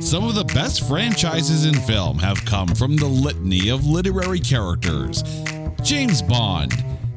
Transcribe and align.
Some 0.00 0.24
of 0.24 0.34
the 0.34 0.44
best 0.44 0.86
franchises 0.88 1.66
in 1.66 1.74
film 1.74 2.18
have 2.18 2.44
come 2.44 2.68
from 2.68 2.96
the 2.96 3.06
litany 3.06 3.68
of 3.68 3.84
literary 3.84 4.38
characters 4.40 5.22
James 5.82 6.22
Bond, 6.22 6.72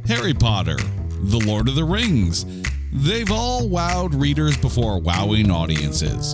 Harry 0.08 0.34
Potter, 0.34 0.78
The 1.22 1.44
Lord 1.46 1.68
of 1.68 1.76
the 1.76 1.84
Rings. 1.84 2.46
They've 2.92 3.32
all 3.32 3.70
wowed 3.70 4.20
readers 4.20 4.58
before 4.58 5.00
wowing 5.00 5.52
audiences. 5.52 6.34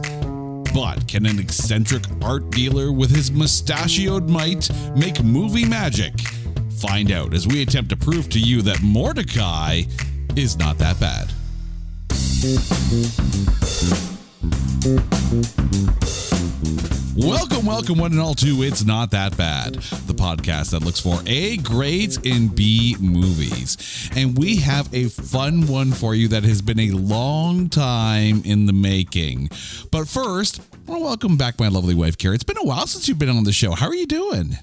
But 0.73 1.07
can 1.07 1.25
an 1.25 1.37
eccentric 1.37 2.03
art 2.21 2.49
dealer 2.49 2.91
with 2.91 3.11
his 3.11 3.31
mustachioed 3.31 4.29
might 4.29 4.69
make 4.95 5.23
movie 5.23 5.65
magic? 5.65 6.13
Find 6.79 7.11
out 7.11 7.33
as 7.33 7.47
we 7.47 7.61
attempt 7.61 7.89
to 7.91 7.97
prove 7.97 8.29
to 8.29 8.39
you 8.39 8.61
that 8.63 8.77
Mortdecai 8.77 9.87
is 10.37 10.57
not 10.57 10.77
that 10.77 10.99
bad. 10.99 11.31
Welcome, 17.17 17.65
welcome, 17.65 17.97
one 17.97 18.11
and 18.11 18.21
all, 18.21 18.35
to 18.35 18.61
It's 18.61 18.85
Not 18.85 19.09
That 19.09 19.35
Bad, 19.35 19.73
the 19.73 20.13
podcast 20.13 20.69
that 20.69 20.83
looks 20.83 20.99
for 20.99 21.19
A 21.25 21.57
grades 21.57 22.17
in 22.17 22.47
B 22.49 22.95
movies. 22.99 24.11
And 24.15 24.37
we 24.37 24.57
have 24.57 24.93
a 24.93 25.05
fun 25.05 25.65
one 25.65 25.93
for 25.93 26.13
you 26.13 26.27
that 26.27 26.43
has 26.43 26.61
been 26.61 26.79
a 26.79 26.91
long 26.91 27.69
time 27.69 28.43
in 28.45 28.67
the 28.67 28.71
making. 28.71 29.49
But 29.91 30.07
first, 30.07 30.61
I 30.87 30.91
want 30.91 31.01
to 31.01 31.05
welcome 31.05 31.37
back 31.37 31.59
my 31.59 31.69
lovely 31.69 31.95
wife, 31.95 32.19
Carrie. 32.19 32.35
It's 32.35 32.43
been 32.43 32.59
a 32.59 32.63
while 32.63 32.85
since 32.85 33.07
you've 33.07 33.17
been 33.17 33.29
on 33.29 33.45
the 33.45 33.51
show. 33.51 33.71
How 33.71 33.87
are 33.87 33.95
you 33.95 34.05
doing? 34.05 34.55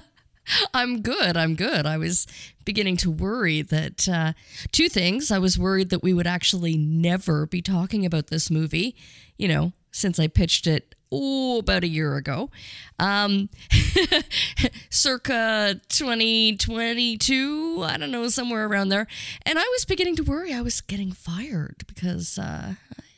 I'm 0.74 1.00
good. 1.00 1.34
I'm 1.34 1.54
good. 1.54 1.86
I 1.86 1.96
was 1.96 2.26
beginning 2.66 2.98
to 2.98 3.10
worry 3.10 3.62
that 3.62 4.06
uh, 4.06 4.34
two 4.70 4.90
things. 4.90 5.30
I 5.30 5.38
was 5.38 5.58
worried 5.58 5.88
that 5.88 6.02
we 6.02 6.12
would 6.12 6.26
actually 6.26 6.76
never 6.76 7.46
be 7.46 7.62
talking 7.62 8.04
about 8.04 8.26
this 8.26 8.50
movie, 8.50 8.94
you 9.38 9.48
know, 9.48 9.72
since 9.92 10.18
I 10.20 10.26
pitched 10.26 10.66
it 10.66 10.94
oh, 11.12 11.58
about 11.58 11.84
a 11.84 11.88
year 11.88 12.16
ago, 12.16 12.50
um, 12.98 13.48
circa 14.90 15.80
2022, 15.88 17.82
I 17.84 17.96
don't 17.96 18.10
know, 18.10 18.28
somewhere 18.28 18.66
around 18.66 18.90
there. 18.90 19.06
And 19.44 19.58
I 19.58 19.64
was 19.64 19.84
beginning 19.84 20.16
to 20.16 20.22
worry 20.22 20.52
I 20.52 20.60
was 20.60 20.80
getting 20.80 21.12
fired 21.12 21.84
because 21.86 22.38
uh, 22.38 22.74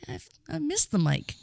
I, 0.07 0.19
I 0.49 0.59
missed 0.59 0.91
the 0.91 0.99
mic. 0.99 1.35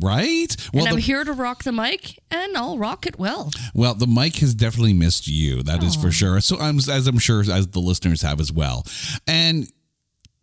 Right? 0.00 0.56
Well, 0.72 0.84
and 0.84 0.88
I'm 0.88 0.94
the, 0.96 1.02
here 1.02 1.22
to 1.22 1.34
rock 1.34 1.64
the 1.64 1.72
mic, 1.72 2.18
and 2.30 2.56
I'll 2.56 2.78
rock 2.78 3.04
it 3.06 3.18
well. 3.18 3.50
Well, 3.74 3.92
the 3.92 4.06
mic 4.06 4.36
has 4.36 4.54
definitely 4.54 4.94
missed 4.94 5.28
you. 5.28 5.62
That 5.62 5.80
Aww. 5.80 5.86
is 5.86 5.96
for 5.96 6.10
sure. 6.10 6.40
So 6.40 6.58
I'm 6.58 6.78
as 6.78 7.06
I'm 7.06 7.18
sure 7.18 7.40
as 7.40 7.68
the 7.68 7.78
listeners 7.78 8.22
have 8.22 8.40
as 8.40 8.50
well. 8.50 8.86
And 9.26 9.68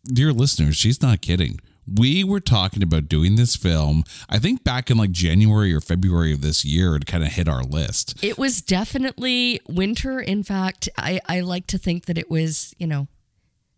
dear 0.05 0.31
listeners, 0.33 0.75
she's 0.75 1.01
not 1.01 1.21
kidding 1.21 1.59
we 1.95 2.23
were 2.23 2.39
talking 2.39 2.83
about 2.83 3.07
doing 3.07 3.35
this 3.35 3.55
film, 3.55 4.03
I 4.29 4.39
think 4.39 4.63
back 4.63 4.91
in 4.91 4.97
like 4.97 5.11
January 5.11 5.73
or 5.73 5.81
February 5.81 6.33
of 6.33 6.41
this 6.41 6.65
year, 6.65 6.95
it 6.95 7.05
kind 7.05 7.23
of 7.23 7.31
hit 7.31 7.47
our 7.47 7.63
list. 7.63 8.23
It 8.23 8.37
was 8.37 8.61
definitely 8.61 9.61
winter. 9.67 10.19
In 10.19 10.43
fact, 10.43 10.89
I, 10.97 11.21
I 11.27 11.41
like 11.41 11.67
to 11.67 11.77
think 11.77 12.05
that 12.05 12.17
it 12.17 12.29
was, 12.29 12.73
you 12.77 12.87
know, 12.87 13.07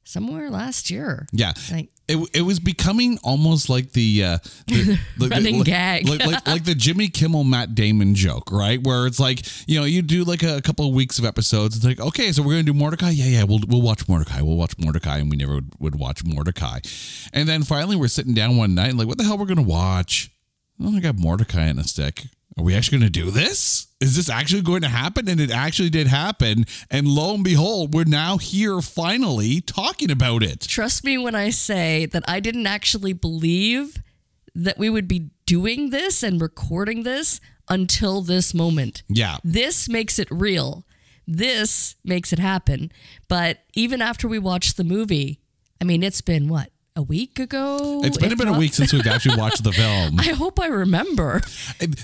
somewhere 0.03 0.49
last 0.49 0.89
year. 0.89 1.27
Yeah. 1.31 1.53
Like, 1.71 1.89
it, 2.11 2.29
it 2.33 2.41
was 2.41 2.59
becoming 2.59 3.17
almost 3.23 3.69
like 3.69 3.93
the, 3.93 4.23
uh, 4.23 4.37
the, 4.67 4.99
the 5.17 5.27
running 5.29 5.59
the, 5.59 5.63
gag, 5.63 6.07
like, 6.07 6.25
like, 6.25 6.47
like 6.47 6.63
the 6.65 6.75
Jimmy 6.75 7.07
Kimmel 7.07 7.43
Matt 7.43 7.75
Damon 7.75 8.15
joke, 8.15 8.51
right? 8.51 8.81
Where 8.81 9.07
it's 9.07 9.19
like 9.19 9.45
you 9.67 9.79
know 9.79 9.85
you 9.85 10.01
do 10.01 10.23
like 10.23 10.43
a, 10.43 10.57
a 10.57 10.61
couple 10.61 10.87
of 10.87 10.93
weeks 10.93 11.19
of 11.19 11.25
episodes. 11.25 11.75
It's 11.75 11.85
like 11.85 11.99
okay, 11.99 12.31
so 12.31 12.43
we're 12.43 12.53
gonna 12.53 12.63
do 12.63 12.73
Mortdecai. 12.73 13.11
Yeah, 13.13 13.25
yeah, 13.25 13.43
we'll 13.43 13.61
we'll 13.67 13.81
watch 13.81 14.05
Mortdecai. 14.07 14.41
We'll 14.41 14.57
watch 14.57 14.77
Mortdecai, 14.77 15.19
and 15.19 15.29
we 15.29 15.37
never 15.37 15.55
would, 15.55 15.71
would 15.79 15.95
watch 15.95 16.23
Mortdecai. 16.23 17.29
And 17.33 17.47
then 17.47 17.63
finally, 17.63 17.95
we're 17.95 18.07
sitting 18.07 18.33
down 18.33 18.57
one 18.57 18.75
night, 18.75 18.89
and 18.89 18.99
like, 18.99 19.07
what 19.07 19.17
the 19.17 19.23
hell 19.23 19.37
we're 19.37 19.45
gonna 19.45 19.61
watch? 19.61 20.31
Oh, 20.83 20.95
I 20.95 20.99
got 20.99 21.15
Mortdecai 21.15 21.69
in 21.69 21.79
a 21.79 21.83
stick. 21.83 22.23
Are 22.57 22.63
we 22.63 22.75
actually 22.75 22.99
going 22.99 23.11
to 23.11 23.19
do 23.19 23.31
this? 23.31 23.87
Is 24.01 24.15
this 24.15 24.29
actually 24.29 24.61
going 24.61 24.81
to 24.81 24.87
happen? 24.87 25.29
And 25.29 25.39
it 25.39 25.51
actually 25.51 25.89
did 25.89 26.07
happen. 26.07 26.65
And 26.89 27.07
lo 27.07 27.35
and 27.35 27.43
behold, 27.43 27.93
we're 27.93 28.03
now 28.03 28.37
here 28.37 28.81
finally 28.81 29.61
talking 29.61 30.11
about 30.11 30.43
it. 30.43 30.61
Trust 30.61 31.03
me 31.03 31.17
when 31.17 31.35
I 31.35 31.49
say 31.49 32.07
that 32.07 32.23
I 32.27 32.39
didn't 32.39 32.67
actually 32.67 33.13
believe 33.13 34.01
that 34.53 34.77
we 34.77 34.89
would 34.89 35.07
be 35.07 35.29
doing 35.45 35.91
this 35.91 36.23
and 36.23 36.41
recording 36.41 37.03
this 37.03 37.39
until 37.69 38.21
this 38.21 38.53
moment. 38.53 39.03
Yeah. 39.07 39.37
This 39.43 39.87
makes 39.87 40.19
it 40.19 40.27
real. 40.29 40.85
This 41.25 41.95
makes 42.03 42.33
it 42.33 42.39
happen. 42.39 42.91
But 43.29 43.59
even 43.73 44.01
after 44.01 44.27
we 44.27 44.39
watched 44.39 44.75
the 44.75 44.83
movie, 44.83 45.39
I 45.79 45.85
mean, 45.85 46.03
it's 46.03 46.21
been 46.21 46.49
what? 46.49 46.69
A 46.95 47.01
week 47.01 47.39
ago. 47.39 48.01
It's 48.03 48.17
been 48.17 48.31
about 48.31 48.47
not. 48.47 48.55
a 48.57 48.59
week 48.59 48.73
since 48.73 48.91
we've 48.91 49.07
actually 49.07 49.37
watched 49.37 49.63
the 49.63 49.71
film. 49.71 50.19
I 50.19 50.33
hope 50.33 50.59
I 50.59 50.67
remember. 50.67 51.41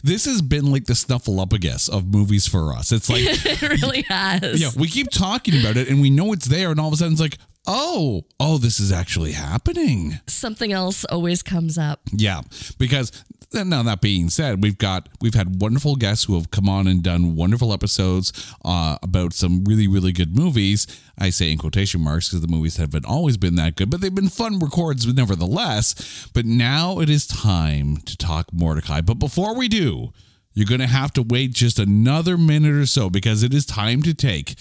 This 0.03 0.25
has 0.25 0.41
been 0.41 0.71
like 0.71 0.85
the 0.85 0.93
snuffleupagus 0.93 1.89
of 1.89 2.07
movies 2.07 2.47
for 2.47 2.73
us. 2.73 2.91
It's 2.91 3.09
like 3.09 3.21
it 3.25 3.61
really 3.81 4.03
has. 4.03 4.61
Yeah, 4.61 4.69
we 4.77 4.87
keep 4.87 5.09
talking 5.09 5.59
about 5.59 5.77
it 5.77 5.89
and 5.89 6.01
we 6.01 6.09
know 6.09 6.31
it's 6.33 6.47
there, 6.47 6.71
and 6.71 6.79
all 6.79 6.87
of 6.87 6.93
a 6.93 6.97
sudden 6.97 7.13
it's 7.13 7.21
like, 7.21 7.37
oh, 7.65 8.23
oh, 8.39 8.57
this 8.57 8.79
is 8.79 8.91
actually 8.91 9.33
happening. 9.33 10.19
Something 10.27 10.71
else 10.71 11.03
always 11.05 11.43
comes 11.43 11.77
up. 11.77 11.99
Yeah, 12.13 12.41
because 12.77 13.11
now 13.53 13.83
that 13.83 14.01
being 14.01 14.29
said, 14.29 14.61
we've 14.61 14.77
got 14.77 15.09
we've 15.21 15.33
had 15.33 15.61
wonderful 15.61 15.95
guests 15.95 16.25
who 16.25 16.35
have 16.35 16.51
come 16.51 16.67
on 16.67 16.87
and 16.87 17.01
done 17.01 17.35
wonderful 17.35 17.73
episodes 17.73 18.55
uh, 18.65 18.97
about 19.01 19.33
some 19.33 19.63
really 19.63 19.87
really 19.87 20.11
good 20.11 20.35
movies. 20.35 20.87
I 21.17 21.29
say 21.29 21.51
in 21.51 21.57
quotation 21.57 22.01
marks 22.01 22.29
because 22.29 22.41
the 22.41 22.47
movies 22.47 22.77
haven't 22.77 23.05
always 23.05 23.37
been 23.37 23.55
that 23.55 23.75
good, 23.75 23.89
but 23.89 24.01
they've 24.01 24.13
been 24.13 24.29
fun 24.29 24.59
records 24.59 25.11
nevertheless. 25.11 26.29
But 26.33 26.45
now 26.45 26.99
it 26.99 27.09
is 27.09 27.25
time 27.25 27.97
to 27.97 28.17
talk 28.17 28.51
Mortdecai. 28.51 29.05
But 29.05 29.15
before 29.15 29.55
we 29.55 29.67
do, 29.67 30.13
you're 30.53 30.65
going 30.65 30.81
to 30.81 30.87
have 30.87 31.13
to 31.13 31.23
wait 31.23 31.53
just 31.53 31.79
another 31.79 32.37
minute 32.37 32.73
or 32.73 32.85
so 32.85 33.09
because 33.09 33.43
it 33.43 33.53
is 33.53 33.65
time 33.65 34.01
to 34.03 34.13
take 34.13 34.55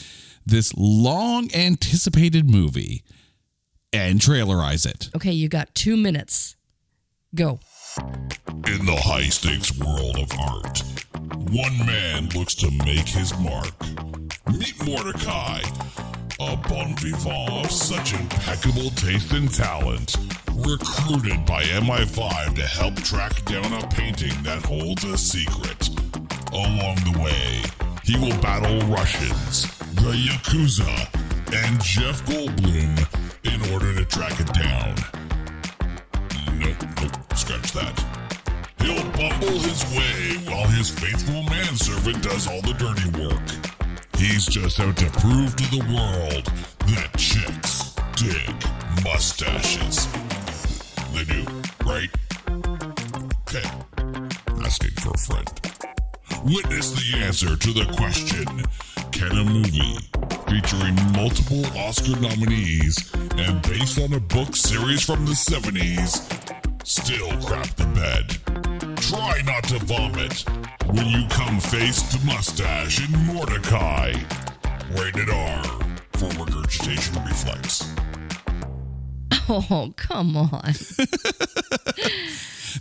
this 0.44 0.72
long 0.76 1.48
anticipated 1.54 2.48
movie 2.48 3.02
and 3.92 4.20
trailerize 4.20 4.86
it. 4.86 5.10
Okay, 5.16 5.32
you 5.32 5.48
got 5.48 5.74
two 5.74 5.96
minutes. 5.96 6.56
Go. 7.34 7.60
In 7.98 8.84
the 8.84 9.00
high 9.04 9.28
stakes 9.28 9.72
world 9.78 10.18
of 10.18 10.30
art, 10.38 10.82
one 11.50 11.78
man 11.86 12.28
looks 12.30 12.54
to 12.56 12.70
make 12.84 13.08
his 13.08 13.36
mark. 13.38 13.72
Meet 14.52 14.76
Mortdecai, 14.84 15.62
a 16.40 16.56
bon 16.68 16.94
vivant 16.96 17.64
of 17.64 17.70
such 17.70 18.12
impeccable 18.12 18.90
taste 18.90 19.32
and 19.32 19.52
talent, 19.52 20.16
recruited 20.54 21.46
by 21.46 21.62
MI5 21.62 22.56
to 22.56 22.66
help 22.66 22.96
track 22.96 23.44
down 23.46 23.72
a 23.72 23.86
painting 23.88 24.42
that 24.42 24.64
holds 24.64 25.04
a 25.04 25.16
secret. 25.16 25.88
Along 26.52 26.96
the 26.96 27.18
way, 27.22 27.62
he 28.04 28.18
will 28.18 28.38
battle 28.42 28.80
Russians, 28.88 29.66
the 29.94 30.12
Yakuza, 30.12 31.08
and 31.54 31.82
Jeff 31.82 32.24
Goldblum 32.26 33.06
in 33.44 33.72
order 33.72 33.94
to 33.94 34.04
track 34.04 34.38
it 34.38 34.52
down. 34.52 35.25
Nope, 36.74 37.36
scratch 37.36 37.72
that. 37.72 37.96
He'll 38.80 39.02
bumble 39.12 39.58
his 39.60 39.84
way 39.96 40.50
while 40.50 40.66
his 40.68 40.90
faithful 40.90 41.42
manservant 41.44 42.22
does 42.22 42.48
all 42.48 42.60
the 42.62 42.74
dirty 42.74 43.08
work. 43.22 43.42
He's 44.16 44.46
just 44.46 44.80
out 44.80 44.96
to 44.96 45.06
prove 45.20 45.54
to 45.56 45.70
the 45.70 45.84
world 45.94 46.46
that 46.86 47.10
chicks 47.16 47.94
dig 48.16 49.04
mustaches. 49.04 50.08
They 51.12 51.24
do, 51.24 51.44
right? 51.84 52.10
Okay. 53.42 53.68
asking 54.64 54.90
for 55.02 55.10
a 55.10 55.18
friend. 55.18 55.50
Witness 56.44 56.90
the 56.92 57.18
answer 57.18 57.56
to 57.56 57.72
the 57.72 57.84
question 57.96 58.66
Can 59.12 59.32
a 59.32 59.44
movie 59.44 59.96
featuring 60.48 60.94
multiple 61.12 61.64
Oscar 61.78 62.18
nominees 62.20 63.12
and 63.36 63.62
based 63.62 63.98
on 64.00 64.12
a 64.14 64.20
book 64.20 64.54
series 64.54 65.02
from 65.04 65.24
the 65.24 65.32
70s 65.32 66.20
still 66.86 67.30
crap 67.42 67.68
the 67.76 67.86
bed? 67.94 68.96
Try 68.98 69.42
not 69.44 69.64
to 69.64 69.78
vomit 69.84 70.44
when 70.94 71.06
you 71.08 71.26
come 71.28 71.58
face 71.60 72.02
to 72.12 72.24
mustache 72.26 73.00
in 73.00 73.12
Mortdecai. 73.26 74.14
Rated 74.98 75.30
R 75.30 75.62
for 76.12 76.28
regurgitation 76.44 77.14
reflex. 77.24 77.92
Oh, 79.48 79.92
come 79.96 80.36
on. 80.36 80.74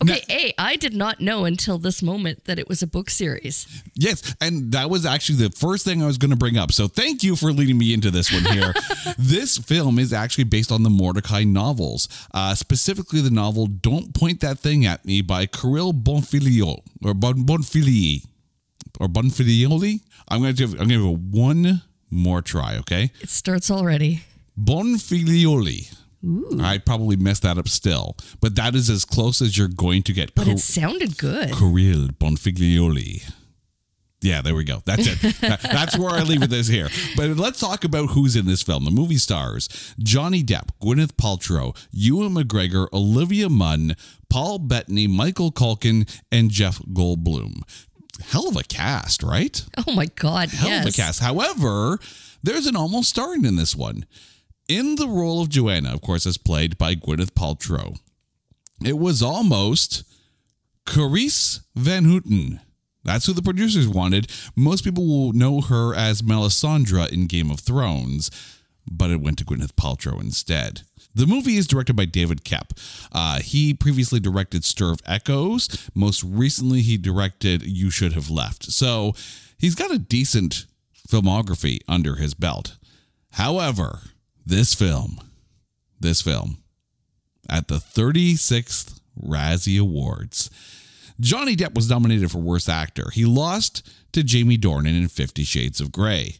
okay, 0.01 0.21
A, 0.29 0.53
I 0.57 0.75
did 0.75 0.93
not 0.93 1.19
know 1.21 1.45
until 1.45 1.77
this 1.77 2.01
moment 2.01 2.45
that 2.45 2.59
it 2.59 2.67
was 2.67 2.81
a 2.81 2.87
book 2.87 3.09
series. 3.09 3.67
Yes, 3.95 4.35
and 4.41 4.71
that 4.71 4.89
was 4.89 5.05
actually 5.05 5.47
the 5.47 5.49
first 5.51 5.85
thing 5.85 6.01
I 6.03 6.05
was 6.05 6.17
going 6.17 6.31
to 6.31 6.37
bring 6.37 6.57
up. 6.57 6.71
So 6.71 6.87
thank 6.87 7.23
you 7.23 7.35
for 7.35 7.51
leading 7.51 7.77
me 7.77 7.93
into 7.93 8.11
this 8.11 8.31
one 8.31 8.43
here. 8.53 8.73
this 9.17 9.57
film 9.57 9.99
is 9.99 10.13
actually 10.13 10.45
based 10.45 10.71
on 10.71 10.83
the 10.83 10.89
Mortdecai 10.89 11.45
novels, 11.47 12.07
uh, 12.33 12.55
specifically 12.55 13.21
the 13.21 13.29
novel 13.31 13.67
"Don't 13.67 14.13
Point 14.13 14.41
That 14.41 14.59
Thing 14.59 14.85
at 14.85 15.05
Me" 15.05 15.21
by 15.21 15.45
Kyril 15.45 15.93
Bonfilio 15.93 16.79
or 17.03 17.13
bon, 17.13 17.45
Bonfili 17.45 18.25
or 18.99 19.07
Bonfilioli. 19.07 20.01
I'm 20.27 20.41
going 20.41 20.55
to 20.55 20.61
give 20.61 20.71
I'm 20.73 20.87
going 20.87 20.89
to 20.89 20.95
give 20.95 21.05
it 21.05 21.37
one 21.37 21.81
more 22.09 22.41
try. 22.41 22.77
Okay, 22.77 23.11
It 23.21 23.29
starts 23.29 23.69
already. 23.69 24.23
Bonfilioli. 24.59 25.95
I 26.59 26.79
probably 26.79 27.15
messed 27.15 27.43
that 27.43 27.57
up 27.57 27.67
still, 27.67 28.15
but 28.41 28.55
that 28.55 28.75
is 28.75 28.89
as 28.89 29.05
close 29.05 29.41
as 29.41 29.57
you're 29.57 29.67
going 29.67 30.03
to 30.03 30.13
get. 30.13 30.33
But 30.33 30.45
Cor- 30.45 30.53
it 30.53 30.59
sounded 30.59 31.17
good. 31.17 31.51
Kyril 31.51 32.09
Bonfiglioli. 32.17 33.31
Yeah, 34.21 34.41
there 34.41 34.55
we 34.55 34.63
go. 34.63 34.81
That's 34.85 35.05
it. 35.07 35.35
That's 35.61 35.97
where 35.99 36.09
I 36.09 36.23
leave 36.23 36.41
it 36.41 36.49
this 36.49 36.67
here. 36.67 36.89
But 37.15 37.37
let's 37.37 37.59
talk 37.59 37.83
about 37.83 38.11
who's 38.11 38.35
in 38.35 38.47
this 38.47 38.63
film. 38.63 38.83
The 38.83 38.91
movie 38.91 39.17
stars 39.17 39.93
Johnny 39.99 40.41
Depp, 40.41 40.69
Gwyneth 40.81 41.13
Paltrow, 41.13 41.77
Ewan 41.91 42.33
McGregor, 42.33 42.87
Olivia 42.91 43.49
Munn, 43.49 43.95
Paul 44.29 44.57
Bettany, 44.59 45.05
Michael 45.05 45.51
Culkin, 45.51 46.09
and 46.31 46.49
Jeff 46.49 46.79
Goldblum. 46.79 47.61
Hell 48.23 48.47
of 48.47 48.55
a 48.55 48.63
cast, 48.63 49.21
right? 49.21 49.63
Oh 49.85 49.93
my 49.93 50.07
God. 50.07 50.49
Hell 50.49 50.69
yes. 50.69 50.85
of 50.87 50.93
a 50.93 50.97
cast. 50.97 51.19
However, 51.19 51.99
there's 52.41 52.65
an 52.65 52.75
almost 52.75 53.09
starring 53.09 53.45
in 53.45 53.57
this 53.57 53.75
one. 53.75 54.05
In 54.67 54.95
the 54.95 55.07
role 55.07 55.41
of 55.41 55.49
Joanna, 55.49 55.93
of 55.93 56.01
course, 56.01 56.25
as 56.25 56.37
played 56.37 56.77
by 56.77 56.95
Gwyneth 56.95 57.33
Paltrow. 57.33 57.99
It 58.83 58.97
was 58.97 59.21
almost 59.21 60.03
Carice 60.87 61.61
Van 61.75 62.05
Houten. 62.05 62.59
That's 63.03 63.27
who 63.27 63.33
the 63.33 63.43
producers 63.43 63.87
wanted. 63.87 64.31
Most 64.55 64.83
people 64.83 65.05
will 65.05 65.33
know 65.33 65.61
her 65.61 65.93
as 65.93 66.23
Melisandre 66.23 67.11
in 67.11 67.27
Game 67.27 67.51
of 67.51 67.59
Thrones, 67.59 68.31
but 68.89 69.11
it 69.11 69.21
went 69.21 69.37
to 69.37 69.45
Gwyneth 69.45 69.73
Paltrow 69.73 70.19
instead. 70.19 70.81
The 71.13 71.27
movie 71.27 71.57
is 71.57 71.67
directed 71.67 71.95
by 71.95 72.05
David 72.05 72.43
Koepp. 72.43 72.71
Uh, 73.11 73.39
he 73.39 73.73
previously 73.75 74.19
directed 74.19 74.65
Stir 74.65 74.91
of 74.91 75.01
Echoes. 75.05 75.89
Most 75.93 76.23
recently, 76.23 76.81
he 76.81 76.97
directed 76.97 77.61
You 77.61 77.91
Should 77.91 78.13
Have 78.13 78.31
Left. 78.31 78.65
So 78.65 79.13
he's 79.59 79.75
got 79.75 79.93
a 79.93 79.99
decent 79.99 80.65
filmography 81.07 81.79
under 81.87 82.15
his 82.15 82.33
belt. 82.33 82.77
However, 83.33 83.99
this 84.45 84.73
film, 84.73 85.19
this 85.99 86.21
film, 86.21 86.57
at 87.49 87.67
the 87.67 87.75
36th 87.75 88.99
Razzie 89.21 89.79
Awards, 89.79 90.49
Johnny 91.19 91.55
Depp 91.55 91.75
was 91.75 91.89
nominated 91.89 92.31
for 92.31 92.39
Worst 92.39 92.69
Actor. 92.69 93.11
He 93.13 93.25
lost 93.25 93.89
to 94.11 94.23
Jamie 94.23 94.57
Dornan 94.57 94.97
in 94.97 95.07
Fifty 95.07 95.43
Shades 95.43 95.79
of 95.79 95.91
Grey. 95.91 96.37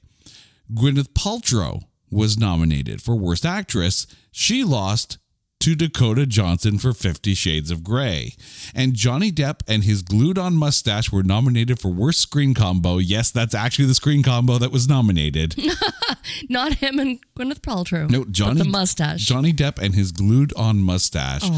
Gwyneth 0.73 1.13
Paltrow 1.13 1.83
was 2.11 2.37
nominated 2.37 3.01
for 3.01 3.15
Worst 3.15 3.45
Actress. 3.45 4.05
She 4.31 4.63
lost 4.63 5.17
to 5.65 5.73
Dakota 5.73 6.27
Johnson 6.27 6.77
for 6.77 6.93
Fifty 6.93 7.33
Shades 7.33 7.71
of 7.71 7.83
Grey. 7.83 8.35
And 8.75 8.93
Johnny 8.93 9.31
Depp 9.31 9.61
and 9.67 9.83
his 9.83 10.03
glued 10.03 10.37
on 10.37 10.55
mustache 10.55 11.11
were 11.11 11.23
nominated 11.23 11.79
for 11.79 11.89
Worst 11.89 12.19
Screen 12.19 12.53
Combo. 12.53 12.99
Yes, 12.99 13.31
that's 13.31 13.55
actually 13.55 13.85
the 13.85 13.95
screen 13.95 14.21
combo 14.21 14.59
that 14.59 14.71
was 14.71 14.87
nominated. 14.87 15.55
Not 16.49 16.73
him 16.73 16.99
and 16.99 17.19
Gwyneth 17.35 17.61
Paltrow. 17.61 18.07
No, 18.07 18.25
Johnny 18.25 18.61
the 18.61 18.69
mustache. 18.69 19.25
Johnny 19.25 19.53
Depp 19.53 19.81
and 19.81 19.95
his 19.95 20.11
glued 20.11 20.53
on 20.55 20.83
mustache. 20.83 21.49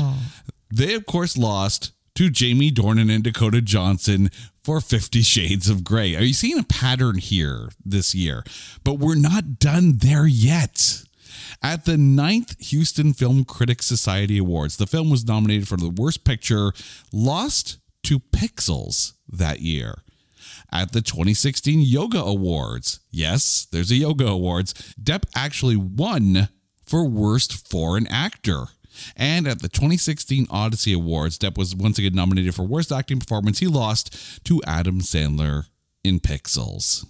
They 0.73 0.93
of 0.93 1.05
course 1.05 1.35
lost 1.35 1.91
to 2.15 2.29
Jamie 2.29 2.71
Dornan 2.71 3.13
and 3.13 3.25
Dakota 3.25 3.61
Johnson 3.61 4.29
for 4.63 4.79
50 4.79 5.21
Shades 5.21 5.69
of 5.69 5.83
Grey. 5.83 6.15
Are 6.15 6.23
you 6.23 6.33
seeing 6.33 6.57
a 6.57 6.63
pattern 6.63 7.17
here 7.17 7.71
this 7.83 8.15
year? 8.15 8.45
But 8.85 8.99
we're 8.99 9.15
not 9.15 9.59
done 9.59 9.97
there 9.97 10.27
yet. 10.27 11.03
At 11.61 11.85
the 11.85 11.97
ninth 11.97 12.55
Houston 12.69 13.13
Film 13.13 13.45
Critics 13.45 13.85
Society 13.85 14.37
Awards, 14.37 14.77
the 14.77 14.87
film 14.87 15.09
was 15.09 15.25
nominated 15.25 15.67
for 15.67 15.77
the 15.77 15.89
Worst 15.89 16.23
Picture, 16.23 16.71
lost 17.11 17.77
to 18.03 18.19
Pixels 18.19 19.13
that 19.29 19.61
year. 19.61 19.99
At 20.71 20.91
the 20.91 21.01
2016 21.01 21.81
Yoga 21.81 22.19
Awards, 22.19 22.99
yes, 23.09 23.67
there's 23.71 23.91
a 23.91 23.95
Yoga 23.95 24.27
Awards, 24.27 24.73
Depp 25.01 25.23
actually 25.35 25.77
won 25.77 26.49
for 26.85 27.07
Worst 27.07 27.69
Foreign 27.69 28.07
Actor. 28.07 28.65
And 29.15 29.47
at 29.47 29.61
the 29.61 29.69
2016 29.69 30.47
Odyssey 30.49 30.93
Awards, 30.93 31.37
Depp 31.37 31.57
was 31.57 31.75
once 31.75 31.99
again 31.99 32.15
nominated 32.15 32.55
for 32.55 32.63
Worst 32.63 32.91
Acting 32.91 33.19
Performance. 33.19 33.59
He 33.59 33.67
lost 33.67 34.43
to 34.45 34.61
Adam 34.65 35.01
Sandler 35.01 35.67
in 36.03 36.19
Pixels. 36.19 37.05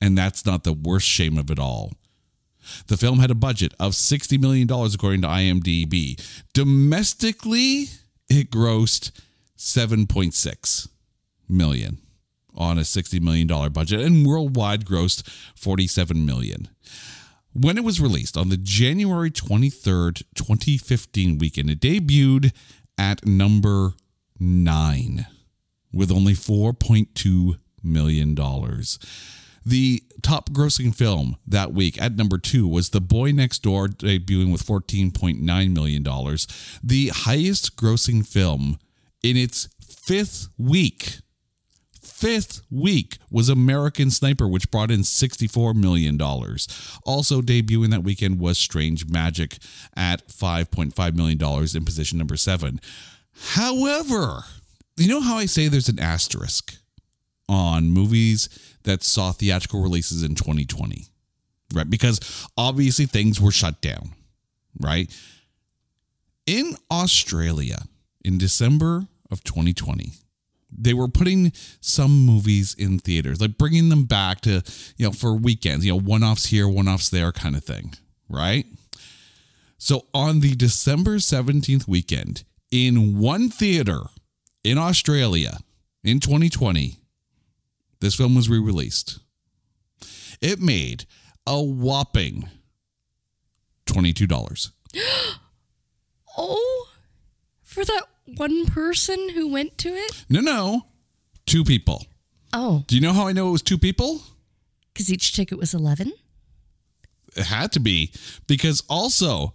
And 0.00 0.16
that's 0.16 0.46
not 0.46 0.64
the 0.64 0.72
worst 0.72 1.06
shame 1.06 1.36
of 1.36 1.50
it 1.50 1.58
all. 1.58 1.92
The 2.86 2.96
film 2.96 3.18
had 3.18 3.30
a 3.30 3.34
budget 3.34 3.74
of 3.78 3.92
$60 3.92 4.40
million, 4.40 4.70
according 4.70 5.22
to 5.22 5.28
IMDb. 5.28 6.20
Domestically, 6.52 7.86
it 8.28 8.50
grossed 8.50 9.10
7.6 9.56 10.88
million 11.48 11.98
on 12.56 12.78
a 12.78 12.82
$60 12.82 13.20
million 13.20 13.46
budget 13.72 14.00
and 14.00 14.26
worldwide 14.26 14.84
grossed 14.84 15.28
47 15.56 16.24
million. 16.24 16.68
When 17.52 17.76
it 17.76 17.84
was 17.84 18.00
released 18.00 18.36
on 18.36 18.48
the 18.48 18.56
January 18.56 19.30
23rd, 19.30 20.22
2015 20.34 21.38
weekend, 21.38 21.70
it 21.70 21.80
debuted 21.80 22.52
at 22.96 23.26
number 23.26 23.94
9 24.38 25.26
with 25.92 26.12
only 26.12 26.34
4.2 26.34 27.58
million 27.82 28.34
dollars. 28.34 28.98
The 29.64 30.02
top 30.22 30.50
grossing 30.50 30.94
film 30.94 31.36
that 31.46 31.72
week 31.72 32.00
at 32.00 32.16
number 32.16 32.38
two 32.38 32.66
was 32.66 32.90
The 32.90 33.00
Boy 33.00 33.32
Next 33.32 33.62
Door, 33.62 33.88
debuting 33.88 34.52
with 34.52 34.66
$14.9 34.66 35.72
million. 35.72 36.02
The 36.82 37.08
highest 37.08 37.76
grossing 37.76 38.26
film 38.26 38.78
in 39.22 39.36
its 39.36 39.68
fifth 39.82 40.48
week, 40.56 41.18
fifth 42.00 42.62
week, 42.70 43.18
was 43.30 43.48
American 43.48 44.10
Sniper, 44.10 44.48
which 44.48 44.70
brought 44.70 44.90
in 44.90 45.00
$64 45.00 45.74
million. 45.74 46.20
Also 47.04 47.42
debuting 47.42 47.90
that 47.90 48.02
weekend 48.02 48.40
was 48.40 48.56
Strange 48.56 49.08
Magic 49.08 49.58
at 49.94 50.26
$5.5 50.26 51.14
million 51.14 51.38
in 51.76 51.84
position 51.84 52.18
number 52.18 52.36
seven. 52.36 52.80
However, 53.52 54.44
you 54.96 55.08
know 55.08 55.20
how 55.20 55.36
I 55.36 55.46
say 55.46 55.68
there's 55.68 55.88
an 55.88 56.00
asterisk? 56.00 56.76
on 57.50 57.90
movies 57.90 58.48
that 58.84 59.02
saw 59.02 59.32
theatrical 59.32 59.82
releases 59.82 60.22
in 60.22 60.34
2020, 60.34 61.06
right? 61.74 61.88
Because 61.88 62.48
obviously 62.56 63.06
things 63.06 63.40
were 63.40 63.50
shut 63.50 63.80
down, 63.80 64.10
right? 64.78 65.10
In 66.46 66.76
Australia, 66.90 67.82
in 68.24 68.38
December 68.38 69.06
of 69.30 69.44
2020, 69.44 70.12
they 70.76 70.94
were 70.94 71.08
putting 71.08 71.52
some 71.80 72.24
movies 72.24 72.74
in 72.74 72.98
theaters, 72.98 73.40
like 73.40 73.58
bringing 73.58 73.88
them 73.88 74.04
back 74.04 74.40
to, 74.42 74.62
you 74.96 75.06
know, 75.06 75.12
for 75.12 75.34
weekends, 75.34 75.84
you 75.84 75.92
know, 75.92 76.00
one 76.00 76.22
offs 76.22 76.46
here, 76.46 76.68
one 76.68 76.88
offs 76.88 77.10
there 77.10 77.32
kind 77.32 77.56
of 77.56 77.64
thing, 77.64 77.94
right? 78.28 78.66
So 79.78 80.06
on 80.14 80.40
the 80.40 80.54
December 80.54 81.16
17th 81.16 81.88
weekend, 81.88 82.44
in 82.70 83.18
one 83.18 83.48
theater 83.48 84.02
in 84.62 84.78
Australia 84.78 85.58
in 86.04 86.20
2020, 86.20 86.99
this 88.00 88.14
film 88.14 88.34
was 88.34 88.48
re 88.48 88.58
released. 88.58 89.18
It 90.40 90.60
made 90.60 91.04
a 91.46 91.60
whopping 91.62 92.48
$22. 93.86 94.70
Oh, 96.38 96.88
for 97.62 97.84
that 97.84 98.02
one 98.36 98.64
person 98.66 99.30
who 99.30 99.48
went 99.48 99.76
to 99.78 99.88
it? 99.88 100.24
No, 100.30 100.40
no, 100.40 100.86
two 101.44 101.64
people. 101.64 102.06
Oh, 102.52 102.84
Do 102.86 102.94
you 102.94 103.00
know 103.00 103.12
how 103.12 103.26
I 103.26 103.32
know 103.32 103.48
it 103.48 103.52
was 103.52 103.62
two 103.62 103.78
people? 103.78 104.22
because 104.94 105.12
each 105.12 105.32
ticket 105.34 105.58
was 105.58 105.74
11? 105.74 106.12
It 107.36 107.44
had 107.46 107.72
to 107.72 107.80
be 107.80 108.12
because 108.46 108.82
also 108.88 109.54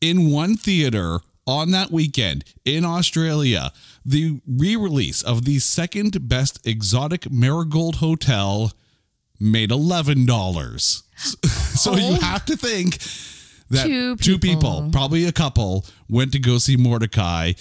in 0.00 0.30
one 0.30 0.56
theater 0.56 1.20
on 1.46 1.70
that 1.70 1.90
weekend 1.90 2.44
in 2.64 2.84
Australia, 2.84 3.72
the 4.04 4.40
re-release 4.46 5.22
of 5.22 5.44
the 5.44 5.58
second 5.58 6.28
best 6.28 6.66
exotic 6.66 7.30
marigold 7.30 7.96
hotel 7.96 8.72
made 9.40 9.70
eleven 9.70 10.26
dollars. 10.26 11.02
So 11.76 11.94
you 11.94 12.16
oh. 12.16 12.20
have 12.20 12.46
to 12.46 12.56
think 12.56 12.96
that 13.68 13.86
Two 13.86 14.16
two 14.16 14.38
people, 14.38 14.76
people. 14.76 14.88
probably 14.92 15.26
a 15.26 15.32
couple, 15.32 15.84
went 16.08 16.32
to 16.32 16.38
go 16.38 16.56
see 16.56 16.76
Mortdecai. 16.76 17.54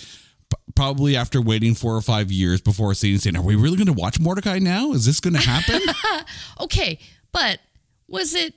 Probably 0.73 1.17
after 1.17 1.41
waiting 1.41 1.75
four 1.75 1.95
or 1.95 2.01
five 2.01 2.31
years 2.31 2.61
before 2.61 2.93
seeing, 2.93 3.17
saying, 3.17 3.35
"Are 3.35 3.41
we 3.41 3.55
really 3.55 3.75
going 3.75 3.87
to 3.87 3.93
watch 3.93 4.19
Mortdecai 4.19 4.61
now? 4.61 4.93
Is 4.93 5.05
this 5.05 5.19
going 5.19 5.33
to 5.33 5.41
happen?" 5.41 5.81
Okay, 6.61 6.97
but 7.33 7.59
was 8.07 8.33
it? 8.33 8.53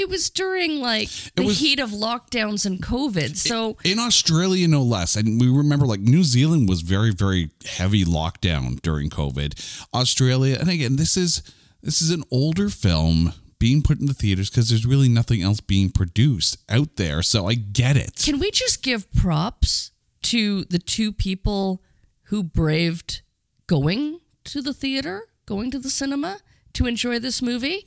It 0.00 0.08
was 0.08 0.30
during 0.30 0.80
like 0.80 1.08
the 1.36 1.42
was- 1.44 1.58
heat 1.58 1.78
of 1.78 1.90
lockdowns 1.90 2.64
and 2.64 2.80
COVID. 2.82 3.36
So 3.36 3.76
in 3.84 3.98
Australia, 3.98 4.66
no 4.66 4.82
less. 4.82 5.14
And 5.14 5.40
we 5.40 5.48
remember 5.48 5.86
like 5.86 6.00
New 6.00 6.24
Zealand 6.24 6.68
was 6.68 6.80
very, 6.80 7.10
very 7.12 7.50
heavy 7.66 8.04
lockdown 8.04 8.80
during 8.80 9.10
COVID. 9.10 9.86
Australia, 9.92 10.56
and 10.58 10.70
again, 10.70 10.96
this 10.96 11.16
is 11.16 11.42
this 11.82 12.00
is 12.00 12.10
an 12.10 12.24
older 12.30 12.68
film 12.68 13.34
being 13.58 13.82
put 13.82 14.00
in 14.00 14.06
the 14.06 14.14
theaters 14.14 14.48
because 14.50 14.70
there's 14.70 14.86
really 14.86 15.08
nothing 15.08 15.42
else 15.42 15.60
being 15.60 15.90
produced 15.90 16.56
out 16.70 16.96
there. 16.96 17.22
So 17.22 17.46
I 17.46 17.54
get 17.54 17.96
it. 17.96 18.22
can 18.24 18.38
we 18.38 18.50
just 18.50 18.82
give 18.82 19.12
props 19.12 19.90
to 20.22 20.64
the 20.64 20.78
two 20.78 21.12
people 21.12 21.82
who 22.24 22.42
braved 22.42 23.20
going 23.66 24.20
to 24.44 24.62
the 24.62 24.72
theater, 24.72 25.24
going 25.46 25.70
to 25.72 25.78
the 25.78 25.90
cinema 25.90 26.38
to 26.72 26.86
enjoy 26.86 27.18
this 27.18 27.42
movie? 27.42 27.86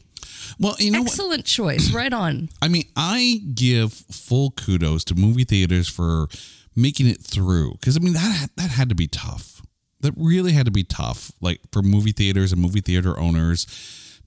Well, 0.60 0.76
you 0.80 0.92
know 0.92 1.00
what? 1.02 1.10
Excellent 1.10 1.46
choice. 1.46 1.92
Right 1.94 2.14
on. 2.14 2.50
I 2.62 2.68
mean, 2.68 2.86
I 2.96 3.42
give 3.54 3.94
full 3.94 4.52
kudos 4.52 5.04
to 5.06 5.16
movie 5.16 5.44
theaters 5.44 5.88
for 5.88 6.28
making 6.76 7.08
it 7.08 7.22
through 7.22 7.74
because 7.74 7.96
I 7.98 8.00
mean 8.00 8.14
that 8.14 8.50
that 8.58 8.70
had 8.72 8.90
to 8.90 8.96
be 8.96 9.08
tough. 9.08 9.62
That 10.02 10.14
really 10.18 10.52
had 10.52 10.66
to 10.66 10.72
be 10.72 10.84
tough, 10.84 11.32
like 11.40 11.62
for 11.72 11.82
movie 11.82 12.12
theaters 12.12 12.52
and 12.52 12.62
movie 12.62 12.82
theater 12.82 13.18
owners 13.18 13.66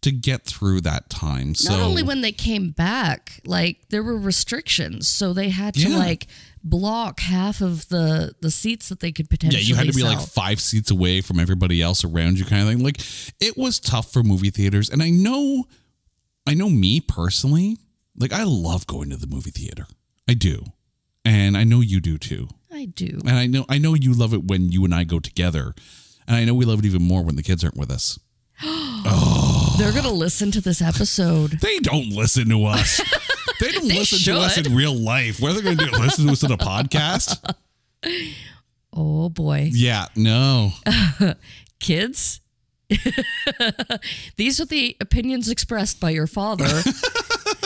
to 0.02 0.10
get 0.12 0.44
through 0.44 0.80
that 0.82 1.08
time. 1.10 1.54
So 1.54 1.70
Not 1.72 1.80
only 1.80 2.02
when 2.02 2.20
they 2.20 2.30
came 2.32 2.70
back, 2.70 3.40
like 3.46 3.88
there 3.88 4.02
were 4.02 4.16
restrictions, 4.18 5.08
so 5.08 5.32
they 5.32 5.48
had 5.48 5.74
to 5.74 5.88
Yeah. 5.90 5.96
like 5.98 6.26
block 6.62 7.20
half 7.20 7.60
of 7.60 7.88
the 7.88 8.34
the 8.40 8.50
seats 8.50 8.88
that 8.88 9.00
they 9.00 9.12
could 9.12 9.28
potentially. 9.28 9.62
yeah, 9.62 9.68
you 9.68 9.74
had 9.74 9.86
to 9.86 9.92
be 9.92 10.02
like 10.02 10.20
five 10.20 10.60
seats 10.60 10.90
away 10.90 11.20
from 11.20 11.38
everybody 11.40 11.82
else 11.82 12.04
around 12.04 12.38
you, 12.38 12.44
kind 12.44 12.62
of 12.62 12.68
thing. 12.68 12.82
Like 12.84 13.00
it 13.40 13.56
was 13.58 13.78
tough 13.80 14.12
for 14.12 14.22
movie 14.22 14.50
theaters, 14.50 14.88
and 14.90 15.02
I 15.02 15.10
know, 15.10 15.64
I 16.46 16.54
know 16.54 16.68
me 16.70 17.00
personally. 17.00 17.78
Like 18.16 18.32
I 18.32 18.44
love 18.44 18.86
going 18.86 19.10
to 19.10 19.16
the 19.16 19.26
movie 19.26 19.50
theater. 19.50 19.86
I 20.28 20.34
do, 20.34 20.64
and 21.24 21.56
I 21.56 21.64
know 21.64 21.80
you 21.80 22.00
do 22.00 22.18
too. 22.18 22.48
I 22.72 22.86
do. 22.86 23.18
And 23.26 23.36
I 23.36 23.46
know 23.46 23.64
I 23.68 23.78
know 23.78 23.94
you 23.94 24.12
love 24.12 24.32
it 24.34 24.44
when 24.44 24.70
you 24.72 24.84
and 24.84 24.94
I 24.94 25.04
go 25.04 25.18
together. 25.18 25.74
And 26.26 26.36
I 26.36 26.44
know 26.44 26.54
we 26.54 26.64
love 26.64 26.80
it 26.80 26.84
even 26.84 27.02
more 27.02 27.22
when 27.22 27.36
the 27.36 27.42
kids 27.42 27.62
aren't 27.62 27.76
with 27.76 27.90
us. 27.90 28.18
Oh. 29.08 29.76
They're 29.78 29.92
gonna 29.92 30.10
listen 30.10 30.50
to 30.50 30.60
this 30.60 30.82
episode. 30.82 31.60
They 31.60 31.78
don't 31.78 32.08
listen 32.10 32.48
to 32.48 32.64
us. 32.64 33.00
they 33.60 33.70
don't 33.70 33.86
They 33.86 33.98
listen 34.00 34.18
to 34.34 34.40
us 34.40 34.58
in 34.58 34.74
real 34.74 34.94
life. 34.94 35.38
What 35.38 35.52
are 35.52 35.54
they 35.54 35.62
going 35.62 35.76
to 35.76 35.84
do? 35.84 35.90
Listen 35.92 36.26
to 36.26 36.32
us 36.32 36.42
on 36.42 36.50
a 36.50 36.56
podcast? 36.58 37.38
Oh 38.98 39.28
boy. 39.28 39.68
Yeah, 39.72 40.06
no. 40.16 40.70
Kids. 41.80 42.40
These 44.36 44.60
are 44.60 44.64
the 44.64 44.96
opinions 45.00 45.48
expressed 45.48 46.00
by 46.00 46.10
your 46.10 46.26
father. 46.26 46.82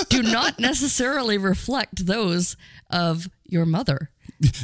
do 0.08 0.22
not 0.22 0.58
necessarily 0.58 1.38
reflect 1.38 2.06
those 2.06 2.56
of 2.90 3.28
your 3.44 3.66
mother. 3.66 4.10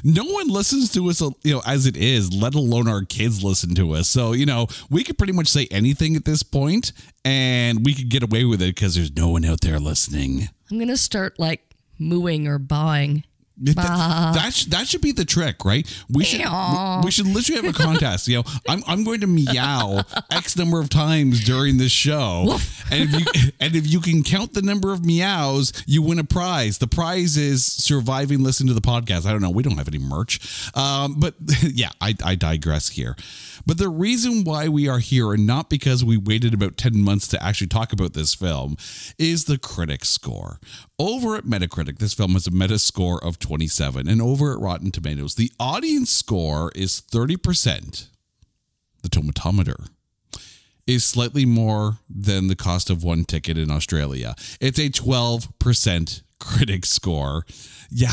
No 0.03 0.25
one 0.25 0.49
listens 0.49 0.91
to 0.93 1.09
us, 1.11 1.21
you 1.21 1.53
know, 1.53 1.63
as 1.67 1.85
it 1.85 1.97
is, 1.97 2.33
let 2.33 2.55
alone 2.55 2.89
our 2.89 3.05
kids 3.05 3.45
listen 3.45 3.75
to 3.75 3.93
us. 3.93 4.09
So, 4.09 4.33
you 4.33 4.47
know, 4.47 4.69
we 4.89 5.05
could 5.05 5.19
pretty 5.19 5.35
much 5.35 5.49
say 5.49 5.69
anything 5.71 6.17
at 6.17 6.25
this 6.25 6.43
point 6.43 6.93
and 7.25 7.85
we 7.85 7.93
could 7.95 8.09
get 8.09 8.23
away 8.23 8.45
with 8.45 8.63
it 8.63 8.75
because 8.75 8.95
there's 8.95 9.15
no 9.15 9.29
one 9.29 9.45
out 9.45 9.61
there 9.61 9.79
listening. 9.79 10.49
I'm 10.71 10.79
gonna 10.79 10.97
start 10.97 11.39
like 11.39 11.75
mooing 11.99 12.49
or 12.49 12.59
bawing. 12.59 13.25
That, 13.59 14.35
that, 14.35 14.53
sh- 14.53 14.65
that 14.67 14.87
should 14.87 15.01
be 15.01 15.13
the 15.13 15.25
trick, 15.25 15.65
right? 15.65 15.87
We 16.11 16.25
should 16.25 16.41
Meow. 16.41 17.01
we 17.05 17.11
should 17.11 17.27
literally 17.27 17.67
have 17.67 17.75
a 17.75 17.79
contest. 17.79 18.29
You 18.29 18.39
know, 18.39 18.45
I'm, 18.69 18.83
I'm 18.87 19.03
going 19.05 19.21
to 19.21 19.27
meow 19.27 20.03
X 20.31 20.57
number 20.57 20.79
of 20.79 20.91
times 20.91 21.45
during 21.45 21.79
this 21.79 21.93
show, 21.93 22.59
and 22.91 23.09
if 23.15 23.15
you 23.15 23.53
and 23.59 23.75
if 23.75 23.87
you 23.87 24.01
can 24.01 24.23
count 24.23 24.53
the 24.53 24.63
number 24.63 24.93
of 24.93 25.05
meows, 25.05 25.73
you 25.87 26.03
win 26.03 26.19
a 26.19 26.25
prize. 26.25 26.79
The 26.79 26.87
prize 26.87 27.37
is 27.37 27.65
surviving 27.65 28.43
Listen 28.43 28.67
to 28.67 28.75
the 28.75 28.81
podcast. 28.81 29.27
I 29.27 29.33
don't 29.33 29.41
know. 29.43 29.51
We 29.51 29.63
don't 29.63 29.79
have 29.79 29.89
any 29.89 29.99
merch, 29.99 30.39
um, 30.77 31.17
but 31.19 31.35
yeah, 31.63 31.91
I, 32.01 32.15
I 32.25 32.35
digress 32.35 32.91
here. 32.91 33.17
But 33.67 33.79
the 33.79 33.89
reason 33.89 34.45
why 34.45 34.69
we 34.69 34.89
are 34.89 35.01
here, 35.01 35.33
and 35.33 35.47
not 35.47 35.69
because 35.69 36.05
we 36.05 36.17
waited 36.17 36.55
about 36.55 36.77
10 36.77 37.03
months 37.03 37.27
to 37.29 37.43
actually 37.43 37.67
talk 37.67 37.93
about 37.93 38.13
this 38.13 38.33
film, 38.33 38.77
is 39.19 39.47
the 39.47 39.59
critic 39.59 40.05
score. 40.05 40.61
Over 40.99 41.35
at 41.35 41.45
Metacritic, 41.45 41.99
this 41.99 42.15
film 42.15 42.33
has 42.35 42.47
a 42.47 42.53
meta 42.53 42.79
score 42.79 43.23
of 43.23 43.41
27, 43.41 44.07
and 44.07 44.23
over 44.23 44.53
at 44.53 44.61
Rotten 44.61 44.93
Tomatoes, 44.93 45.35
the 45.35 45.51
audience 45.59 46.11
score 46.11 46.71
is 46.77 47.03
30%. 47.03 48.09
The 49.03 49.09
tomatometer 49.09 49.89
is 50.87 51.05
slightly 51.05 51.45
more 51.45 51.99
than 52.09 52.47
the 52.47 52.57
cost 52.57 52.89
of 52.89 53.03
one 53.03 53.25
ticket 53.25 53.59
in 53.59 53.71
Australia. 53.71 54.37
It's 54.61 54.79
a 54.79 54.91
12% 54.91 56.23
critic 56.39 56.87
score. 56.87 57.45
Yeah. 57.91 58.11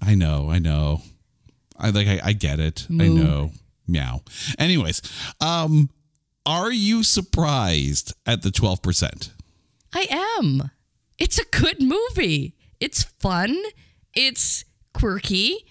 I 0.00 0.14
know, 0.14 0.50
I 0.50 0.58
know. 0.58 1.02
I 1.76 1.90
like 1.90 2.06
I, 2.06 2.20
I 2.24 2.32
get 2.32 2.60
it. 2.60 2.86
I 2.90 3.08
know. 3.08 3.50
Meow. 3.88 4.22
Anyways, 4.58 5.02
um 5.40 5.90
are 6.46 6.72
you 6.72 7.02
surprised 7.02 8.14
at 8.24 8.40
the 8.40 8.48
12%? 8.48 9.30
I 9.92 10.06
am. 10.40 10.70
It's 11.18 11.38
a 11.38 11.44
good 11.44 11.82
movie. 11.82 12.54
It's 12.80 13.02
fun. 13.02 13.54
It's 14.14 14.64
quirky. 14.94 15.66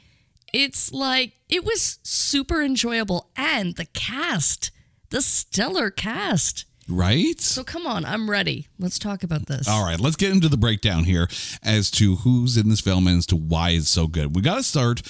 It's 0.54 0.92
like 0.92 1.34
it 1.50 1.66
was 1.66 1.98
super 2.04 2.62
enjoyable 2.62 3.32
and 3.36 3.76
the 3.76 3.86
cast, 3.86 4.72
the 5.10 5.22
stellar 5.22 5.90
cast. 5.90 6.66
Right? 6.90 7.40
So 7.42 7.64
come 7.64 7.86
on, 7.86 8.06
I'm 8.06 8.30
ready. 8.30 8.68
Let's 8.80 8.98
talk 8.98 9.24
about 9.24 9.48
this. 9.48 9.68
All 9.68 9.84
right, 9.84 10.00
let's 10.00 10.16
get 10.16 10.32
into 10.32 10.48
the 10.48 10.58
breakdown 10.58 11.04
here 11.04 11.28
as 11.62 11.92
to 11.92 12.18
who's 12.18 12.56
in 12.56 12.70
this 12.70 12.80
film 12.80 13.08
and 13.08 13.18
as 13.18 13.26
to 13.28 13.36
why 13.36 13.72
it's 13.72 13.90
so 13.90 14.08
good. 14.08 14.36
We 14.36 14.42
got 14.42 14.56
to 14.56 14.64
start 14.64 15.02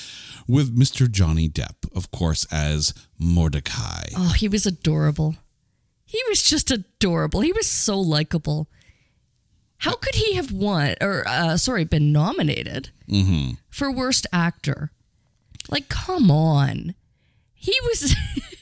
with 0.47 0.75
Mr. 0.77 1.09
Johnny 1.09 1.47
Depp, 1.47 1.75
of 1.95 2.09
course, 2.11 2.45
as 2.51 2.93
Mortdecai. 3.21 4.13
Oh, 4.17 4.33
he 4.35 4.47
was 4.47 4.65
adorable. 4.65 5.35
He 6.05 6.19
was 6.29 6.41
just 6.41 6.71
adorable. 6.71 7.41
He 7.41 7.51
was 7.51 7.67
so 7.67 7.99
likable. 7.99 8.69
How 9.79 9.93
could 9.95 10.15
he 10.15 10.33
have 10.33 10.51
won 10.51 10.95
or 11.01 11.27
uh, 11.27 11.57
sorry, 11.57 11.83
been 11.83 12.11
nominated 12.11 12.89
for 13.69 13.91
worst 13.91 14.25
actor? 14.33 14.91
Like, 15.69 15.89
come 15.89 16.31
on. 16.31 16.95
He 17.53 17.75
was 17.83 18.15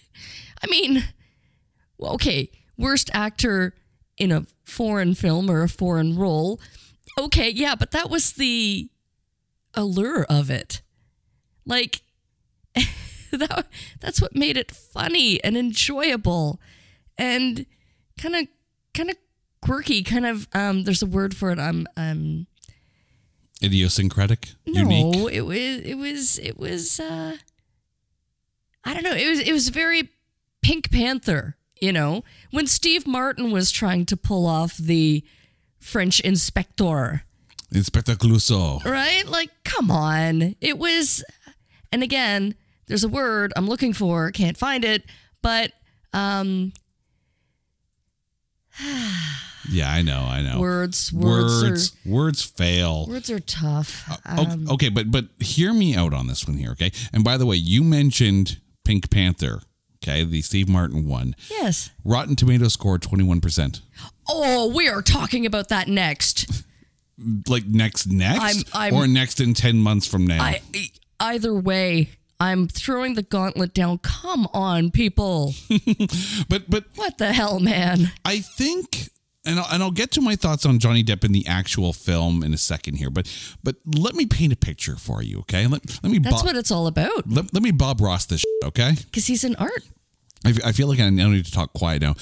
I 0.63 0.67
mean, 0.67 1.03
well, 1.98 2.13
okay, 2.13 2.50
worst 2.77 3.10
actor 3.13 3.74
in 4.17 4.32
a 4.32 4.46
foreign 4.63 5.15
film 5.15 5.50
or 5.50 5.63
a 5.63 5.70
foreign 5.70 6.17
role. 6.17 6.60
Okay, 7.20 7.50
yeah, 7.50 7.75
but 7.75 7.91
that 7.91 8.10
was 8.10 8.34
the 8.34 8.89
allure 9.74 10.24
of 10.25 10.50
it. 10.50 10.82
Like 11.65 12.01
that, 13.32 13.67
that's 14.00 14.22
what 14.22 14.36
made 14.36 14.58
it 14.58 14.72
funny 14.72 15.44
and 15.44 15.58
enjoyable 15.58 16.60
and 17.17 17.65
kind 18.20 18.36
of 18.36 18.48
kind 18.94 19.10
of 19.10 19.17
quirky 19.62 20.03
kind 20.03 20.25
of 20.25 20.48
um 20.53 20.84
there's 20.84 21.01
a 21.01 21.05
word 21.08 21.36
for 21.36 21.50
it 21.51 21.60
i'm 21.60 21.88
um 21.98 22.46
Idiosyncratic, 23.63 24.50
no 24.67 24.82
unique. 24.82 25.34
it 25.34 25.41
was 25.41 25.58
it 25.58 25.98
was 25.98 26.39
it 26.39 26.60
was 26.60 27.00
uh 27.00 27.38
i 28.84 28.94
don't 28.94 29.03
know 29.03 29.13
it 29.13 29.27
was 29.27 29.39
it 29.39 29.53
was 29.53 29.70
very 29.70 30.10
pink 30.62 30.91
panther 30.91 31.55
you 31.86 31.92
know 31.94 32.24
when 32.51 32.65
steve 32.68 33.06
martin 33.08 33.51
was 33.51 33.72
trying 33.72 34.06
to 34.06 34.18
pull 34.18 34.46
off 34.46 34.75
the 34.77 35.24
french 35.80 36.20
inspector 36.22 37.24
Inspector 37.72 38.15
Clouseau. 38.15 38.84
right? 38.86 39.25
Like, 39.27 39.50
come 39.63 39.92
on. 39.92 40.56
It 40.62 40.77
was, 40.77 41.24
and 41.92 42.04
again, 42.04 42.56
there's 42.88 43.04
a 43.04 43.10
word 43.10 43.51
I'm 43.56 43.68
looking 43.68 43.92
for, 43.92 44.32
can't 44.32 44.56
find 44.56 44.86
it, 44.86 45.04
but 45.42 45.72
um, 46.13 46.72
Yeah, 49.70 49.92
I 49.92 50.04
know, 50.04 50.22
I 50.22 50.42
know. 50.42 50.60
words, 50.60 51.12
words, 51.12 51.63
words, 51.63 51.92
are 52.06 52.10
words 52.10 52.42
fail. 52.44 53.08
words 53.08 53.32
are 53.32 53.39
tough. 53.39 54.08
Um, 54.25 54.68
okay, 54.70 54.89
but 54.89 55.10
but 55.10 55.25
hear 55.39 55.74
me 55.74 55.96
out 55.96 56.13
on 56.13 56.27
this 56.27 56.48
one 56.48 56.58
here, 56.58 56.72
okay? 56.72 56.92
And 57.12 57.24
by 57.24 57.38
the 57.38 57.48
way, 57.48 57.56
you 57.56 57.84
mentioned 57.84 58.60
Pink 58.84 59.10
Panther, 59.10 59.62
okay, 60.08 60.24
the 60.24 60.42
Steve 60.42 60.70
Martin 60.70 61.08
one. 61.08 61.36
yes. 61.50 61.90
Rotten 62.04 62.36
Tomato 62.36 62.68
score 62.68 62.98
twenty 63.00 63.24
one 63.24 63.42
percent. 63.42 63.82
Oh, 64.30 64.72
we 64.74 64.88
are 64.88 65.02
talking 65.02 65.46
about 65.46 65.70
that 65.70 65.88
next. 65.88 66.64
Like 67.48 67.66
next, 67.66 68.08
next, 68.08 68.42
I'm- 68.42 68.64
I'm- 68.74 68.94
or 68.94 69.08
next 69.08 69.40
in 69.40 69.54
ten 69.54 69.78
months 69.78 70.06
from 70.06 70.28
now. 70.28 70.44
I, 70.44 70.60
either 71.22 71.54
way, 71.56 72.10
I'm 72.42 72.68
throwing 72.68 73.14
the 73.14 73.24
gauntlet 73.24 73.74
down. 73.74 74.00
Come 74.00 74.50
on, 74.54 74.92
people. 74.92 75.54
But 76.50 76.70
but 76.70 76.84
What 76.96 77.18
the 77.18 77.32
hell, 77.32 77.62
man? 77.62 78.12
I 78.26 78.40
think, 78.40 79.08
and 79.46 79.60
I'll, 79.60 79.68
and 79.72 79.84
I'll 79.84 79.92
get 79.92 80.12
to 80.12 80.22
my 80.22 80.36
thoughts 80.36 80.66
on 80.66 80.80
Johnny 80.80 81.04
Depp 81.04 81.24
in 81.24 81.32
the 81.32 81.46
actual 81.48 81.94
film 81.94 82.44
in 82.44 82.54
a 82.54 82.58
second 82.58 82.96
here. 82.96 83.10
But 83.10 83.28
but 83.64 83.75
let 83.86 84.16
me 84.16 84.25
paint 84.25 84.54
a 84.54 84.56
picture 84.56 84.96
for 84.96 85.22
you, 85.22 85.40
okay? 85.40 85.68
Let, 85.68 86.04
let 86.04 86.12
me 86.12 86.20
That's 86.20 86.38
Bob, 86.38 86.46
what 86.46 86.56
it's 86.56 86.72
all 86.72 86.88
about. 86.88 87.30
let, 87.30 87.54
let 87.54 87.64
me 87.64 87.72
Bob 87.72 88.02
Ross 88.02 88.25
this, 88.25 88.42
shit, 88.42 88.50
okay? 88.64 88.94
Because 89.06 89.28
he's 89.28 89.44
an 89.44 89.56
art. 89.58 89.84
I, 90.46 90.72
feel 90.74 90.88
like 90.88 91.00
I 91.00 91.10
now 91.10 91.30
need 91.30 91.46
to 91.46 91.52
talk 91.52 91.74
quiet 91.74 92.04
now. 92.04 92.14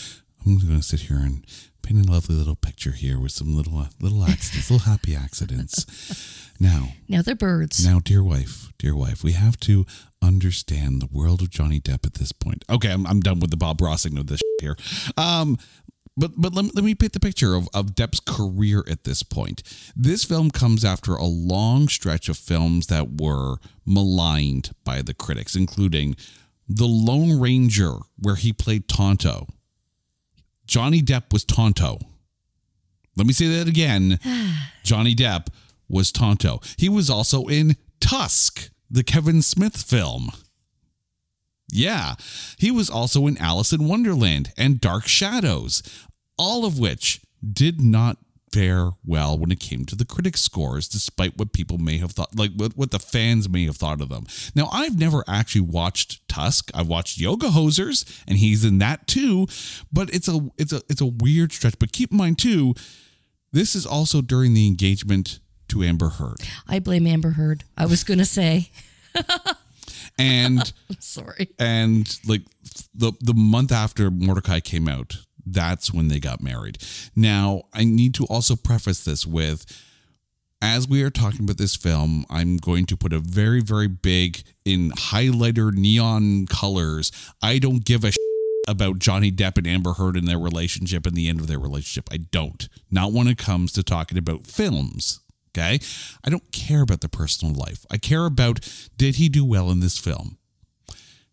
I'm 0.45 0.57
going 0.57 0.77
to 0.77 0.81
sit 0.81 1.01
here 1.01 1.17
and 1.17 1.45
paint 1.81 2.05
a 2.07 2.09
lovely 2.09 2.35
little 2.35 2.55
picture 2.55 2.91
here 2.91 3.19
with 3.19 3.33
some 3.33 3.53
little 3.53 3.77
uh, 3.77 3.87
little 3.99 4.23
accidents, 4.23 4.71
little 4.71 4.89
happy 4.91 5.15
accidents. 5.15 6.39
Now, 6.59 6.89
Now 7.09 7.21
they're 7.23 7.35
birds. 7.35 7.83
now, 7.85 7.99
dear 7.99 8.23
wife, 8.23 8.71
dear 8.77 8.95
wife, 8.95 9.23
we 9.23 9.31
have 9.33 9.59
to 9.61 9.85
understand 10.21 11.01
the 11.01 11.09
world 11.11 11.41
of 11.41 11.49
Johnny 11.49 11.79
Depp 11.81 12.05
at 12.05 12.13
this 12.13 12.31
point. 12.31 12.63
Okay, 12.69 12.91
I'm, 12.91 13.05
I'm 13.07 13.19
done 13.19 13.39
with 13.39 13.49
the 13.49 13.57
Bob 13.57 13.79
Rossing 13.79 14.17
of 14.19 14.27
this 14.27 14.39
here. 14.61 14.77
Um, 15.17 15.57
but 16.15 16.31
but 16.37 16.53
let, 16.53 16.65
me- 16.65 16.71
let 16.75 16.83
me 16.83 16.95
paint 16.95 17.13
the 17.13 17.19
picture 17.19 17.55
of, 17.55 17.67
of 17.73 17.95
Depp's 17.95 18.19
career 18.19 18.83
at 18.89 19.03
this 19.03 19.23
point. 19.23 19.63
This 19.95 20.23
film 20.23 20.51
comes 20.51 20.85
after 20.85 21.13
a 21.15 21.25
long 21.25 21.87
stretch 21.87 22.29
of 22.29 22.37
films 22.37 22.87
that 22.87 23.19
were 23.19 23.57
maligned 23.85 24.71
by 24.83 25.01
the 25.01 25.13
critics, 25.13 25.55
including 25.55 26.15
The 26.67 26.85
Lone 26.87 27.39
Ranger, 27.39 27.95
where 28.17 28.35
he 28.35 28.53
played 28.53 28.87
Tonto. 28.87 29.47
Johnny 30.65 31.01
Depp 31.01 31.33
was 31.33 31.43
Tonto. 31.43 31.99
Let 33.17 33.27
me 33.27 33.33
say 33.33 33.47
that 33.57 33.67
again. 33.67 34.19
Johnny 34.83 35.13
Depp 35.15 35.47
was 35.89 36.11
Tonto. 36.11 36.61
He 36.77 36.89
was 36.89 37.09
also 37.09 37.45
in 37.45 37.75
Tusk, 37.99 38.69
the 38.89 39.03
Kevin 39.03 39.41
Smith 39.41 39.77
film. 39.81 40.31
Yeah, 41.73 42.15
he 42.57 42.71
was 42.71 42.89
also 42.89 43.25
in 43.27 43.37
Alice 43.37 43.73
in 43.73 43.87
Wonderland 43.87 44.53
and 44.57 44.79
Dark 44.79 45.07
Shadows, 45.07 45.81
all 46.37 46.65
of 46.65 46.77
which 46.77 47.21
did 47.51 47.81
not 47.81 48.17
fare 48.53 48.91
well 49.03 49.37
when 49.37 49.51
it 49.51 49.59
came 49.59 49.83
to 49.85 49.95
the 49.95 50.05
critic 50.05 50.37
scores, 50.37 50.87
despite 50.87 51.37
what 51.37 51.51
people 51.51 51.79
may 51.79 51.97
have 51.97 52.11
thought, 52.11 52.37
like 52.37 52.51
what, 52.55 52.77
what 52.77 52.91
the 52.91 52.99
fans 52.99 53.49
may 53.49 53.65
have 53.65 53.77
thought 53.77 53.99
of 53.99 54.09
them. 54.09 54.25
Now, 54.53 54.69
I've 54.71 54.97
never 54.97 55.23
actually 55.27 55.61
watched 55.61 56.27
Tusk. 56.27 56.69
I've 56.75 56.87
watched 56.87 57.17
Yoga 57.17 57.47
Hosers, 57.47 58.05
and 58.27 58.37
he's 58.37 58.63
in 58.63 58.77
that 58.77 59.07
too. 59.07 59.47
But 59.91 60.13
it's 60.13 60.27
a 60.27 60.51
it's 60.59 60.71
a 60.71 60.81
it's 60.89 61.01
a 61.01 61.07
weird 61.07 61.51
stretch. 61.51 61.79
But 61.79 61.91
keep 61.91 62.11
in 62.11 62.17
mind 62.17 62.37
too, 62.37 62.75
this 63.51 63.75
is 63.75 63.85
also 63.85 64.21
during 64.21 64.53
the 64.53 64.67
engagement 64.67 65.39
to 65.69 65.81
Amber 65.81 66.09
Heard, 66.09 66.37
I 66.67 66.77
blame 66.77 67.07
Amber 67.07 67.31
Heard. 67.31 67.63
I 67.75 67.87
was 67.87 68.03
to 68.03 68.25
say. 68.25 68.69
and. 70.17 70.71
Sorry. 70.99 71.49
and 71.59 72.19
like 72.27 72.41
the 72.93 73.13
the 73.19 73.33
month 73.33 73.71
after 73.71 74.09
Mortdecai 74.09 74.63
came 74.63 74.87
out, 74.87 75.17
that's 75.45 75.93
when 75.93 76.07
they 76.07 76.19
got 76.19 76.41
married. 76.41 76.77
Now, 77.15 77.63
I 77.73 77.83
need 77.83 78.13
to 78.15 78.25
also 78.25 78.55
preface 78.55 79.03
this 79.03 79.25
with 79.25 79.65
as 80.61 80.87
we 80.87 81.03
are 81.03 81.09
talking 81.09 81.41
about 81.41 81.57
this 81.57 81.75
film, 81.75 82.25
I'm 82.29 82.55
going 82.55 82.85
to 82.85 82.95
put 82.95 83.11
a 83.11 83.19
very 83.19 83.61
very 83.61 83.87
big 83.87 84.43
in 84.63 84.91
highlighter 84.91 85.73
neon 85.73 86.47
colors. 86.47 87.11
I 87.41 87.59
don't 87.59 87.83
give 87.83 88.05
a 88.05 88.11
sh- 88.11 88.17
about 88.67 88.99
Johnny 88.99 89.29
Depp 89.29 89.57
and 89.57 89.67
Amber 89.67 89.93
Heard 89.93 90.15
and 90.15 90.25
their 90.25 90.39
relationship 90.39 91.05
and 91.05 91.15
the 91.15 91.27
end 91.27 91.41
of 91.41 91.47
their 91.47 91.59
relationship. 91.59 92.07
I 92.13 92.17
don't. 92.17 92.69
Not 92.89 93.11
when 93.11 93.27
it 93.27 93.37
comes 93.37 93.73
to 93.73 93.83
talking 93.83 94.17
about 94.17 94.47
films. 94.47 95.19
Okay? 95.55 95.79
I 96.23 96.29
don't 96.29 96.51
care 96.51 96.81
about 96.81 97.01
the 97.01 97.09
personal 97.09 97.53
life. 97.53 97.85
I 97.91 97.97
care 97.97 98.25
about 98.25 98.67
did 98.97 99.15
he 99.15 99.29
do 99.29 99.45
well 99.45 99.69
in 99.69 99.79
this 99.79 99.97
film? 99.97 100.37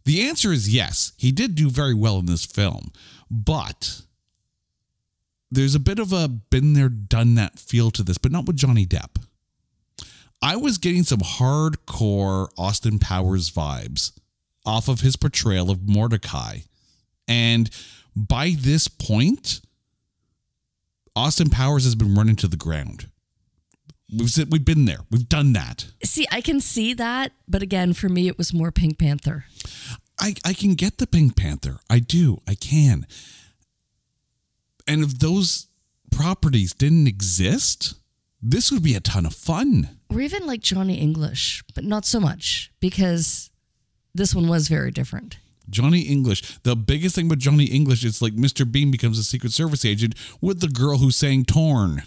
The 0.04 0.22
answer 0.22 0.52
is 0.52 0.72
yes. 0.72 1.12
He 1.16 1.32
did 1.32 1.54
do 1.54 1.70
very 1.70 1.94
well 1.94 2.18
in 2.18 2.26
this 2.26 2.44
film, 2.44 2.92
but 3.30 4.02
there's 5.50 5.74
a 5.74 5.80
bit 5.80 5.98
of 5.98 6.12
a 6.12 6.28
been 6.28 6.74
there, 6.74 6.88
done 6.88 7.34
that 7.34 7.58
feel 7.58 7.90
to 7.92 8.02
this, 8.02 8.18
but 8.18 8.32
not 8.32 8.46
with 8.46 8.56
Johnny 8.56 8.86
Depp. 8.86 9.22
I 10.42 10.56
was 10.56 10.78
getting 10.78 11.02
some 11.02 11.20
hardcore 11.20 12.48
Austin 12.56 12.98
Powers 12.98 13.50
vibes 13.50 14.12
off 14.64 14.88
of 14.88 15.00
his 15.00 15.16
portrayal 15.16 15.70
of 15.70 15.80
Mortdecai. 15.80 16.66
And 17.28 17.70
by 18.16 18.54
this 18.56 18.88
point, 18.88 19.60
Austin 21.14 21.50
Powers 21.50 21.84
has 21.84 21.94
been 21.94 22.14
running 22.14 22.36
to 22.36 22.48
the 22.48 22.56
ground. 22.56 23.09
We've, 24.12 24.50
we've 24.50 24.64
been 24.64 24.84
there. 24.84 25.00
We've 25.10 25.28
done 25.28 25.52
that. 25.52 25.86
See, 26.02 26.26
I 26.30 26.40
can 26.40 26.60
see 26.60 26.94
that, 26.94 27.32
but 27.48 27.62
again, 27.62 27.92
for 27.92 28.08
me, 28.08 28.28
it 28.28 28.38
was 28.38 28.52
more 28.52 28.70
Pink 28.70 28.98
Panther. 28.98 29.44
I, 30.18 30.34
I 30.44 30.52
can 30.52 30.74
get 30.74 30.98
the 30.98 31.06
Pink 31.06 31.36
Panther. 31.36 31.80
I 31.88 31.98
do. 31.98 32.42
I 32.46 32.54
can. 32.54 33.06
And 34.86 35.02
if 35.02 35.18
those 35.18 35.68
properties 36.10 36.74
didn't 36.74 37.06
exist, 37.06 37.94
this 38.42 38.72
would 38.72 38.82
be 38.82 38.94
a 38.94 39.00
ton 39.00 39.26
of 39.26 39.34
fun. 39.34 39.98
Or 40.10 40.20
even 40.20 40.46
like 40.46 40.60
Johnny 40.60 40.98
English, 40.98 41.62
but 41.74 41.84
not 41.84 42.04
so 42.04 42.20
much 42.20 42.72
because 42.80 43.50
this 44.14 44.34
one 44.34 44.48
was 44.48 44.68
very 44.68 44.90
different. 44.90 45.38
Johnny 45.68 46.00
English. 46.00 46.58
The 46.64 46.74
biggest 46.74 47.14
thing 47.14 47.26
about 47.26 47.38
Johnny 47.38 47.66
English 47.66 48.04
is 48.04 48.20
like 48.20 48.34
Mr. 48.34 48.70
Bean 48.70 48.90
becomes 48.90 49.18
a 49.18 49.22
Secret 49.22 49.52
Service 49.52 49.84
agent 49.84 50.14
with 50.40 50.60
the 50.60 50.68
girl 50.68 50.98
who 50.98 51.10
sang 51.10 51.44
Torn. 51.44 52.02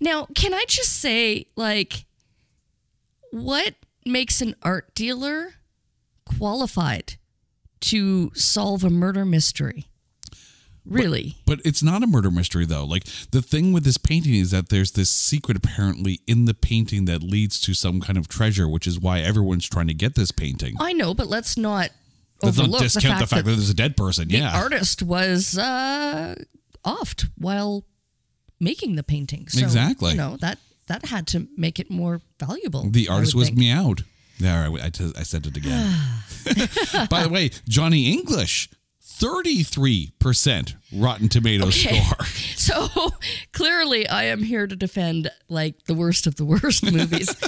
Now, 0.00 0.26
can 0.34 0.54
I 0.54 0.64
just 0.68 0.92
say, 0.92 1.46
like, 1.56 2.04
what 3.30 3.74
makes 4.04 4.40
an 4.40 4.54
art 4.62 4.94
dealer 4.94 5.54
qualified 6.24 7.14
to 7.80 8.30
solve 8.34 8.84
a 8.84 8.90
murder 8.90 9.24
mystery? 9.24 9.86
Really? 10.84 11.36
But 11.44 11.60
it's 11.64 11.82
not 11.82 12.02
a 12.02 12.06
murder 12.06 12.30
mystery 12.30 12.64
though. 12.64 12.84
Like 12.84 13.04
the 13.30 13.42
thing 13.42 13.72
with 13.72 13.84
this 13.84 13.98
painting 13.98 14.34
is 14.34 14.50
that 14.52 14.70
there's 14.70 14.92
this 14.92 15.10
secret 15.10 15.58
apparently 15.58 16.20
in 16.26 16.46
the 16.46 16.54
painting 16.54 17.04
that 17.04 17.22
leads 17.22 17.60
to 17.62 17.74
some 17.74 18.00
kind 18.00 18.16
of 18.16 18.26
treasure, 18.26 18.66
which 18.66 18.86
is 18.86 18.98
why 18.98 19.20
everyone's 19.20 19.68
trying 19.68 19.88
to 19.88 19.94
get 19.94 20.14
this 20.14 20.30
painting. 20.30 20.76
I 20.80 20.94
know, 20.94 21.12
but 21.12 21.26
let's 21.26 21.58
not 21.58 21.90
Let's 22.42 22.58
overlook 22.58 22.80
not 22.80 22.82
discount 22.82 23.20
the 23.20 23.26
fact, 23.26 23.44
that, 23.44 23.50
there's 23.50 23.68
a 23.68 23.74
dead 23.74 23.96
person. 23.96 24.28
the 24.28 24.38
yeah. 24.38 24.58
artist 24.58 25.02
was 25.02 25.58
uh, 25.58 26.36
offed 26.84 27.28
while 27.36 27.84
making 28.60 28.96
the 28.96 29.02
painting. 29.02 29.48
So, 29.48 29.60
Exactly. 29.60 30.10
You 30.12 30.16
know 30.16 30.36
that 30.38 30.58
that 30.86 31.06
had 31.06 31.26
to 31.28 31.46
make 31.56 31.78
it 31.78 31.90
more 31.90 32.20
valuable. 32.40 32.88
The 32.90 33.08
artist 33.08 33.34
was 33.34 33.48
think. 33.48 33.58
meowed. 33.58 34.04
There, 34.40 34.54
I, 34.64 34.86
I, 34.86 34.90
t- 34.90 35.12
I 35.18 35.22
said 35.24 35.46
it 35.46 35.56
again. 35.56 35.94
By 37.10 37.24
the 37.24 37.28
way, 37.28 37.50
Johnny 37.68 38.12
English, 38.12 38.68
33% 39.02 40.74
Rotten 40.94 41.28
Tomatoes 41.28 41.84
Okay. 41.86 42.00
score. 42.00 42.26
So 42.58 42.88
clearly, 43.52 44.06
I 44.08 44.24
am 44.24 44.42
here 44.42 44.66
to 44.66 44.76
defend 44.76 45.30
like 45.48 45.84
the 45.86 45.94
worst 45.94 46.26
of 46.26 46.36
the 46.36 46.44
worst 46.44 46.84
movies. 46.90 47.34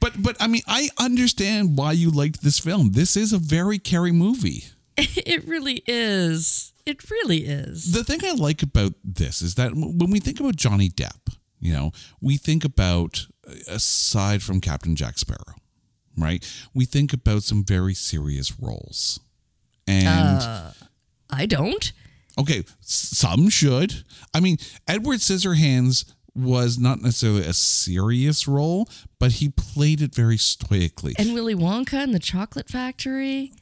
But 0.00 0.22
but 0.22 0.36
I 0.40 0.46
mean, 0.46 0.62
I 0.66 0.88
understand 0.98 1.76
why 1.76 1.92
you 1.92 2.10
liked 2.10 2.42
this 2.42 2.58
film. 2.58 2.92
This 2.92 3.16
is 3.16 3.32
a 3.32 3.38
very 3.38 3.78
Carrie 3.78 4.12
movie. 4.12 4.64
it 5.26 5.46
really 5.46 5.82
is. 5.86 6.72
It 6.84 7.08
really 7.10 7.46
is. 7.46 7.92
The 7.92 8.02
thing 8.02 8.20
I 8.24 8.32
like 8.32 8.62
about 8.62 8.94
this 9.04 9.42
is 9.42 9.54
that 9.54 9.72
when 9.74 10.10
we 10.10 10.18
think 10.18 10.40
about 10.40 10.56
Johnny 10.56 10.88
Depp, 10.88 11.36
you 11.60 11.72
know, 11.72 11.92
we 12.20 12.36
think 12.36 12.64
about 12.64 13.26
uh, 13.46 13.52
aside 13.68 14.42
from 14.42 14.60
Captain 14.60 14.96
Jack 14.96 15.18
Sparrow, 15.18 15.54
right? 16.16 16.44
We 16.74 16.84
think 16.84 17.12
about 17.12 17.42
some 17.44 17.64
very 17.64 17.94
serious 17.94 18.58
roles. 18.58 19.20
And 19.86 20.42
uh, 20.42 20.70
I 21.30 21.46
don't. 21.46 21.92
Okay, 22.38 22.64
some 22.80 23.48
should. 23.50 24.04
I 24.34 24.40
mean, 24.40 24.58
Edward 24.86 25.18
Scissorhands 25.18 26.12
was 26.34 26.78
not 26.78 27.02
necessarily 27.02 27.42
a 27.42 27.52
serious 27.52 28.46
role, 28.46 28.88
but 29.18 29.32
he 29.32 29.48
played 29.48 30.00
it 30.00 30.14
very 30.14 30.36
stoically. 30.36 31.14
And 31.18 31.34
Willy 31.34 31.54
Wonka 31.54 31.94
and 31.94 32.14
the 32.14 32.20
Chocolate 32.20 32.68
Factory. 32.68 33.52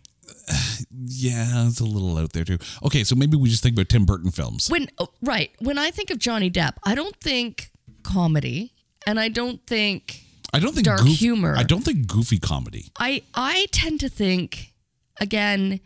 Yeah, 0.91 1.67
it's 1.67 1.81
a 1.81 1.85
little 1.85 2.17
out 2.19 2.33
there 2.33 2.45
too. 2.45 2.59
Okay, 2.85 3.05
so 3.05 3.15
maybe 3.15 3.37
we 3.37 3.49
just 3.49 3.63
think 3.63 3.75
about 3.77 3.89
Tim 3.89 4.05
Burton 4.05 4.31
films. 4.31 4.69
When 4.71 4.89
oh, 4.99 5.09
right 5.23 5.51
when 5.61 5.79
I 5.79 5.91
think 5.91 6.11
of 6.11 6.19
Johnny 6.19 6.51
Depp, 6.51 6.75
I 6.85 6.95
don't 6.95 7.17
think 7.21 7.71
comedy, 8.03 8.73
and 9.07 9.19
I 9.21 9.29
don't 9.29 9.65
think 9.67 10.23
I 10.53 10.59
don't 10.61 10.73
think 10.75 10.85
dark 10.87 11.01
goof- 11.03 11.19
humor. 11.19 11.55
I 11.57 11.63
don't 11.65 11.83
think 11.85 12.07
goofy 12.07 12.39
comedy. 12.39 12.91
I 12.99 13.23
I 13.35 13.67
tend 13.73 14.01
to 14.01 14.09
think 14.09 14.73
again 15.21 15.81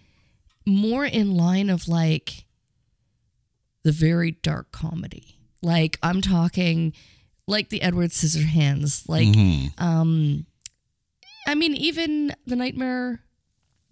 more 0.66 1.04
in 1.04 1.34
line 1.34 1.70
of 1.70 1.88
like 1.88 2.44
the 3.82 3.92
very 3.92 4.32
dark 4.32 4.70
comedy. 4.72 5.38
Like 5.62 5.98
I'm 6.02 6.20
talking 6.20 6.92
like 7.46 7.68
the 7.70 7.82
Edward 7.82 8.10
Scissorhands, 8.10 9.08
like 9.08 9.26
Mm-hmm. 9.28 9.82
um 9.82 10.46
I 11.46 11.54
mean 11.54 11.74
even 11.74 12.34
The 12.46 12.56
Nightmare 12.56 13.22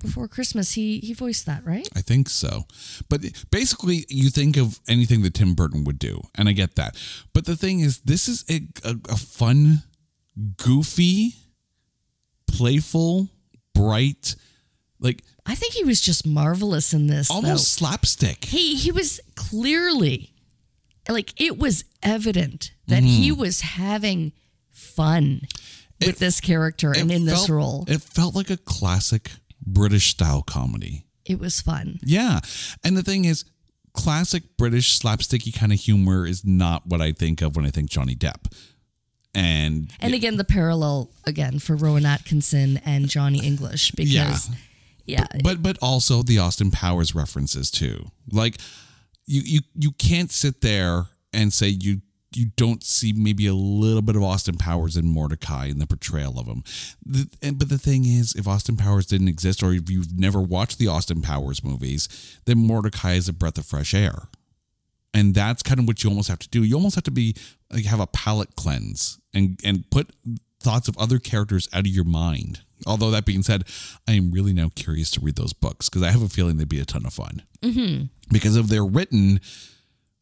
Before 0.01 0.29
Christmas, 0.29 0.73
he 0.73 1.01
he 1.01 1.13
voiced 1.13 1.45
that, 1.47 1.65
right? 1.67 1.89
I 1.97 2.03
think 2.03 2.29
so. 2.29 2.67
But 3.09 3.23
basically, 3.51 4.05
you 4.09 4.31
think 4.31 4.57
of 4.57 4.79
anything 4.89 5.23
that 5.23 5.35
Tim 5.35 5.55
Burton 5.55 5.83
would 5.85 5.99
do, 5.99 6.21
and 6.37 6.49
I 6.49 6.53
get 6.53 6.77
that. 6.77 6.97
But 7.33 7.47
the 7.47 7.57
thing 7.57 7.81
is, 7.81 7.99
this 8.03 8.29
is 8.29 8.45
a, 8.49 8.61
a, 8.85 8.95
a 9.09 9.17
fun, 9.17 9.83
goofy, 10.57 11.35
playful, 12.47 13.29
bright, 13.75 14.37
like 15.01 15.23
I 15.47 15.55
think 15.55 15.75
he 15.75 15.85
was 15.85 16.01
just 16.01 16.27
marvelous 16.27 16.93
in 16.93 17.07
this. 17.07 17.31
almost 17.31 17.73
slapstick. 17.73 18.45
He 18.45 18.77
he 18.77 18.93
was 18.93 19.21
clearly 19.35 20.33
like 21.09 21.41
it 21.41 21.59
was 21.59 21.85
evident 22.03 22.71
that 22.87 23.03
he 23.03 23.31
Mm-hmm. 23.31 23.41
was 23.41 23.61
having 23.63 24.33
fun 24.71 25.43
with 26.05 26.19
this 26.19 26.41
character 26.41 26.93
and 26.97 27.11
in 27.11 27.25
this 27.25 27.49
role. 27.49 27.85
It 27.89 28.01
felt 28.03 28.35
like 28.35 28.51
a 28.51 28.57
classic 28.57 29.31
British 29.73 30.11
style 30.11 30.43
comedy. 30.43 31.07
It 31.25 31.39
was 31.39 31.61
fun. 31.61 31.99
Yeah. 32.03 32.41
And 32.85 32.97
the 32.97 33.03
thing 33.03 33.25
is, 33.25 33.45
classic 33.93 34.57
British 34.57 34.99
slapsticky 34.99 35.55
kind 35.55 35.73
of 35.73 35.81
humor 35.81 36.27
is 36.27 36.45
not 36.45 36.87
what 36.87 37.01
I 37.01 37.13
think 37.13 37.43
of 37.43 37.57
when 37.57 37.67
I 37.67 37.71
think 37.71 37.91
Johnny 37.91 38.15
Depp. 38.15 38.53
And 39.35 39.91
And 40.01 40.15
again, 40.15 40.37
the 40.37 40.45
parallel 40.45 41.11
again 41.25 41.59
for 41.59 41.77
Rowan 41.77 42.07
Atkinson 42.07 42.79
and 42.85 43.09
Johnny 43.09 43.45
English 43.45 43.93
because 43.93 44.51
yeah, 45.05 45.27
but 45.45 45.63
but 45.63 45.79
also 45.83 46.23
the 46.23 46.39
Austin 46.39 46.71
Powers 46.71 47.15
references 47.15 47.71
too. 47.71 48.11
Like 48.33 48.57
you 49.27 49.43
you 49.45 49.61
you 49.75 49.93
can't 49.93 50.31
sit 50.33 50.61
there 50.61 51.07
and 51.33 51.53
say 51.53 51.69
you 51.69 52.01
you 52.35 52.47
don't 52.57 52.85
see 52.85 53.13
maybe 53.13 53.47
a 53.47 53.55
little 53.55 54.03
bit 54.03 54.17
of 54.17 54.23
Austin 54.23 54.57
Powers 54.57 54.97
in 54.97 55.05
Mortdecai 55.05 55.71
in 55.71 55.79
the 55.79 55.87
portrayal 55.87 56.39
of 56.39 56.47
him. 56.47 56.63
The, 57.05 57.29
and, 57.43 57.59
but 57.59 57.69
the 57.69 57.79
thing 57.79 58.05
is, 58.05 58.35
if 58.35 58.47
Austin 58.47 58.77
Powers 58.77 59.07
didn't 59.07 59.29
exist, 59.29 59.63
or 59.63 59.73
if 59.73 59.89
you've 59.91 60.19
never 60.19 60.41
watched 60.41 60.79
the 60.79 60.89
Austin 60.89 61.23
Powers 61.23 61.65
movies, 61.65 62.09
then 62.45 62.57
Mortdecai 62.57 63.17
is 63.17 63.29
a 63.29 63.33
breath 63.33 63.59
of 63.59 63.67
fresh 63.67 63.95
air. 63.95 64.29
And 65.15 65.35
that's 65.35 65.63
kind 65.63 65.81
of 65.81 65.87
what 65.87 66.05
you 66.05 66.11
almost 66.11 66.29
have 66.29 66.39
to 66.41 66.49
do. 66.49 66.63
You 66.63 66.77
almost 66.77 66.95
have 66.97 67.05
to 67.05 67.11
be 67.11 67.35
like 67.73 67.87
have 67.87 68.01
a 68.01 68.07
palate 68.07 68.57
cleanse 68.57 69.19
and 69.33 69.59
and 69.65 69.91
put 69.91 70.11
thoughts 70.61 70.87
of 70.87 70.99
other 70.99 71.19
characters 71.19 71.69
out 71.73 71.81
of 71.81 71.87
your 71.87 72.05
mind. 72.05 72.61
Although 72.87 73.11
that 73.11 73.25
being 73.25 73.43
said, 73.43 73.65
I 74.07 74.13
am 74.13 74.31
really 74.31 74.53
now 74.53 74.71
curious 74.75 75.11
to 75.13 75.21
read 75.21 75.37
those 75.37 75.53
books 75.53 75.89
because 75.89 76.03
I 76.03 76.11
have 76.11 76.23
a 76.23 76.29
feeling 76.29 76.59
they'd 76.59 76.69
be 76.69 76.79
a 76.79 76.85
ton 76.85 77.07
of 77.07 77.15
fun. 77.15 77.43
Mm-hmm. 77.63 78.05
Because 78.31 78.57
if 78.57 78.67
they're 78.67 78.85
written 78.85 79.41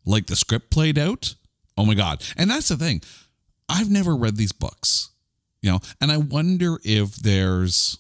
like 0.06 0.26
the 0.26 0.36
script 0.36 0.70
played 0.70 0.98
out, 0.98 1.34
oh 1.76 1.84
my 1.84 1.94
god! 1.94 2.22
And 2.36 2.50
that's 2.50 2.68
the 2.68 2.76
thing. 2.76 3.02
I've 3.68 3.90
never 3.90 4.14
read 4.14 4.36
these 4.36 4.52
books, 4.52 5.10
you 5.62 5.70
know, 5.70 5.80
and 6.00 6.12
I 6.12 6.16
wonder 6.18 6.78
if 6.84 7.16
there's 7.16 7.98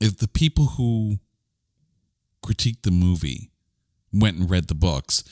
if 0.00 0.18
the 0.18 0.28
people 0.28 0.66
who 0.76 1.16
critique 2.42 2.82
the 2.82 2.90
movie 2.92 3.50
went 4.12 4.38
and 4.38 4.48
read 4.50 4.68
the 4.68 4.74
books 4.74 5.24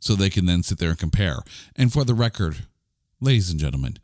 so 0.00 0.14
they 0.14 0.28
can 0.30 0.46
then 0.46 0.62
sit 0.62 0.78
there 0.78 0.90
and 0.90 0.98
compare. 0.98 1.38
And 1.76 1.92
for 1.92 2.04
the 2.04 2.14
record, 2.14 2.66
ladies 3.20 3.50
and 3.50 3.58
gentlemen, 3.60 3.98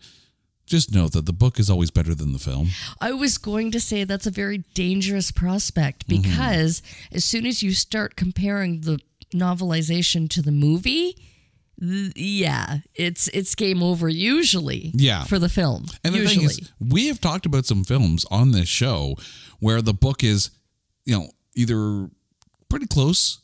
just 0.67 0.95
know 0.95 1.09
that 1.09 1.27
the 1.27 1.33
book 1.33 1.59
is 1.59 1.69
always 1.69 1.91
better 1.91 2.15
than 2.15 2.33
the 2.33 2.39
film. 2.39 2.69
I 3.01 3.13
was 3.13 3.39
going 3.39 3.71
to 3.73 3.81
say 3.81 4.05
that's 4.05 4.27
a 4.27 4.31
very 4.31 4.59
dangerous 4.75 5.31
prospect 5.31 6.07
Mm-hmm. 6.09 6.23
because 6.23 6.81
as 7.13 7.25
soon 7.25 7.45
as 7.45 7.63
you 7.63 7.73
start 7.73 8.15
comparing 8.17 8.83
the 8.83 8.99
novelization 9.33 10.29
to 10.31 10.41
the 10.43 10.53
movie, 10.53 11.17
th- 11.81 12.13
yeah, 12.17 12.79
it's 12.95 13.29
it's 13.29 13.55
game 13.55 13.83
over 13.83 14.09
usually. 14.09 14.93
Yeah. 14.95 15.25
for 15.25 15.39
the 15.39 15.49
film. 15.49 15.87
And 16.03 16.15
the 16.15 16.21
usually. 16.21 16.47
thing 16.47 16.65
is, 16.65 16.73
we 16.81 17.09
have 17.09 17.21
talked 17.21 17.47
about 17.47 17.67
some 17.67 17.85
films 17.85 18.25
on 18.31 18.53
this 18.53 18.69
show 18.69 19.17
where 19.61 19.83
the 19.83 19.95
book 19.95 20.23
is, 20.23 20.51
you 21.05 21.17
know, 21.17 21.29
either 21.55 22.09
pretty 22.69 22.87
close, 22.87 23.41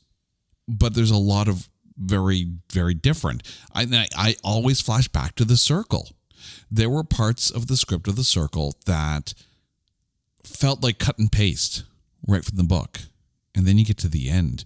but 0.69 0.95
there's 0.95 1.11
a 1.11 1.17
lot 1.17 1.49
of 1.49 1.69
very, 1.97 2.47
very 2.73 2.95
different. 2.95 3.43
I, 3.75 3.83
I, 3.83 4.07
I 4.17 4.37
always 4.43 4.81
flash 4.81 5.09
back 5.09 5.35
to 5.37 5.45
The 5.45 5.57
Circle. 5.57 6.09
There 6.71 6.89
were 6.89 7.05
parts 7.05 7.51
of 7.51 7.67
the 7.67 7.77
script 7.77 8.09
of 8.09 8.17
The 8.17 8.25
Circle 8.25 8.75
that 8.87 9.35
felt 10.43 10.83
like 10.83 10.99
cut 10.99 11.19
and 11.19 11.31
paste 11.31 11.85
right 12.27 12.45
from 12.45 12.57
the 12.57 12.65
book. 12.65 13.01
And 13.55 13.67
then 13.67 13.79
you 13.79 13.85
get 13.85 13.99
to 13.99 14.09
the 14.09 14.31
end, 14.31 14.65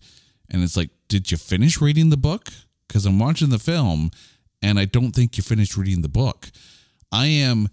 and 0.51 0.63
it's 0.63 0.77
like, 0.77 0.91
did 1.09 1.31
you 1.31 1.39
finish 1.39 1.81
reading 1.81 2.11
the 2.11 2.17
book? 2.17 2.51
Because 2.95 3.07
I'm 3.07 3.19
watching 3.19 3.49
the 3.49 3.59
film, 3.59 4.13
and 4.63 4.79
I 4.79 4.85
don't 4.85 5.11
think 5.11 5.37
you 5.37 5.43
finished 5.43 5.77
reading 5.77 6.03
the 6.03 6.09
book. 6.09 6.53
I 7.11 7.27
am 7.27 7.67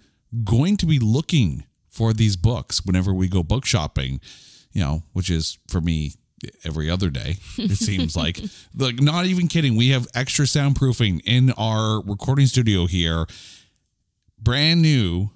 going 0.44 0.78
to 0.78 0.88
be 0.88 0.98
looking 0.98 1.64
for 1.88 2.12
these 2.12 2.36
books 2.36 2.84
whenever 2.84 3.14
we 3.14 3.28
go 3.28 3.44
book 3.44 3.64
shopping, 3.64 4.20
you 4.72 4.82
know, 4.82 5.04
which 5.14 5.30
is 5.30 5.60
for 5.68 5.80
me 5.80 6.14
every 6.66 6.90
other 6.90 7.12
day. 7.12 7.36
It 7.56 7.76
seems 7.76 8.16
like, 8.16 8.42
like 8.76 9.00
not 9.00 9.28
even 9.28 9.48
kidding. 9.48 9.76
We 9.76 9.90
have 9.90 10.08
extra 10.16 10.46
soundproofing 10.46 11.22
in 11.24 11.52
our 11.52 12.02
recording 12.02 12.48
studio 12.48 12.88
here, 12.88 13.28
brand 14.40 14.82
new. 14.82 15.30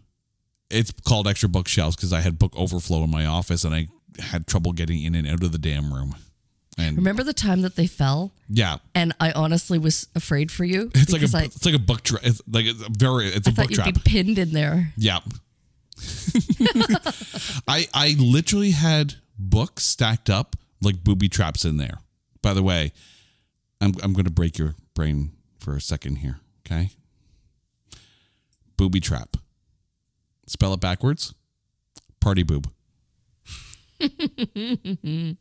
It's 0.72 0.92
called 1.08 1.28
extra 1.28 1.48
bookshelves 1.48 1.96
because 1.96 2.12
I 2.12 2.22
had 2.22 2.40
book 2.40 2.58
overflow 2.58 3.04
in 3.04 3.12
my 3.12 3.28
office 3.28 3.64
and 3.64 3.76
I 3.76 3.90
had 4.20 4.48
trouble 4.48 4.74
getting 4.74 5.04
in 5.04 5.14
and 5.14 5.28
out 5.28 5.44
of 5.44 5.52
the 5.52 5.60
damn 5.60 5.94
room. 5.94 6.16
And 6.78 6.98
Remember 6.98 7.24
the 7.24 7.34
time 7.34 7.62
that 7.62 7.76
they 7.78 7.88
fell, 7.88 8.34
yeah, 8.50 8.78
and 8.94 9.14
I 9.20 9.32
honestly 9.32 9.78
was 9.80 10.08
afraid 10.14 10.52
for 10.52 10.66
you 10.66 10.92
it's 10.94 11.12
like 11.14 11.22
a 11.22 11.46
it's 11.46 11.66
like 11.66 11.76
a 11.76 11.80
book 11.80 12.02
trap. 12.02 12.22
It's 12.26 12.42
like 12.52 12.66
it's 12.66 12.82
a 12.82 12.90
very 12.90 13.28
it's 13.28 13.48
a 13.48 13.52
I 13.52 13.54
thought 13.54 13.62
book 13.64 13.72
you'd 13.72 13.76
trap. 13.78 13.94
be 13.94 14.02
pinned 14.04 14.38
in 14.38 14.52
there. 14.52 14.92
Yeah. 14.98 15.20
I 17.68 17.88
I 17.94 18.16
literally 18.20 18.72
had 18.72 19.16
books 19.40 19.86
stacked 19.86 20.30
up 20.30 20.58
like 20.82 21.02
booby 21.04 21.30
traps 21.30 21.64
in 21.64 21.78
there. 21.78 22.00
By 22.42 22.54
the 22.54 22.62
way, 22.64 22.92
I'm 23.80 23.94
I'm 24.04 24.12
going 24.12 24.26
to 24.26 24.32
break 24.32 24.58
your 24.58 24.76
brain 24.94 25.32
for 25.60 25.76
a 25.78 25.82
second 25.82 26.18
here, 26.18 26.40
okay? 26.66 26.90
Booby 28.78 29.00
trap. 29.00 29.38
Spell 30.48 30.74
it 30.74 30.82
backwards. 30.82 31.34
Party 32.20 32.44
boob. 32.44 32.70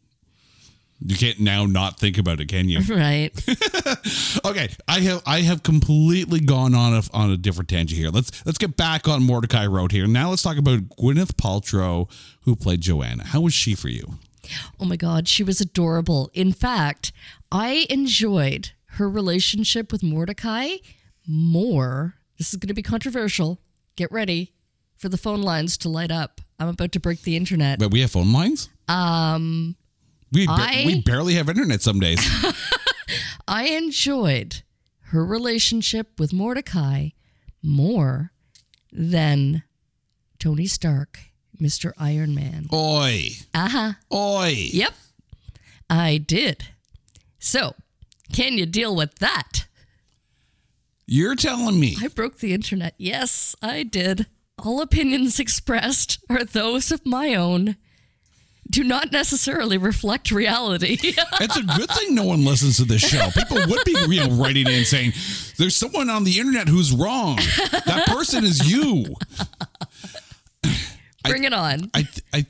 you 1.01 1.17
can't 1.17 1.41
now 1.41 1.67
not 1.67 1.99
think 1.99 2.19
about 2.19 2.41
it, 2.41 2.49
can 2.49 2.69
you? 2.69 2.81
Right. 2.95 3.31
Okay, 4.45 4.69
I 4.87 5.01
have 5.01 5.23
I 5.27 5.41
have 5.41 5.63
completely 5.63 6.39
gone 6.41 6.75
on 6.75 6.93
a 6.95 7.03
on 7.13 7.31
a 7.31 7.37
different 7.37 7.69
tangent 7.69 7.99
here. 7.99 8.11
Let's 8.11 8.45
let's 8.45 8.59
get 8.59 8.77
back 8.77 9.09
on 9.09 9.23
Mortdecai 9.23 9.71
Road 9.71 9.93
here. 9.93 10.07
Now 10.07 10.31
let's 10.31 10.43
talk 10.43 10.59
about 10.59 10.81
Gwyneth 10.99 11.33
Paltrow, 11.35 12.11
who 12.43 12.55
played 12.55 12.81
Joanna. 12.83 13.25
How 13.25 13.41
was 13.41 13.55
she 13.55 13.75
for 13.75 13.89
you? 13.89 14.19
Oh 14.79 14.85
my 14.85 14.97
God, 14.97 15.29
she 15.29 15.43
was 15.43 15.61
adorable. 15.61 16.31
In 16.35 16.53
fact, 16.53 17.13
I 17.51 17.87
enjoyed 17.89 18.73
her 18.87 19.09
relationship 19.09 19.91
with 19.91 20.03
Mortdecai 20.03 20.81
more. 21.27 22.17
This 22.39 22.51
is 22.51 22.57
going 22.57 22.69
to 22.69 22.75
be 22.75 22.83
controversial. 22.83 23.61
Get 23.97 24.11
ready 24.13 24.53
for 24.97 25.09
the 25.09 25.19
phone 25.19 25.43
lines 25.43 25.77
to 25.79 25.89
light 25.89 26.11
up. 26.11 26.41
I'm 26.59 26.69
about 26.69 26.93
to 26.93 27.01
break 27.01 27.23
the 27.23 27.37
internet. 27.37 27.79
But 27.79 27.91
we 27.91 28.01
have 28.01 28.11
phone 28.11 28.33
lines. 28.33 28.69
Um, 28.89 29.77
we 30.33 30.47
ba- 30.47 30.53
I- 30.57 30.83
we 30.87 31.03
barely 31.03 31.35
have 31.35 31.49
internet 31.49 31.83
some 31.83 32.01
days. 32.01 32.19
I 33.49 33.65
enjoyed 33.67 34.63
her 35.09 35.25
relationship 35.25 36.19
with 36.19 36.31
Mortdecai 36.33 37.13
more 37.63 38.33
than 38.93 39.63
Tony 40.39 40.67
Stark, 40.67 41.19
Mr. 41.61 41.93
Iron 41.99 42.35
Man. 42.35 42.69
Oi, 42.73 43.29
Uh 43.53 43.69
huh. 43.69 43.93
oi. 44.13 44.49
Yep, 44.73 44.95
I 45.91 46.19
did. 46.19 46.69
So, 47.39 47.75
can 48.33 48.55
you 48.59 48.67
deal 48.67 48.97
with 48.97 49.17
that? 49.19 49.67
You're 51.07 51.37
telling 51.37 51.79
me 51.79 51.97
I 52.03 52.09
broke 52.09 52.39
the 52.39 52.55
internet. 52.55 52.95
Yes, 52.97 53.55
I 53.61 53.83
did. 53.83 54.27
All 54.59 54.81
opinions 54.81 55.39
expressed 55.41 56.19
are 56.31 56.45
those 56.45 56.91
of 56.91 57.05
my 57.05 57.35
own. 57.35 57.77
Do 58.75 58.83
not 58.83 59.13
necessarily 59.13 59.79
reflect 59.79 60.33
reality. 60.33 60.99
it's 61.01 61.57
a 61.57 61.63
good 61.63 61.89
thing 61.91 62.13
no 62.13 62.25
one 62.25 62.45
listens 62.45 62.79
to 62.79 62.85
this 62.85 63.03
show. 63.03 63.31
People 63.31 63.59
would 63.69 63.85
be 63.85 63.93
you 64.09 64.27
know 64.27 64.35
writing 64.35 64.67
in 64.67 64.85
saying, 64.85 65.13
"There's 65.59 65.77
someone 65.77 66.11
on 66.11 66.25
the 66.25 66.41
internet 66.41 66.67
who's 66.67 66.91
wrong. 66.91 67.37
That 67.37 68.07
person 68.09 68.43
is 68.43 68.69
you." 68.69 69.15
Bring 71.25 71.45
it 71.45 71.53
on. 71.53 71.89
I 71.95 72.09
I 72.33 72.47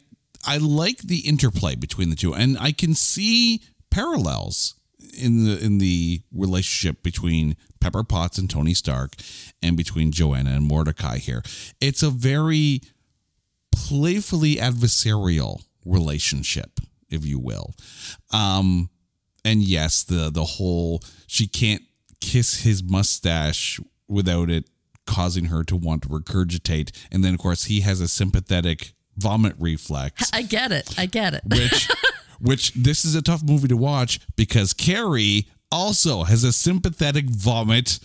I 0.46 0.56
like 0.56 1.02
the 1.02 1.28
interplay 1.28 1.74
between 1.74 2.08
the 2.08 2.16
two, 2.16 2.34
and 2.34 2.56
I 2.58 2.72
can 2.72 2.94
see 2.94 3.60
parallels 3.90 4.76
in 5.20 5.44
the 5.44 5.62
in 5.62 5.76
the 5.76 6.22
relationship 6.32 7.02
between 7.02 7.54
Pepper 7.80 8.02
Potts 8.02 8.38
and 8.38 8.48
Tony 8.48 8.72
Stark, 8.72 9.12
and 9.62 9.76
between 9.76 10.10
Joanna 10.10 10.52
and 10.52 10.70
Mortdecai. 10.70 11.18
Here, 11.18 11.42
it's 11.82 12.02
a 12.02 12.08
very 12.08 12.80
playfully 13.70 14.56
adversarial 14.56 15.64
relationship, 15.84 16.80
if 17.08 17.24
you 17.24 17.38
will. 17.38 17.74
Um, 18.32 18.90
and 19.44 19.62
yes, 19.62 20.02
the 20.02 20.30
the 20.30 20.44
whole 20.44 21.02
she 21.26 21.46
can't 21.46 21.82
kiss 22.20 22.62
his 22.62 22.82
mustache 22.82 23.78
without 24.08 24.50
it 24.50 24.64
causing 25.06 25.46
her 25.46 25.62
to 25.64 25.76
want 25.76 26.02
to 26.02 26.08
regurgitate, 26.08 26.90
and 27.12 27.22
then 27.22 27.34
of 27.34 27.40
course 27.40 27.64
he 27.64 27.80
has 27.80 28.00
a 28.00 28.08
sympathetic 28.08 28.94
vomit 29.16 29.54
reflex, 29.58 30.30
I 30.32 30.42
get 30.42 30.72
it. 30.72 30.94
I 30.98 31.06
get 31.06 31.34
it. 31.34 31.42
which 31.46 31.88
which 32.40 32.72
this 32.74 33.04
is 33.04 33.14
a 33.14 33.22
tough 33.22 33.42
movie 33.42 33.68
to 33.68 33.76
watch 33.76 34.20
because 34.36 34.72
Carrie 34.72 35.46
also 35.70 36.24
has 36.24 36.44
a 36.44 36.52
sympathetic 36.52 37.26
vomit 37.26 37.98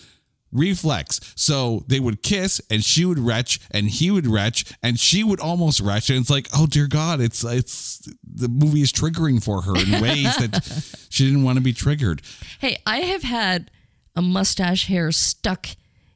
reflex. 0.52 1.20
So 1.36 1.84
they 1.88 2.00
would 2.00 2.24
kiss 2.24 2.62
and 2.70 2.84
she 2.84 3.06
would 3.06 3.20
retch 3.20 3.60
and 3.72 3.90
he 3.90 4.12
would 4.12 4.28
retch 4.28 4.66
and 4.82 5.00
she 5.00 5.24
would 5.24 5.40
almost 5.40 5.80
retch. 5.80 6.10
And 6.10 6.20
it's 6.20 6.30
like, 6.30 6.48
oh 6.56 6.66
dear 6.68 6.88
God, 6.88 7.22
it's 7.22 7.44
it's 7.44 8.10
the 8.24 8.48
movie 8.48 8.82
is 8.82 8.92
triggering 8.92 9.44
for 9.44 9.62
her 9.64 9.76
in 9.78 10.02
ways 10.02 10.36
that 10.38 11.06
she 11.10 11.26
didn't 11.26 11.44
want 11.44 11.58
to 11.58 11.64
be 11.64 11.74
triggered. 11.74 12.22
Hey, 12.60 12.78
I 12.86 12.98
have 13.00 13.24
had 13.24 13.72
a 14.16 14.22
mustache 14.22 14.88
hair 14.88 15.12
stuck 15.12 15.68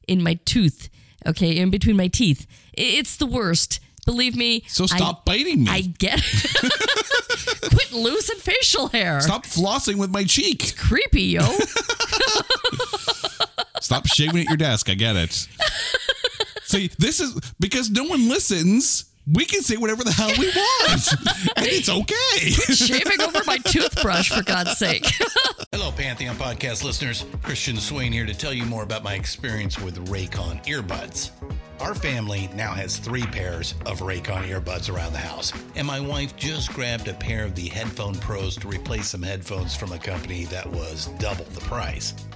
in 0.08 0.22
my 0.24 0.36
tooth, 0.46 0.90
okay, 1.26 1.58
in 1.58 1.70
between 1.70 1.96
my 1.96 2.08
teeth. 2.08 2.46
It's 2.74 3.16
the 3.18 3.26
worst. 3.26 3.80
Believe 4.06 4.36
me. 4.36 4.64
So 4.68 4.84
I- 4.84 4.88
stop 4.98 5.24
biting 5.26 5.64
me. 5.64 5.70
I 5.72 5.82
get 5.82 6.20
it. 6.22 7.70
Quit 7.74 7.92
losing 7.94 8.38
facial 8.38 8.90
hair. 8.90 9.22
Stop 9.22 9.46
flossing 9.46 9.96
with 9.96 10.10
my 10.12 10.24
cheek. 10.26 10.76
Creepy, 10.78 11.24
yo. 11.24 11.42
Stop 13.84 14.08
shaving 14.08 14.44
at 14.44 14.48
your 14.48 14.56
desk. 14.56 14.90
I 14.90 14.94
get 14.94 15.18
it. 15.18 15.34
See, 16.64 16.90
this 17.00 17.20
is 17.20 17.38
because 17.60 17.90
no 17.90 18.06
one 18.06 18.30
listens. 18.30 19.12
We 19.32 19.44
can 19.44 19.62
say 19.62 19.76
whatever 19.76 20.06
the 20.06 20.12
hell 20.12 20.32
we 20.38 20.48
want, 20.48 21.14
and 21.58 21.68
it's 21.68 21.90
okay. 21.90 22.50
Shaving 22.74 23.22
over 23.22 23.42
my 23.46 23.58
toothbrush, 23.58 24.30
for 24.32 24.42
God's 24.42 24.78
sake. 24.78 25.06
Hello, 25.72 25.92
Pantheon 25.92 26.36
podcast 26.36 26.84
listeners. 26.84 27.26
Christian 27.42 27.78
Swain 27.78 28.14
here 28.14 28.26
to 28.26 28.34
tell 28.34 28.54
you 28.54 28.66
more 28.66 28.84
about 28.84 29.04
my 29.04 29.16
experience 29.16 29.80
with 29.80 30.08
Raycon 30.08 30.64
earbuds. 30.66 31.32
Our 31.82 31.96
family 31.96 32.50
now 32.54 32.74
has 32.74 32.98
three 32.98 33.26
pairs 33.26 33.76
of 33.86 34.00
Raycon 34.00 34.48
earbuds 34.48 34.94
around 34.94 35.12
the 35.12 35.20
house, 35.20 35.52
and 35.76 35.86
my 35.86 36.00
wife 36.00 36.36
just 36.38 36.72
grabbed 36.74 37.10
a 37.10 37.14
pair 37.14 37.44
of 37.44 37.56
the 37.56 37.68
Headphone 37.68 38.16
Pros 38.16 38.56
to 38.58 38.68
replace 38.70 39.10
some 39.10 39.24
headphones 39.24 39.76
from 39.76 39.92
a 39.92 40.00
company 40.00 40.46
that 40.46 40.70
was 40.70 41.08
double 41.20 41.46
the 41.46 41.62
price. 41.62 42.14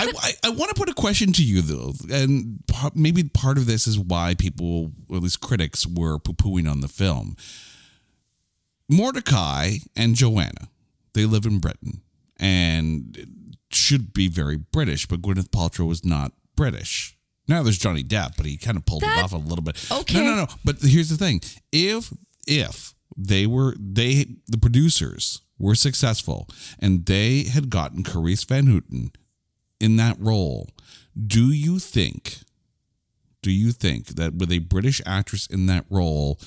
I, 0.00 0.12
I, 0.22 0.32
I 0.44 0.50
want 0.50 0.70
to 0.70 0.74
put 0.74 0.88
a 0.88 0.94
question 0.94 1.32
to 1.34 1.42
you 1.44 1.62
though, 1.62 1.92
and 2.12 2.62
maybe 2.94 3.24
part 3.24 3.58
of 3.58 3.66
this 3.66 3.86
is 3.86 3.98
why 3.98 4.34
people, 4.34 4.92
or 5.08 5.16
at 5.18 5.22
least 5.22 5.40
critics, 5.40 5.86
were 5.86 6.18
poo 6.18 6.32
pooing 6.32 6.70
on 6.70 6.80
the 6.80 6.88
film. 6.88 7.36
Mortdecai 8.90 9.86
and 9.96 10.14
Joanna, 10.16 10.68
they 11.14 11.24
live 11.24 11.44
in 11.46 11.58
Britain 11.58 12.00
and 12.38 13.16
should 13.70 14.12
be 14.12 14.28
very 14.28 14.56
British, 14.56 15.06
but 15.06 15.22
Gwyneth 15.22 15.50
Paltrow 15.50 15.86
was 15.86 16.04
not 16.04 16.32
British. 16.56 17.16
Now 17.46 17.62
there's 17.62 17.78
Johnny 17.78 18.02
Depp, 18.02 18.36
but 18.36 18.46
he 18.46 18.56
kind 18.56 18.76
of 18.76 18.84
pulled 18.86 19.02
That- 19.02 19.18
it 19.18 19.24
off 19.24 19.32
a 19.32 19.36
little 19.36 19.62
bit. 19.62 19.76
okay. 19.90 20.14
No, 20.14 20.24
no, 20.24 20.34
no. 20.36 20.46
But 20.64 20.78
here's 20.80 21.08
the 21.08 21.16
thing: 21.16 21.40
if 21.72 22.12
if 22.46 22.94
they 23.16 23.46
were 23.46 23.74
they 23.78 24.26
the 24.48 24.58
producers 24.58 25.42
were 25.58 25.74
successful 25.74 26.48
and 26.78 27.06
they 27.06 27.42
had 27.44 27.68
gotten 27.70 28.02
Carice 28.02 28.44
Van 28.46 28.66
Houten 28.66 29.10
in 29.80 29.96
that 29.96 30.16
role, 30.20 30.68
do 31.26 31.50
you 31.50 31.78
think? 31.78 32.38
Do 33.42 33.50
you 33.50 33.72
think 33.72 34.08
that 34.08 34.34
with 34.34 34.52
a 34.52 34.58
British 34.58 35.00
actress 35.06 35.46
in 35.46 35.66
that 35.66 35.86
role, 35.88 36.38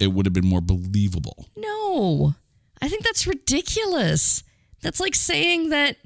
it 0.00 0.08
would 0.08 0.26
have 0.26 0.32
been 0.32 0.46
more 0.46 0.62
believable? 0.62 1.48
No, 1.56 2.34
I 2.80 2.88
think 2.88 3.04
that's 3.04 3.26
ridiculous. 3.26 4.42
That's 4.82 5.00
like 5.00 5.14
saying 5.14 5.68
that 5.68 5.96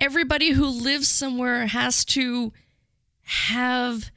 everybody 0.00 0.52
who 0.52 0.66
lives 0.66 1.08
somewhere 1.08 1.66
has 1.66 2.04
to 2.06 2.52
have 3.22 4.10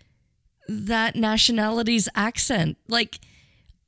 that 0.67 1.15
nationality's 1.15 2.08
accent. 2.15 2.78
Like, 2.88 3.19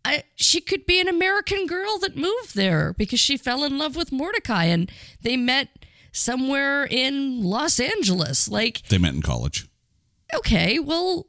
I, 0.04 0.24
she 0.36 0.62
could 0.62 0.86
be 0.86 1.00
an 1.00 1.08
American 1.08 1.66
girl 1.66 1.98
that 2.00 2.16
moved 2.16 2.56
there 2.56 2.94
because 2.98 3.20
she 3.20 3.38
fell 3.38 3.64
in 3.64 3.78
love 3.78 3.96
with 3.96 4.12
Mortdecai 4.12 4.66
and 4.66 4.92
they 5.22 5.38
met 5.38 5.85
somewhere 6.16 6.86
in 6.86 7.44
Los 7.44 7.80
Angeles. 7.80 8.48
Like, 8.48 8.82
They 8.90 8.98
met 8.98 9.14
in 9.14 9.22
college. 9.22 9.68
okay, 10.34 10.80
well, 10.80 11.28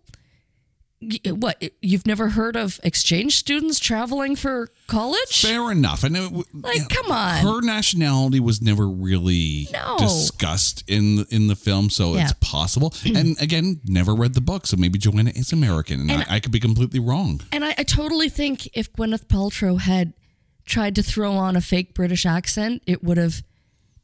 What? 1.26 1.62
You've 1.82 2.06
never 2.06 2.30
heard 2.30 2.56
of 2.56 2.80
exchange 2.82 3.36
students 3.36 3.78
traveling 3.78 4.34
for 4.34 4.68
college? 4.86 5.42
Fair 5.42 5.70
enough. 5.70 6.04
I 6.04 6.08
know. 6.08 6.26
Uh, 6.38 6.42
like, 6.54 6.88
come 6.88 7.12
on. 7.12 7.44
Her 7.44 7.60
nationality 7.60 8.40
was 8.40 8.62
never 8.62 8.88
really 8.88 9.68
No. 9.72 9.96
discussed 9.98 10.82
in 10.88 11.16
the, 11.16 11.26
in 11.30 11.48
the 11.48 11.54
film, 11.54 11.90
so 11.90 12.14
Yeah. 12.16 12.22
it's 12.22 12.32
possible. 12.40 12.94
and 13.04 13.38
again, 13.40 13.80
never 13.84 14.14
read 14.14 14.32
the 14.32 14.40
book, 14.40 14.66
so 14.66 14.76
maybe 14.78 14.98
Joanna 14.98 15.32
is 15.34 15.52
American, 15.52 16.00
and, 16.00 16.10
And- 16.10 16.22
I, 16.28 16.36
I 16.36 16.40
could 16.40 16.50
be 16.52 16.60
completely 16.60 16.98
wrong. 16.98 17.42
And 17.52 17.62
I, 17.64 17.74
I 17.76 17.82
totally 17.82 18.30
think 18.30 18.66
if 18.72 18.90
Gwyneth 18.94 19.26
Paltrow 19.26 19.78
had 19.78 20.14
tried 20.64 20.94
to 20.94 21.02
throw 21.02 21.32
on 21.34 21.56
a 21.56 21.60
fake 21.60 21.92
British 21.94 22.24
accent, 22.24 22.82
it 22.86 23.04
would 23.04 23.18
have. 23.18 23.42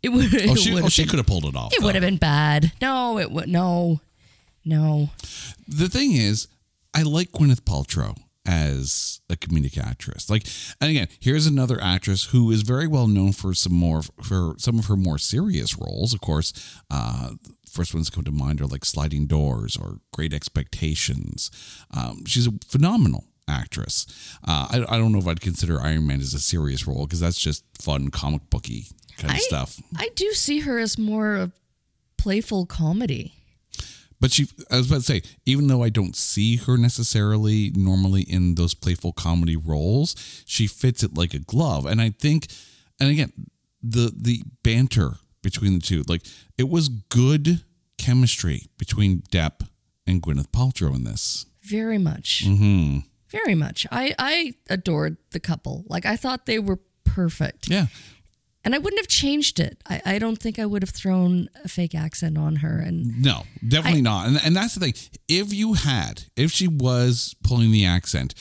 It 0.03 0.11
would. 0.11 0.35
Oh, 0.49 0.55
she, 0.55 0.81
oh, 0.81 0.89
she 0.89 1.07
could 1.07 1.19
have 1.19 1.27
pulled 1.27 1.45
it 1.45 1.57
off. 1.57 1.73
It 1.73 1.81
though. 1.81 1.87
would 1.87 1.95
have 1.95 2.03
been 2.03 2.17
bad. 2.17 2.73
No, 2.81 3.19
it 3.19 3.31
would. 3.31 3.49
No, 3.49 4.01
no. 4.65 5.11
the 5.69 5.89
thing 5.89 6.13
is, 6.13 6.49
I 6.95 7.03
like 7.03 7.31
Gwyneth 7.33 7.63
Paltrow 7.63 8.17
as 8.45 9.21
a 9.31 9.37
comedic 9.37 9.79
actress. 9.79 10.29
Like, 10.29 10.47
and 10.81 10.91
again, 10.91 11.09
here's 11.21 11.47
another 11.47 11.81
actress 11.81 12.27
who 12.27 12.51
is 12.51 12.63
very 12.63 12.87
well 12.87 13.07
known 13.07 13.33
for 13.33 13.55
some 13.55 13.75
more 13.75 14.03
for 14.03 14.55
some 14.59 14.79
of 14.79 14.87
her 14.87 14.97
more 14.97 15.19
serious 15.19 15.79
roles. 15.79 16.13
Of 16.13 16.21
course, 16.21 16.53
uh, 16.91 17.31
first 17.71 17.95
ones 17.95 18.09
that 18.09 18.15
come 18.15 18.25
to 18.25 18.33
mind 18.33 18.61
are 18.61 18.67
like 18.67 18.85
Sliding 18.85 19.27
Doors 19.27 19.77
or 19.77 19.99
Great 20.13 20.35
Expectations. 20.35 21.51
Um, 21.97 22.25
she's 22.27 22.47
a 22.47 22.53
phenomenal 22.67 23.27
actress. 23.49 24.07
Uh, 24.47 24.67
I, 24.71 24.97
I 24.97 24.99
don't 24.99 25.13
know 25.13 25.19
if 25.19 25.27
I'd 25.27 25.41
consider 25.41 25.81
Iron 25.81 26.07
Man 26.07 26.21
as 26.21 26.35
a 26.35 26.41
serious 26.41 26.87
role 26.87 27.07
because 27.07 27.21
that's 27.21 27.41
just 27.41 27.65
fun 27.81 28.11
comic 28.11 28.49
booky 28.51 28.87
kind 29.17 29.31
of 29.33 29.37
I, 29.37 29.41
stuff. 29.41 29.81
I 29.97 30.11
do 30.15 30.33
see 30.33 30.61
her 30.61 30.79
as 30.79 30.99
more 30.99 31.37
of 31.37 31.53
playful 32.17 32.67
comedy. 32.67 33.35
But 34.21 34.31
she, 34.31 34.47
I 34.71 34.77
was 34.77 34.87
about 34.87 34.99
to 34.99 35.03
say, 35.03 35.23
even 35.47 35.67
though 35.67 35.83
I 35.83 35.89
don't 35.89 36.15
see 36.15 36.55
her 36.57 36.77
necessarily 36.77 37.73
normally 37.75 38.23
in 38.23 38.55
those 38.55 38.73
playful 38.73 39.13
comedy 39.13 39.57
roles, 39.57 40.15
she 40.47 40.69
fits 40.69 41.03
it 41.03 41.17
like 41.17 41.35
a 41.35 41.41
glove. 41.41 41.87
And 41.87 42.01
I 42.01 42.11
think, 42.11 42.47
and 43.01 43.11
again, 43.11 43.33
the 43.83 44.13
the 44.17 44.45
banter 44.63 45.15
between 45.43 45.75
the 45.75 45.81
two, 45.81 46.05
like 46.07 46.23
it 46.57 46.69
was 46.69 46.89
good 46.89 47.65
chemistry 47.99 48.67
between 48.79 49.23
Depp 49.33 49.67
and 50.07 50.23
Gwyneth 50.23 50.53
Paltrow 50.53 50.95
in 50.95 51.03
this. 51.03 51.47
Very 51.63 51.99
much. 51.99 52.45
Mm-hmm. 52.47 52.99
Very 53.29 53.57
much. 53.57 53.89
I 53.91 54.15
I 54.21 54.55
adored 54.71 55.17
the 55.33 55.41
couple. 55.41 55.85
Like 55.89 56.07
I 56.07 56.15
thought 56.17 56.47
they 56.47 56.61
were 56.61 56.79
perfect. 57.05 57.69
Yeah. 57.69 57.87
And 58.65 58.75
I 58.75 58.79
wouldn't 58.79 59.01
have 59.01 59.09
changed 59.09 59.59
it. 59.59 59.83
I, 59.89 60.01
I 60.07 60.19
don't 60.19 60.37
think 60.37 60.59
I 60.59 60.67
would 60.67 60.83
have 60.83 60.91
thrown 60.91 61.49
a 61.65 61.69
fake 61.69 61.95
accent 61.95 62.39
on 62.39 62.57
her. 62.57 62.79
And 62.79 63.21
No, 63.23 63.43
definitely 63.67 64.03
not. 64.03 64.29
And, 64.29 64.41
and 64.45 64.55
that's 64.57 64.75
the 64.75 64.81
thing. 64.81 64.95
If 65.29 65.53
you 65.53 65.75
had, 65.75 66.25
if 66.37 66.53
she 66.53 66.69
was 66.69 67.35
pulling 67.43 67.73
the 67.73 67.85
accent, 67.85 68.35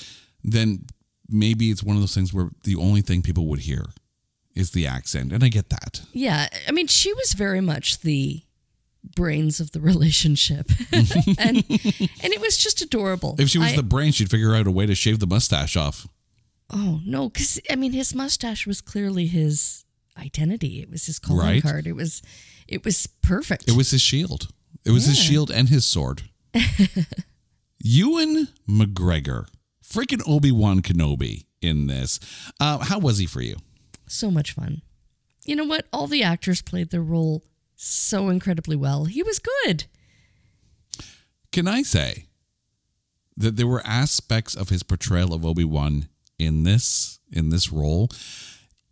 then 0.43 0.85
maybe 1.27 1.71
it's 1.71 1.83
one 1.83 1.95
of 1.95 2.01
those 2.03 2.13
things 2.13 2.33
where 2.33 2.49
the 2.65 2.75
only 2.75 3.01
thing 3.01 3.21
people 3.23 3.47
would 3.47 3.61
hear 3.61 3.85
is 4.53 4.71
the 4.71 4.85
accent. 4.85 5.31
And 5.31 5.43
I 5.43 5.47
get 5.49 5.69
that. 5.69 6.01
yeah, 6.13 6.49
I 6.67 6.71
mean, 6.71 6.87
she 6.87 7.11
was 7.13 7.33
very 7.33 7.61
much 7.61 8.01
the 8.01 8.43
brains 9.15 9.59
of 9.59 9.71
the 9.71 9.81
relationship, 9.81 10.69
and 10.91 11.07
and 11.67 12.33
it 12.33 12.39
was 12.41 12.57
just 12.57 12.81
adorable. 12.81 13.35
If 13.39 13.49
she 13.49 13.57
was 13.57 13.73
I- 13.73 13.77
the 13.77 13.83
brain, 13.83 14.11
she'd 14.11 14.29
figure 14.29 14.53
out 14.53 14.67
a 14.67 14.71
way 14.71 14.85
to 14.85 14.93
shave 14.93 15.19
the 15.19 15.25
mustache 15.27 15.75
off. 15.75 16.07
oh 16.69 16.99
no, 17.05 17.29
because 17.29 17.59
I 17.69 17.75
mean, 17.75 17.93
his 17.93 18.13
mustache 18.13 18.67
was 18.67 18.81
clearly 18.81 19.25
his 19.27 19.85
identity. 20.17 20.81
It 20.81 20.89
was 20.89 21.05
his 21.05 21.19
calling 21.19 21.45
Right. 21.45 21.61
card. 21.63 21.87
It 21.87 21.93
was 21.95 22.21
it 22.67 22.83
was 22.85 23.07
perfect. 23.21 23.67
It 23.69 23.75
was 23.75 23.91
his 23.91 24.01
shield. 24.01 24.47
It 24.85 24.91
was 24.91 25.05
his 25.05 25.17
shield 25.19 25.51
and 25.51 25.69
his 25.69 25.85
sword. 25.85 26.23
Ewan 27.83 28.47
McGregor, 28.69 29.45
freaking 29.83 30.21
Obi 30.27 30.51
Wan 30.51 30.81
Kenobi 30.81 31.45
in 31.61 31.87
this. 31.87 32.19
Uh, 32.59 32.79
how 32.79 32.99
was 32.99 33.17
he 33.17 33.25
for 33.25 33.41
you? 33.41 33.55
so 34.07 34.29
much 34.29 34.51
fun. 34.51 34.81
You 35.45 35.55
know 35.55 35.63
what? 35.63 35.87
All 35.93 36.05
the 36.05 36.21
actors 36.21 36.61
played 36.61 36.89
their 36.89 37.01
role 37.01 37.45
so 37.77 38.27
incredibly 38.27 38.75
well. 38.75 39.05
He 39.05 39.23
was 39.23 39.39
good. 39.39 39.85
Can 41.53 41.65
I 41.65 41.81
say 41.81 42.25
that 43.37 43.55
there 43.55 43.67
were 43.67 43.81
aspects 43.85 44.53
of 44.53 44.67
his 44.67 44.83
portrayal 44.83 45.33
of 45.33 45.45
Obi 45.45 45.63
Wan 45.63 46.09
in 46.37 46.63
this 46.63 47.19
in 47.31 47.49
this 47.49 47.71
role? 47.71 48.09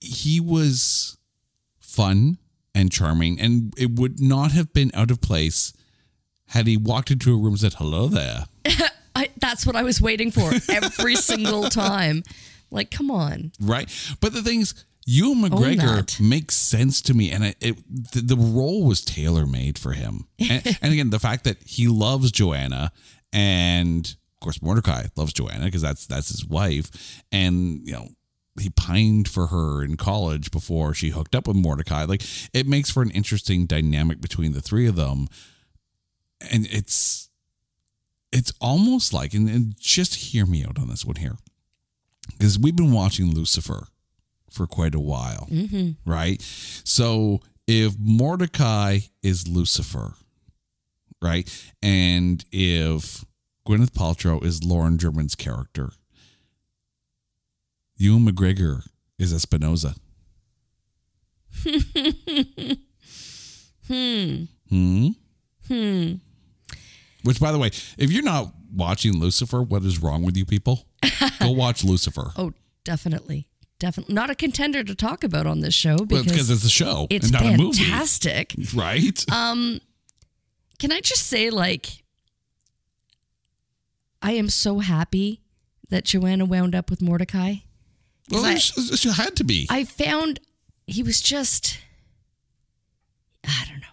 He 0.01 0.39
was 0.39 1.17
fun 1.79 2.37
and 2.75 2.91
charming, 2.91 3.39
and 3.39 3.73
it 3.77 3.91
would 3.99 4.19
not 4.21 4.51
have 4.51 4.73
been 4.73 4.91
out 4.93 5.11
of 5.11 5.21
place 5.21 5.73
had 6.47 6.65
he 6.67 6.77
walked 6.77 7.11
into 7.11 7.33
a 7.33 7.37
room 7.37 7.53
and 7.53 7.59
said, 7.59 7.73
"Hello 7.75 8.07
there." 8.07 8.45
I, 9.15 9.29
that's 9.37 9.65
what 9.65 9.75
I 9.75 9.83
was 9.83 10.01
waiting 10.01 10.31
for 10.31 10.51
every 10.69 11.15
single 11.31 11.69
time. 11.69 12.23
Like, 12.71 12.91
come 12.91 13.09
on. 13.11 13.51
right? 13.59 13.89
But 14.21 14.33
the 14.33 14.41
thing 14.43 14.61
is, 14.61 14.73
Ewan 15.05 15.49
McGregor 15.49 16.19
makes 16.21 16.55
sense 16.55 17.01
to 17.01 17.13
me, 17.13 17.31
and 17.31 17.43
it, 17.43 17.55
it 17.59 18.11
the, 18.13 18.21
the 18.21 18.37
role 18.37 18.85
was 18.85 19.03
tailor 19.03 19.45
made 19.45 19.77
for 19.77 19.93
him. 19.93 20.27
And, 20.49 20.77
and 20.81 20.93
again, 20.93 21.09
the 21.09 21.19
fact 21.19 21.43
that 21.43 21.57
he 21.65 21.87
loves 21.87 22.31
Joanna, 22.31 22.91
and 23.33 24.05
of 24.05 24.39
course 24.39 24.59
Mortdecai 24.59 25.09
loves 25.17 25.33
Joanna 25.33 25.65
because 25.65 25.81
that's 25.81 26.05
that's 26.07 26.29
his 26.29 26.45
wife, 26.45 27.21
and 27.31 27.81
you 27.85 27.93
know 27.93 28.07
he 28.61 28.69
pined 28.69 29.27
for 29.27 29.47
her 29.47 29.83
in 29.83 29.97
college 29.97 30.51
before 30.51 30.93
she 30.93 31.09
hooked 31.09 31.35
up 31.35 31.47
with 31.47 31.57
Mortdecai. 31.57 32.07
Like 32.07 32.23
it 32.53 32.67
makes 32.67 32.89
for 32.91 33.01
an 33.03 33.11
interesting 33.11 33.65
dynamic 33.65 34.21
between 34.21 34.53
the 34.53 34.61
three 34.61 34.87
of 34.87 34.95
them, 34.95 35.27
and 36.51 36.67
it's 36.71 37.29
it's 38.31 38.53
almost 38.61 39.13
like 39.13 39.33
and, 39.33 39.49
and 39.49 39.75
just 39.79 40.15
hear 40.15 40.45
me 40.45 40.63
out 40.63 40.77
on 40.79 40.87
this 40.89 41.03
one 41.05 41.15
here 41.15 41.37
because 42.37 42.59
we've 42.59 42.75
been 42.75 42.91
watching 42.91 43.33
Lucifer 43.33 43.87
for 44.51 44.67
quite 44.67 44.95
a 44.95 44.99
while, 44.99 45.47
Mm-hmm. 45.51 46.09
right? 46.09 46.41
So 46.83 47.39
if 47.67 47.93
Mortdecai 47.97 49.09
is 49.23 49.47
Lucifer, 49.47 50.13
right, 51.21 51.47
and 51.81 52.43
if 52.51 53.25
Gwyneth 53.67 53.91
Paltrow 53.91 54.43
is 54.43 54.63
Lauren 54.63 54.97
German's 54.97 55.35
character, 55.35 55.91
Ewan 57.99 58.25
McGregor 58.25 58.87
is 59.19 59.33
Espinoza. 59.33 59.95
Hmm. 63.87 64.43
Hmm. 64.69 65.07
Hmm. 65.67 66.13
Which, 67.23 67.39
by 67.39 67.51
the 67.51 67.57
way, 67.57 67.67
if 67.97 68.11
you're 68.11 68.23
not 68.23 68.53
watching 68.73 69.19
Lucifer, 69.19 69.61
what 69.61 69.83
is 69.83 70.01
wrong 70.01 70.23
with 70.23 70.37
you 70.37 70.45
people? 70.45 70.85
Go 71.41 71.51
watch 71.51 71.83
Lucifer. 71.83 72.31
Oh, 72.37 72.53
definitely. 72.83 73.47
Definitely. 73.79 74.13
Not 74.15 74.29
a 74.29 74.35
contender 74.35 74.83
to 74.83 74.95
talk 74.95 75.23
about 75.23 75.45
on 75.47 75.61
this 75.61 75.73
show 75.73 75.97
because 75.97 76.25
because 76.25 76.49
it's 76.49 76.63
a 76.65 76.69
show 76.69 77.07
it's 77.09 77.31
not 77.31 77.41
a 77.45 77.57
movie. 77.57 77.83
fantastic. 77.83 78.53
Right? 78.73 79.25
Um, 79.31 79.79
can 80.77 80.91
I 80.91 80.99
just 81.01 81.27
say, 81.27 81.49
like, 81.49 82.03
I 84.21 84.33
am 84.33 84.49
so 84.49 84.79
happy 84.79 85.41
that 85.89 86.05
Joanna 86.05 86.45
wound 86.45 86.75
up 86.75 86.89
with 86.89 86.99
Mortdecai. 86.99 87.63
Well, 88.31 88.45
it 88.45 89.03
had 89.15 89.35
to 89.37 89.43
be. 89.43 89.67
I 89.69 89.83
found 89.83 90.39
he 90.87 91.03
was 91.03 91.21
just 91.21 91.77
I 93.45 93.65
don't 93.67 93.79
know. 93.81 93.87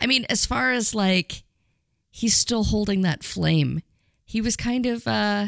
I 0.00 0.06
mean, 0.06 0.26
as 0.28 0.46
far 0.46 0.72
as 0.72 0.94
like 0.94 1.42
he's 2.10 2.36
still 2.36 2.64
holding 2.64 3.02
that 3.02 3.22
flame. 3.24 3.82
He 4.24 4.40
was 4.40 4.56
kind 4.56 4.86
of 4.86 5.06
uh 5.06 5.46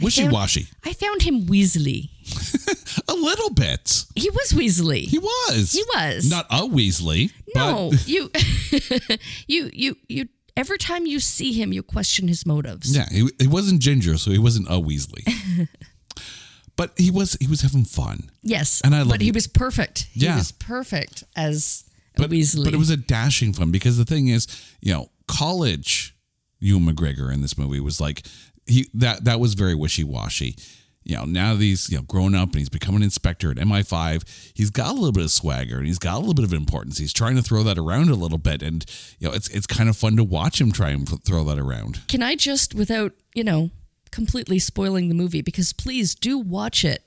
wishy 0.00 0.28
washy. 0.28 0.66
I 0.84 0.92
found 0.92 1.22
him 1.22 1.46
Weasley. 1.46 2.10
A 3.08 3.14
little 3.14 3.50
bit. 3.50 4.04
He 4.14 4.30
was 4.30 4.52
Weasley. 4.52 5.02
He 5.02 5.18
was. 5.18 5.72
He 5.72 5.82
was. 5.94 6.28
Not 6.28 6.46
a 6.50 6.62
Weasley. 6.62 7.30
no, 7.54 7.90
But 7.90 8.08
you 8.08 8.30
you 9.46 9.70
you 9.72 9.96
you 10.08 10.28
every 10.56 10.78
time 10.78 11.06
you 11.06 11.20
see 11.20 11.52
him 11.52 11.72
you 11.72 11.82
question 11.82 12.26
his 12.28 12.44
motives. 12.44 12.94
yeah, 12.96 13.06
he, 13.10 13.28
he 13.38 13.46
wasn't 13.46 13.80
ginger, 13.80 14.16
so 14.18 14.30
he 14.30 14.38
wasn't 14.38 14.66
a 14.68 14.80
Weasley. 14.80 15.68
But 16.76 16.92
he 16.96 17.10
was 17.10 17.36
he 17.40 17.46
was 17.46 17.62
having 17.62 17.84
fun. 17.84 18.30
Yes. 18.42 18.80
And 18.84 18.94
I 18.94 19.00
love 19.00 19.08
But 19.10 19.20
he 19.22 19.32
was 19.32 19.46
perfect. 19.46 20.08
He 20.12 20.20
Yeah. 20.26 20.36
was 20.36 20.52
perfect 20.52 21.24
as 21.34 21.84
But, 22.16 22.30
Weasley. 22.30 22.64
but 22.64 22.74
it 22.74 22.78
was 22.78 22.90
a 22.90 22.96
dashing 22.96 23.52
fun 23.52 23.70
because 23.70 23.96
the 23.98 24.04
thing 24.04 24.28
is, 24.28 24.46
you 24.80 24.92
know, 24.92 25.10
college 25.26 26.14
Ewan 26.60 26.86
McGregor 26.86 27.32
in 27.32 27.42
this 27.42 27.58
movie 27.58 27.80
was 27.80 28.00
like 28.00 28.26
he 28.66 28.88
that 28.94 29.24
that 29.24 29.38
was 29.40 29.54
very 29.54 29.74
wishy 29.74 30.04
washy. 30.04 30.56
You 31.04 31.14
know, 31.14 31.24
now 31.24 31.54
that 31.54 31.62
he's 31.62 31.88
you 31.88 31.98
know 31.98 32.02
grown 32.02 32.34
up 32.34 32.48
and 32.48 32.56
he's 32.58 32.68
become 32.68 32.96
an 32.96 33.02
inspector 33.02 33.50
at 33.50 33.58
MI5, 33.58 34.24
he's 34.54 34.70
got 34.70 34.88
a 34.90 34.94
little 34.94 35.12
bit 35.12 35.22
of 35.22 35.30
swagger 35.30 35.78
and 35.78 35.86
he's 35.86 36.00
got 36.00 36.16
a 36.16 36.18
little 36.18 36.34
bit 36.34 36.44
of 36.44 36.52
importance. 36.52 36.98
He's 36.98 37.12
trying 37.12 37.36
to 37.36 37.42
throw 37.42 37.62
that 37.62 37.78
around 37.78 38.08
a 38.10 38.16
little 38.16 38.38
bit, 38.38 38.60
and 38.60 38.84
you 39.20 39.28
know, 39.28 39.34
it's 39.34 39.48
it's 39.50 39.68
kind 39.68 39.88
of 39.88 39.96
fun 39.96 40.16
to 40.16 40.24
watch 40.24 40.60
him 40.60 40.72
try 40.72 40.90
and 40.90 41.06
throw 41.24 41.44
that 41.44 41.58
around. 41.60 42.00
Can 42.08 42.24
I 42.24 42.34
just, 42.34 42.74
without, 42.74 43.12
you 43.36 43.44
know, 43.44 43.70
completely 44.16 44.58
spoiling 44.58 45.08
the 45.08 45.14
movie, 45.14 45.42
because 45.42 45.72
please 45.72 46.14
do 46.14 46.38
watch 46.38 46.84
it. 46.84 47.02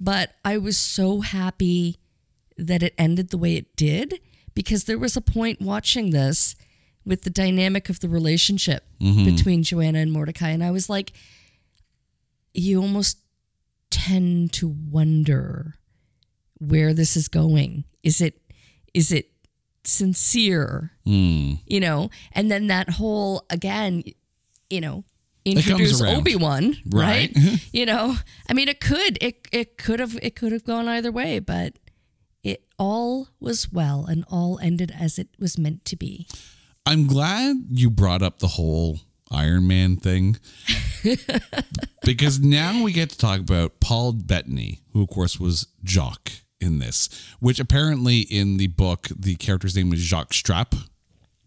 But 0.00 0.30
I 0.44 0.58
was 0.58 0.76
so 0.76 1.20
happy 1.20 1.96
that 2.56 2.82
it 2.82 2.94
ended 2.98 3.28
the 3.30 3.38
way 3.38 3.54
it 3.56 3.76
did 3.76 4.20
because 4.54 4.84
there 4.84 4.98
was 4.98 5.16
a 5.16 5.20
point 5.20 5.60
watching 5.60 6.10
this 6.10 6.56
with 7.04 7.22
the 7.22 7.30
dynamic 7.30 7.88
of 7.88 8.00
the 8.00 8.08
relationship 8.08 8.84
Mhm. 9.00 9.24
between 9.24 9.62
Joanna 9.62 10.00
and 10.00 10.10
Mortdecai. 10.12 10.52
And 10.54 10.64
I 10.64 10.70
was 10.70 10.88
like, 10.88 11.12
you 12.54 12.80
almost 12.82 13.18
tend 13.90 14.52
to 14.54 14.68
wonder 14.68 15.74
where 16.58 16.92
this 16.92 17.16
is 17.16 17.28
going. 17.28 17.84
Is 18.02 18.20
it 18.20 18.40
is 18.94 19.12
it 19.12 19.30
sincere? 19.84 20.92
Mm. 21.06 21.60
You 21.66 21.80
know, 21.80 22.10
and 22.32 22.50
then 22.50 22.66
that 22.68 22.90
whole 22.90 23.44
again, 23.50 24.02
you 24.70 24.80
know, 24.80 25.04
introduce. 25.44 26.00
Obi 26.02 26.36
Wan, 26.36 26.76
right? 26.86 27.30
Right. 27.34 27.68
you 27.72 27.86
know, 27.86 28.16
I 28.48 28.52
mean, 28.52 28.68
it 28.68 28.80
could 28.80 29.18
it 29.22 29.46
it 29.52 29.78
could 29.78 30.00
have 30.00 30.18
it 30.22 30.36
could 30.36 30.52
have 30.52 30.64
gone 30.64 30.88
either 30.88 31.12
way, 31.12 31.38
but 31.38 31.78
it 32.42 32.64
all 32.78 33.28
was 33.40 33.72
well 33.72 34.06
and 34.06 34.24
all 34.30 34.58
ended 34.60 34.92
as 34.98 35.18
it 35.18 35.28
was 35.38 35.58
meant 35.58 35.84
to 35.86 35.96
be. 35.96 36.26
I'm 36.86 37.06
glad 37.06 37.56
you 37.70 37.90
brought 37.90 38.22
up 38.22 38.38
the 38.38 38.48
whole 38.48 39.00
Iron 39.30 39.66
Man 39.66 39.96
thing 39.96 40.38
because 42.02 42.40
now 42.40 42.82
we 42.82 42.92
get 42.92 43.10
to 43.10 43.18
talk 43.18 43.40
about 43.40 43.80
Paul 43.80 44.12
Bettany, 44.12 44.80
who 44.92 45.02
of 45.02 45.08
course 45.08 45.38
was 45.38 45.66
Jock 45.84 46.30
in 46.60 46.78
this, 46.78 47.08
which 47.40 47.60
apparently 47.60 48.20
in 48.20 48.56
the 48.56 48.68
book 48.68 49.08
the 49.14 49.36
character's 49.36 49.76
name 49.76 49.92
is 49.92 50.00
Jacques 50.00 50.34
Strap. 50.34 50.74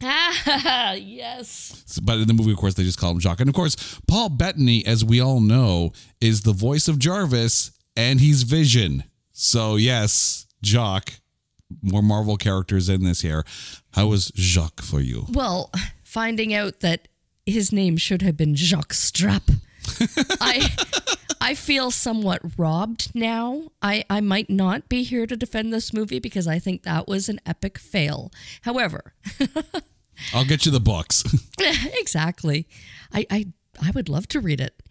Ah, 0.03 0.93
yes. 0.93 1.99
But 2.03 2.19
in 2.19 2.27
the 2.27 2.33
movie, 2.33 2.51
of 2.51 2.57
course, 2.57 2.73
they 2.73 2.83
just 2.83 2.97
call 2.99 3.11
him 3.11 3.19
Jock. 3.19 3.39
And 3.39 3.49
of 3.49 3.55
course, 3.55 3.99
Paul 4.07 4.29
Bettany, 4.29 4.85
as 4.85 5.05
we 5.05 5.19
all 5.21 5.39
know, 5.39 5.93
is 6.19 6.41
the 6.41 6.53
voice 6.53 6.87
of 6.87 6.99
Jarvis 6.99 7.71
and 7.95 8.19
he's 8.19 8.43
Vision. 8.43 9.03
So, 9.31 9.75
yes, 9.75 10.47
Jock, 10.63 11.11
more 11.81 12.01
Marvel 12.01 12.37
characters 12.37 12.89
in 12.89 13.03
this 13.03 13.21
here. 13.21 13.43
How 13.93 14.07
was 14.07 14.31
Jacques 14.35 14.81
for 14.81 14.99
you? 15.01 15.25
Well, 15.29 15.71
finding 16.03 16.53
out 16.53 16.79
that 16.81 17.07
his 17.45 17.71
name 17.71 17.97
should 17.97 18.21
have 18.21 18.37
been 18.37 18.55
Jacques 18.55 18.93
Strap. 18.93 19.43
I 20.39 20.69
I 21.43 21.55
feel 21.55 21.89
somewhat 21.89 22.39
robbed 22.55 23.15
now. 23.15 23.71
I, 23.81 24.05
I 24.11 24.21
might 24.21 24.47
not 24.47 24.87
be 24.87 25.01
here 25.01 25.25
to 25.25 25.35
defend 25.35 25.73
this 25.73 25.91
movie 25.91 26.19
because 26.19 26.47
I 26.47 26.59
think 26.59 26.83
that 26.83 27.07
was 27.07 27.29
an 27.29 27.39
epic 27.47 27.79
fail. 27.79 28.31
However, 28.61 29.15
I'll 30.33 30.45
get 30.45 30.65
you 30.65 30.71
the 30.71 30.79
books. 30.79 31.23
exactly. 31.99 32.67
I, 33.13 33.25
I 33.29 33.45
I 33.81 33.91
would 33.91 34.09
love 34.09 34.27
to 34.29 34.39
read 34.39 34.61
it. 34.61 34.81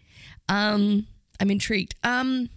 Um 0.49 1.07
I'm 1.39 1.49
intrigued. 1.51 1.95
Um 2.03 2.49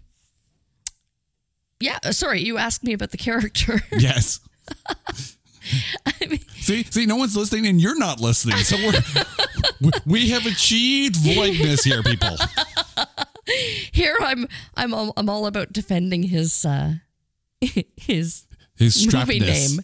yeah, 1.81 1.99
uh, 2.05 2.13
sorry, 2.13 2.41
you 2.41 2.57
asked 2.57 2.85
me 2.85 2.93
about 2.93 3.11
the 3.11 3.17
character. 3.19 3.83
yes. 3.93 4.41
see, 6.61 6.85
see, 6.85 7.05
no 7.05 7.17
one's 7.17 7.37
listening, 7.37 7.67
and 7.67 7.81
you're 7.81 7.99
not 7.99 8.21
listening. 8.21 8.57
So 8.59 8.77
we're 8.77 9.25
we, 9.81 9.91
we 10.07 10.29
have 10.31 10.47
achieved 10.47 11.17
voidness 11.17 11.83
here, 11.85 12.03
people. 12.03 12.37
Here 13.93 14.17
I'm 14.21 14.47
I'm 14.77 14.95
all, 14.95 15.13
I'm 15.17 15.29
all 15.29 15.47
about 15.47 15.73
defending 15.73 16.23
his 16.23 16.65
uh 16.65 16.95
his 17.61 18.47
His 18.77 19.13
movie 19.13 19.41
name. 19.41 19.81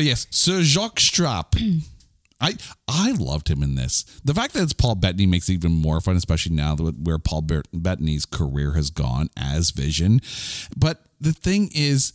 But 0.00 0.06
yes, 0.06 0.26
Sir 0.30 0.62
Jacques 0.62 0.98
Strap. 0.98 1.56
I 2.40 2.56
I 2.88 3.12
loved 3.12 3.48
him 3.48 3.62
in 3.62 3.74
this. 3.74 4.04
The 4.24 4.32
fact 4.32 4.54
that 4.54 4.62
it's 4.62 4.72
Paul 4.72 4.94
Bettany 4.94 5.26
makes 5.26 5.50
it 5.50 5.52
even 5.52 5.72
more 5.72 6.00
fun, 6.00 6.16
especially 6.16 6.56
now 6.56 6.74
that 6.76 6.98
where 6.98 7.18
Paul 7.18 7.42
Bet- 7.42 7.68
Bettany's 7.70 8.24
career 8.24 8.72
has 8.72 8.88
gone 8.88 9.28
as 9.36 9.72
Vision. 9.72 10.22
But 10.74 11.02
the 11.20 11.34
thing 11.34 11.70
is, 11.74 12.14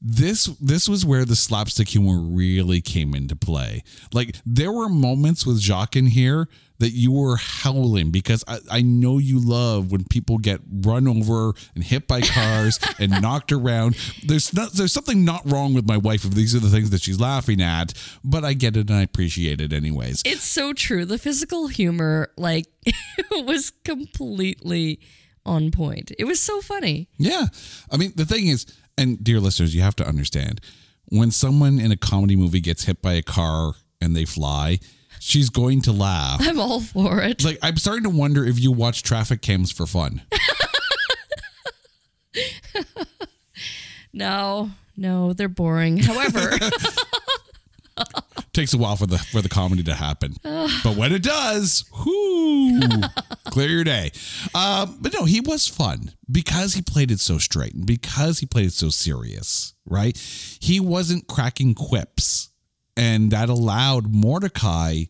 this 0.00 0.46
this 0.60 0.88
was 0.88 1.04
where 1.04 1.24
the 1.24 1.36
slapstick 1.36 1.88
humor 1.88 2.20
really 2.20 2.80
came 2.80 3.14
into 3.14 3.36
play. 3.36 3.82
Like 4.12 4.36
there 4.46 4.72
were 4.72 4.88
moments 4.88 5.44
with 5.44 5.60
Jacques 5.60 5.96
in 5.96 6.06
here 6.06 6.48
that 6.78 6.92
you 6.92 7.12
were 7.12 7.36
howling 7.36 8.10
because 8.10 8.42
I, 8.48 8.58
I 8.70 8.82
know 8.82 9.18
you 9.18 9.38
love 9.38 9.92
when 9.92 10.04
people 10.04 10.38
get 10.38 10.60
run 10.70 11.06
over 11.06 11.52
and 11.74 11.84
hit 11.84 12.08
by 12.08 12.22
cars 12.22 12.78
and 12.98 13.20
knocked 13.20 13.52
around. 13.52 13.98
There's 14.26 14.54
not 14.54 14.72
there's 14.72 14.92
something 14.92 15.24
not 15.24 15.42
wrong 15.44 15.74
with 15.74 15.86
my 15.86 15.98
wife 15.98 16.24
if 16.24 16.32
these 16.32 16.54
are 16.54 16.60
the 16.60 16.70
things 16.70 16.88
that 16.90 17.02
she's 17.02 17.20
laughing 17.20 17.60
at, 17.60 17.92
but 18.24 18.44
I 18.44 18.54
get 18.54 18.76
it 18.76 18.88
and 18.88 18.98
I 18.98 19.02
appreciate 19.02 19.60
it 19.60 19.74
anyways. 19.74 20.22
It's 20.24 20.42
so 20.42 20.72
true. 20.72 21.04
The 21.04 21.18
physical 21.18 21.68
humor, 21.68 22.32
like, 22.38 22.66
was 23.30 23.72
completely 23.84 25.00
on 25.44 25.70
point. 25.70 26.12
It 26.18 26.24
was 26.24 26.40
so 26.40 26.60
funny. 26.60 27.08
Yeah. 27.18 27.46
I 27.90 27.96
mean, 27.96 28.12
the 28.16 28.24
thing 28.24 28.46
is, 28.46 28.66
and 29.00 29.22
dear 29.24 29.40
listeners, 29.40 29.74
you 29.74 29.82
have 29.82 29.96
to 29.96 30.06
understand 30.06 30.60
when 31.06 31.30
someone 31.30 31.80
in 31.80 31.90
a 31.90 31.96
comedy 31.96 32.36
movie 32.36 32.60
gets 32.60 32.84
hit 32.84 33.02
by 33.02 33.14
a 33.14 33.22
car 33.22 33.72
and 34.00 34.14
they 34.14 34.24
fly, 34.24 34.78
she's 35.18 35.50
going 35.50 35.82
to 35.82 35.92
laugh. 35.92 36.40
I'm 36.40 36.60
all 36.60 36.80
for 36.80 37.20
it. 37.20 37.44
Like, 37.44 37.58
I'm 37.62 37.76
starting 37.76 38.04
to 38.04 38.10
wonder 38.10 38.44
if 38.44 38.60
you 38.60 38.70
watch 38.70 39.02
traffic 39.02 39.42
cams 39.42 39.72
for 39.72 39.86
fun. 39.86 40.22
No, 44.12 44.70
no, 44.96 45.32
they're 45.32 45.48
boring. 45.48 45.98
However, 45.98 46.50
Takes 48.52 48.74
a 48.74 48.78
while 48.78 48.96
for 48.96 49.06
the 49.06 49.18
for 49.18 49.40
the 49.40 49.48
comedy 49.48 49.82
to 49.84 49.94
happen, 49.94 50.34
but 50.42 50.96
when 50.96 51.12
it 51.12 51.22
does, 51.22 51.84
whoo, 52.04 52.80
clear 53.46 53.68
your 53.68 53.84
day. 53.84 54.10
Um, 54.54 54.98
but 55.00 55.12
no, 55.12 55.24
he 55.24 55.40
was 55.40 55.68
fun 55.68 56.12
because 56.30 56.74
he 56.74 56.82
played 56.82 57.10
it 57.10 57.20
so 57.20 57.38
straight 57.38 57.74
and 57.74 57.86
because 57.86 58.40
he 58.40 58.46
played 58.46 58.66
it 58.66 58.72
so 58.72 58.88
serious. 58.88 59.74
Right? 59.86 60.18
He 60.60 60.80
wasn't 60.80 61.28
cracking 61.28 61.74
quips, 61.74 62.50
and 62.96 63.30
that 63.30 63.48
allowed 63.48 64.12
Mortdecai 64.12 65.08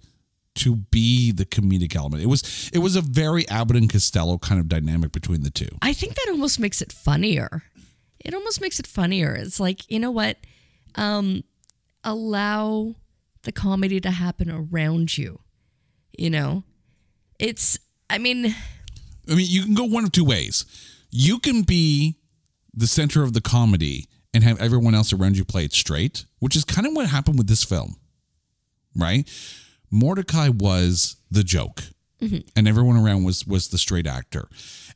to 0.57 0.77
be 0.77 1.33
the 1.33 1.47
comedic 1.47 1.97
element. 1.97 2.23
It 2.23 2.27
was 2.27 2.71
it 2.73 2.79
was 2.79 2.97
a 2.97 3.01
very 3.01 3.49
Abbott 3.49 3.77
and 3.77 3.91
Costello 3.91 4.39
kind 4.39 4.61
of 4.61 4.69
dynamic 4.69 5.13
between 5.13 5.43
the 5.43 5.51
two. 5.51 5.69
I 5.81 5.93
think 5.93 6.15
that 6.15 6.29
almost 6.31 6.61
makes 6.61 6.83
it 6.83 6.93
funnier. 6.93 7.63
It 8.19 8.35
almost 8.35 8.61
makes 8.61 8.79
it 8.79 8.87
funnier. 8.87 9.35
It's 9.35 9.59
like, 9.59 9.91
you 9.91 9.99
know 9.99 10.11
what? 10.11 10.37
Um, 10.95 11.45
allow 12.05 12.95
the 13.43 13.53
comedy 13.53 14.01
to 14.01 14.11
happen 14.11 14.51
around 14.51 15.17
you. 15.17 15.41
You 16.17 16.31
know? 16.31 16.65
It's 17.39 17.79
I 18.09 18.19
mean, 18.19 18.55
I 19.29 19.35
mean, 19.35 19.47
you 19.49 19.63
can 19.63 19.75
go 19.75 19.85
one 19.85 20.05
of 20.05 20.13
two 20.13 20.25
ways. 20.25 20.65
You 21.11 21.39
can 21.39 21.63
be 21.63 22.17
the 22.75 22.87
center 22.87 23.23
of 23.23 23.33
the 23.33 23.41
comedy 23.41 24.09
and 24.33 24.45
have 24.45 24.61
everyone 24.61 24.95
else 24.95 25.13
around 25.13 25.37
you 25.37 25.45
play 25.45 25.65
it 25.65 25.73
straight, 25.73 26.25
which 26.39 26.57
is 26.57 26.65
kind 26.65 26.87
of 26.87 26.95
what 26.95 27.09
happened 27.09 27.39
with 27.39 27.49
this 27.49 27.65
film, 27.65 27.97
right? 28.97 29.29
Mortdecai 29.93 30.51
was 30.51 31.17
the 31.31 31.43
joke, 31.43 31.83
mm-hmm. 32.21 32.39
and 32.55 32.69
everyone 32.69 32.97
around 32.97 33.25
was 33.25 33.47
was 33.47 33.69
the 33.69 33.79
straight 33.79 34.07
actor. 34.07 34.49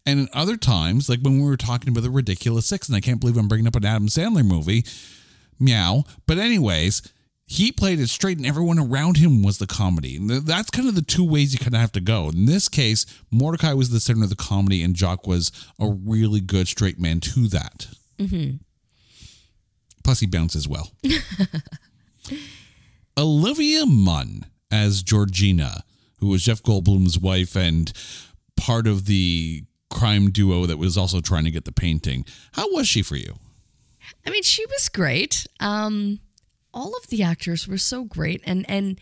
And 0.07 0.21
in 0.21 0.29
other 0.33 0.57
times, 0.57 1.09
like 1.09 1.21
when 1.21 1.41
we 1.41 1.49
were 1.49 1.57
talking 1.57 1.89
about 1.89 2.03
the 2.03 2.11
ridiculous 2.11 2.67
six, 2.67 2.89
and 2.89 2.97
I 2.97 3.01
can't 3.01 3.21
believe 3.21 3.37
I'm 3.37 3.49
bringing 3.49 3.67
up 3.67 3.77
an 3.77 3.85
Adam 3.85 4.09
Sandler 4.09 4.45
movie, 4.45 4.85
meow. 5.59 6.05
But 6.27 6.39
anyways, 6.39 7.03
he 7.47 7.73
played 7.73 8.01
it 8.01 8.09
straight, 8.09 8.39
and 8.39 8.47
everyone 8.47 8.79
around 8.79 9.19
him 9.19 9.43
was 9.43 9.59
the 9.59 9.67
comedy. 9.67 10.17
And 10.17 10.31
that's 10.31 10.71
kind 10.71 10.89
of 10.89 10.95
the 10.95 11.03
two 11.03 11.25
ways 11.25 11.53
you 11.53 11.59
kind 11.59 11.75
of 11.75 11.81
have 11.81 11.93
to 11.93 12.01
go. 12.01 12.31
In 12.31 12.47
this 12.47 12.69
case, 12.69 13.05
Mortdecai 13.33 13.77
was 13.77 13.91
the 13.91 14.01
center 14.01 14.25
of 14.25 14.31
the 14.31 14.37
comedy, 14.37 14.83
and 14.83 14.95
Jock 14.95 15.27
was 15.27 15.53
a 15.79 15.89
really 15.89 16.41
good 16.41 16.69
straight 16.69 16.99
man 16.99 17.21
to 17.21 17.49
that. 17.49 17.89
mhm. 18.19 18.61
Plus, 20.03 20.21
he 20.21 20.27
bounces 20.27 20.69
well. 20.69 20.93
Olivia 23.17 23.87
Munn 23.87 24.47
as 24.71 25.03
Georgina, 25.03 25.85
who 26.19 26.29
was 26.29 26.45
Jeff 26.45 26.63
Goldblum's 26.63 27.19
wife 27.19 27.57
and 27.57 27.93
part 28.57 28.87
of 28.87 29.07
the 29.07 29.65
crime 29.91 30.31
duo 30.31 30.67
that 30.67 30.79
was 30.79 30.99
also 30.99 31.21
trying 31.21 31.45
to 31.45 31.51
get 31.51 31.65
the 31.65 31.73
painting. 31.73 32.25
How 32.53 32.73
was 32.75 32.89
she 32.89 33.03
for 33.03 33.17
you? 33.17 33.37
I 34.27 34.31
mean, 34.31 34.43
she 34.43 34.65
was 34.67 34.89
great. 34.89 35.47
Um, 35.61 36.21
all 36.75 36.95
of 36.97 37.07
the 37.09 37.23
actors 37.23 37.67
were 37.67 37.79
so 37.79 38.05
great 38.05 38.43
and 38.45 38.69
and 38.69 39.01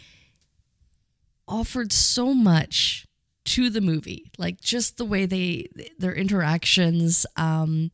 offered 1.49 1.93
so 1.93 2.33
much 2.33 3.07
to 3.45 3.69
the 3.71 3.81
movie. 3.81 4.31
Like 4.39 4.61
just 4.61 4.97
the 4.99 5.05
way 5.05 5.27
they 5.27 5.67
their 5.99 6.15
interactions. 6.15 7.27
Um, 7.37 7.91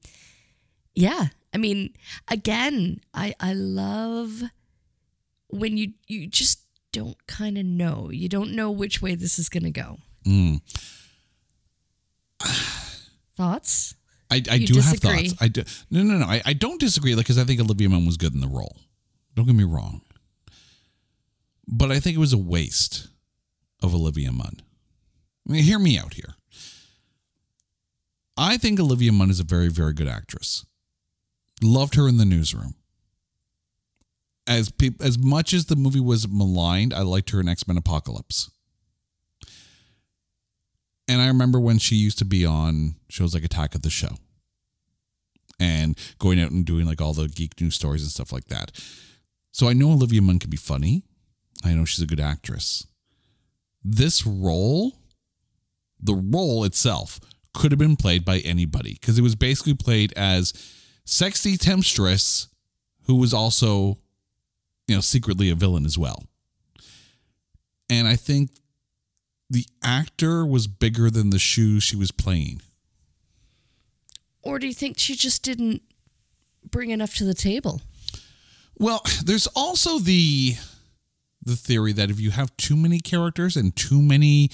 yeah, 0.95 1.29
I 1.55 1.59
mean, 1.59 1.95
again, 2.29 3.01
I 3.15 3.35
I 3.41 3.55
love 3.55 4.43
when 5.49 5.77
you 5.79 5.93
you 6.07 6.27
just 6.27 6.61
don't 6.93 7.17
kind 7.27 7.57
of 7.57 7.65
know. 7.65 8.11
You 8.11 8.29
don't 8.29 8.53
know 8.53 8.71
which 8.71 9.01
way 9.01 9.15
this 9.15 9.39
is 9.39 9.49
going 9.49 9.63
to 9.65 9.71
go. 9.71 9.99
Mm. 10.27 10.61
Thoughts? 13.37 13.95
I, 14.31 14.43
I 14.51 14.55
You 14.57 14.67
do 14.67 14.75
disagree? 14.75 15.11
have 15.11 15.27
thoughts. 15.29 15.43
I 15.43 15.49
do, 15.49 15.63
no, 15.91 16.03
no, 16.03 16.19
no. 16.19 16.27
I, 16.27 16.43
I 16.45 16.53
don't 16.53 16.81
disagree 16.81 17.15
like 17.15 17.25
because 17.27 17.39
I 17.39 17.45
think 17.45 17.61
Olivia 17.61 17.89
Munn 17.89 18.05
was 18.05 18.17
good 18.17 18.35
in 18.35 18.41
the 18.41 18.49
role. 18.49 18.77
Don't 19.39 19.47
get 19.47 19.55
me 19.55 19.63
wrong. 19.63 20.01
But 21.69 21.93
I 21.93 22.01
think 22.01 22.17
it 22.17 22.19
was 22.19 22.33
a 22.33 22.39
waste 22.39 23.07
of 23.81 23.95
Olivia 23.95 24.33
Munn. 24.33 24.57
I 25.49 25.53
mean, 25.53 25.63
hear 25.63 25.79
me 25.79 25.97
out 25.97 26.15
here. 26.15 26.35
I 28.37 28.57
think 28.57 28.81
Olivia 28.81 29.13
Munn 29.13 29.31
is 29.31 29.39
a 29.39 29.45
very, 29.45 29.69
very 29.69 29.93
good 29.93 30.09
actress. 30.09 30.67
Loved 31.63 31.95
her 31.95 32.09
in 32.09 32.17
the 32.17 32.25
newsroom. 32.25 32.75
as 34.49 34.71
peop 34.71 35.01
as 35.01 35.17
much 35.17 35.55
as 35.55 35.67
the 35.67 35.77
movie 35.77 36.01
was 36.01 36.27
maligned, 36.27 36.93
I 36.93 37.03
liked 37.03 37.31
her 37.31 37.39
in 37.39 37.49
X 37.49 37.69
Men 37.69 37.77
Apocalypse. 37.77 38.51
And 41.07 41.21
I 41.21 41.29
remember 41.29 41.61
when 41.61 41.79
she 41.79 41.95
used 41.95 42.19
to 42.19 42.25
be 42.25 42.45
on 42.45 42.97
shows 43.09 43.35
like 43.35 43.45
Attack 43.45 43.77
of 43.77 43.83
the 43.83 43.91
Show 43.91 44.17
and 45.61 45.97
going 46.19 46.41
out 46.41 46.51
and 46.51 46.65
doing 46.65 46.87
like 46.87 47.01
all 47.01 47.13
the 47.13 47.29
geek 47.29 47.61
news 47.61 47.77
stories 47.77 48.03
and 48.03 48.11
stuff 48.11 48.33
like 48.33 48.47
that. 48.47 48.73
So 49.53 49.69
I 49.69 49.73
know 49.73 49.91
Olivia 49.91 50.23
Munn 50.23 50.39
can 50.39 50.51
be 50.51 50.57
funny. 50.57 51.05
I 51.65 51.73
know 51.75 51.85
she's 51.85 52.03
a 52.03 52.07
good 52.07 52.21
actress. 52.21 52.87
This 53.83 54.27
role, 54.27 54.99
the 56.01 56.15
role 56.15 56.65
itself, 56.65 57.21
could 57.55 57.73
have 57.73 57.79
been 57.79 57.97
played 57.97 58.25
by 58.25 58.39
anybody 58.39 58.97
because 59.01 59.19
it 59.19 59.23
was 59.23 59.35
basically 59.35 59.75
played 59.75 60.13
as 60.17 60.53
sexy 61.05 61.57
temptress 61.57 62.49
who 63.07 63.17
was 63.17 63.33
also, 63.35 63.99
you 64.87 64.95
know, 64.95 65.01
secretly 65.01 65.51
a 65.51 65.55
villain 65.55 65.85
as 65.85 65.99
well. 65.99 66.25
And 67.91 68.07
I 68.07 68.17
think 68.17 68.51
the 69.51 69.65
actor 69.83 70.47
was 70.47 70.67
bigger 70.67 71.11
than 71.11 71.31
the 71.31 71.39
shoes 71.39 71.83
she 71.83 71.97
was 71.97 72.11
playing. 72.11 72.61
Or 74.43 74.59
do 74.59 74.67
you 74.67 74.75
think 74.75 74.99
she 74.99 75.17
just 75.17 75.43
didn't 75.43 75.83
bring 76.71 76.91
enough 76.91 77.15
to 77.15 77.25
the 77.25 77.35
table? 77.35 77.81
Well, 78.79 79.03
there's 79.25 79.49
also 79.49 79.99
the 79.99 80.55
the 81.45 81.57
theory 81.57 81.93
that 81.95 82.11
if 82.11 82.21
you 82.21 82.31
have 82.31 82.57
too 82.57 82.77
many 82.77 83.01
characters 83.01 83.57
and 83.57 83.75
too 83.75 84.03
many 84.03 84.51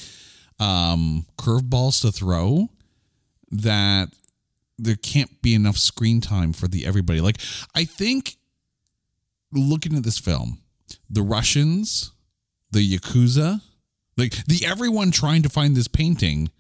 um, 0.61 1.27
curveballs 1.37 2.03
to 2.03 2.13
throw, 2.13 2.69
that 3.51 4.11
there 4.79 4.97
can't 4.97 5.43
be 5.43 5.55
enough 5.55 5.77
screen 5.77 6.21
time 6.21 6.53
for 6.53 6.69
the 6.69 6.87
everybody. 6.87 7.21
Like 7.21 7.39
I 7.75 7.85
think 7.85 8.37
looking 9.53 9.97
at 9.97 10.05
this 10.05 10.19
film, 10.19 10.59
the 11.11 11.23
Russians, 11.23 12.13
the 12.73 12.81
Yakuza, 12.81 13.61
like 14.17 14.45
the 14.47 14.65
everyone 14.65 15.11
trying 15.11 15.43
to 15.43 15.49
find 15.49 15.77
this 15.77 15.89
painting, 15.89 16.51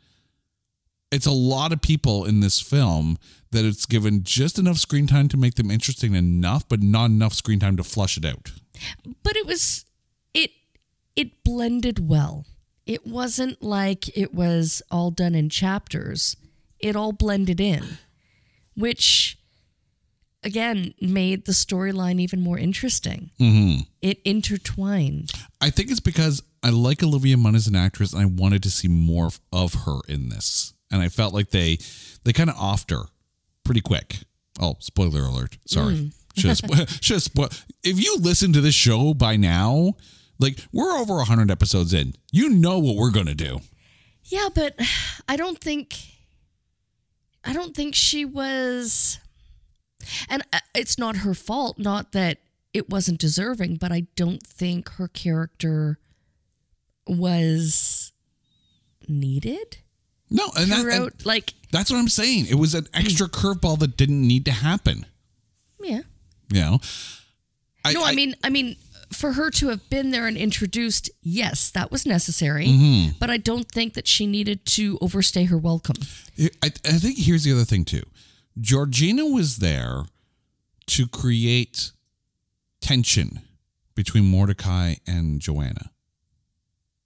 it's 1.15 1.27
a 1.27 1.31
lot 1.31 1.73
of 1.73 1.81
people 1.81 2.25
in 2.25 2.41
this 2.41 2.61
film 2.61 3.17
that 3.53 3.65
it's 3.65 3.87
given 3.87 4.25
just 4.25 4.59
enough 4.59 4.79
screen 4.79 5.07
time 5.07 5.29
to 5.29 5.37
make 5.37 5.55
them 5.55 5.71
interesting 5.71 6.15
enough, 6.15 6.69
but 6.69 6.83
not 6.83 7.07
enough 7.07 7.33
screen 7.33 7.61
time 7.61 7.77
to 7.77 7.85
flush 7.85 8.17
it 8.17 8.25
out. 8.25 8.53
But 9.23 9.37
it 9.37 9.47
was 9.47 9.85
it 10.35 10.51
it 11.17 11.45
blended 11.45 12.09
well. 12.09 12.45
It 12.87 13.07
wasn't 13.07 13.63
like 13.63 14.17
it 14.17 14.35
was 14.35 14.83
all 14.91 15.11
done 15.11 15.35
in 15.35 15.49
chapters. 15.49 16.37
It 16.81 16.97
all 16.97 17.13
blended 17.13 17.61
in, 17.61 17.99
which 18.77 19.39
again 20.43 20.93
made 21.01 21.47
the 21.47 21.53
storyline 21.53 22.21
even 22.21 22.41
more 22.41 22.59
interesting. 22.59 23.31
Mm-hmm. 23.41 23.83
It 24.03 24.21
intertwined. 24.25 25.31
I 25.61 25.71
think 25.71 25.91
it's 25.91 26.01
because 26.01 26.43
I 26.63 26.71
like 26.71 27.03
Olivia 27.03 27.37
Munn 27.37 27.55
as 27.55 27.67
an 27.67 27.77
actress, 27.77 28.13
and 28.13 28.21
I 28.21 28.27
wanted 28.27 28.63
to 28.65 28.71
see 28.71 28.89
more 28.89 29.27
of- 29.27 29.41
of 29.53 29.75
her 29.87 30.01
in 30.09 30.29
this, 30.29 30.74
and 30.95 31.03
I 31.03 31.09
felt 31.09 31.35
like 31.35 31.51
they 31.51 31.79
they 32.23 32.33
kind 32.33 32.49
of 32.49 32.57
offed 32.57 32.91
her 32.91 33.09
pretty 33.65 33.81
quick. 33.81 34.19
Oh, 34.61 34.77
spoiler 34.79 35.23
alert! 35.23 35.59
Sorry, 35.67 36.13
spo- 36.37 37.03
should 37.03 37.15
have 37.43 37.67
If 37.83 38.03
you 38.03 38.17
listen 38.19 38.53
to 38.53 38.61
this 38.61 38.75
show 38.75 39.13
by 39.13 39.37
now, 39.37 39.95
like 40.39 40.59
we're 40.73 40.97
over 40.97 41.21
hundred 41.25 41.51
episodes 41.51 41.93
in, 41.93 42.15
you 42.31 42.49
know 42.49 42.79
what 42.79 42.97
we're 42.97 43.11
gonna 43.11 43.35
do. 43.35 43.61
Yeah, 44.25 44.49
but 44.55 44.79
I 45.29 45.37
don't 45.37 45.59
think 45.59 45.97
I 47.45 47.53
don't 47.53 47.75
think 47.75 47.95
she 47.95 48.25
was 48.25 49.19
and 50.29 50.43
uh, 50.53 50.61
it's 50.75 50.99
not 50.99 51.17
her 51.17 51.35
fault, 51.35 51.79
not 51.79 52.13
that 52.13 52.39
it 52.73 52.89
wasn't 52.89 53.19
deserving, 53.19 53.77
but 53.77 53.93
I 53.93 54.07
don't 54.17 54.43
think 54.43 54.91
her 54.91 55.09
character 55.09 55.99
was 57.07 58.13
needed 59.09 59.79
No, 60.31 60.51
and, 60.57 60.71
that, 60.71 60.87
and 60.87 61.27
like 61.27 61.55
that's 61.71 61.91
what 61.91 61.99
I'm 61.99 62.09
saying. 62.09 62.47
It 62.49 62.55
was 62.57 62.75
an 62.75 62.87
extra 62.95 63.29
curveball 63.29 63.79
that 63.81 63.97
didn't 63.97 64.27
need 64.27 64.45
to 64.47 64.53
happen. 64.53 65.07
yeah. 65.83 66.01
You 66.53 66.61
know, 66.61 66.81
no, 67.93 68.05
I, 68.05 68.15
mean 68.15 68.35
I 68.45 68.51
mean 68.51 68.77
for 69.13 69.33
her 69.33 69.51
to 69.51 69.69
have 69.69 69.89
been 69.91 70.11
there 70.11 70.27
and 70.27 70.37
introduced, 70.37 71.11
yes, 71.23 71.71
that 71.71 71.91
was 71.91 72.05
necessary, 72.07 72.67
Mhm. 72.67 73.19
but 73.19 73.31
I 73.31 73.37
don't 73.39 73.69
think 73.71 73.95
that 73.95 74.07
she 74.07 74.27
needed 74.27 74.65
to 74.67 74.99
overstay 75.01 75.45
her 75.45 75.59
welcome. 75.59 75.97
I, 76.39 76.51
I 76.63 76.99
think 76.99 77.19
here's 77.19 77.45
the 77.45 77.53
other 77.53 77.65
thing 77.65 77.85
too. 77.85 78.03
Georgina 78.61 79.25
was 79.27 79.57
there 79.59 80.05
to 80.89 81.07
create 81.09 81.93
tension 82.81 83.41
between 83.95 84.25
Mortdecai 84.25 84.99
and 85.07 85.41
Joanna. 85.41 85.91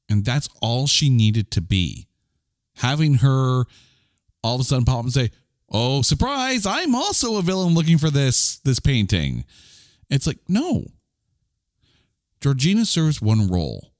And 0.09 0.25
that's 0.25 0.49
all 0.61 0.87
she 0.87 1.09
needed 1.11 1.51
to 1.53 1.61
be. 1.61 2.08
Having 2.79 3.14
her 3.14 3.64
all 4.43 4.55
of 4.55 4.61
a 4.61 4.64
sudden 4.64 4.85
pop 4.85 5.05
and 5.05 5.12
say, 5.12 5.31
Oh, 5.70 6.01
surprise, 6.03 6.64
I'm 6.64 6.95
also 6.95 7.37
a 7.37 7.43
villain 7.43 7.74
looking 7.74 7.99
for 7.99 8.11
this 8.11 8.59
this 8.61 8.81
painting. 8.81 9.45
It's 10.09 10.26
like, 10.26 10.39
no. 10.49 10.87
Georgina 12.41 12.85
serves 12.85 13.20
one 13.20 13.49
role 13.49 13.93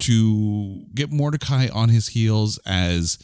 to 0.00 0.82
get 0.94 1.10
Mortdecai 1.10 1.74
on 1.74 1.88
his 1.88 2.08
heels 2.08 2.58
as 2.66 3.18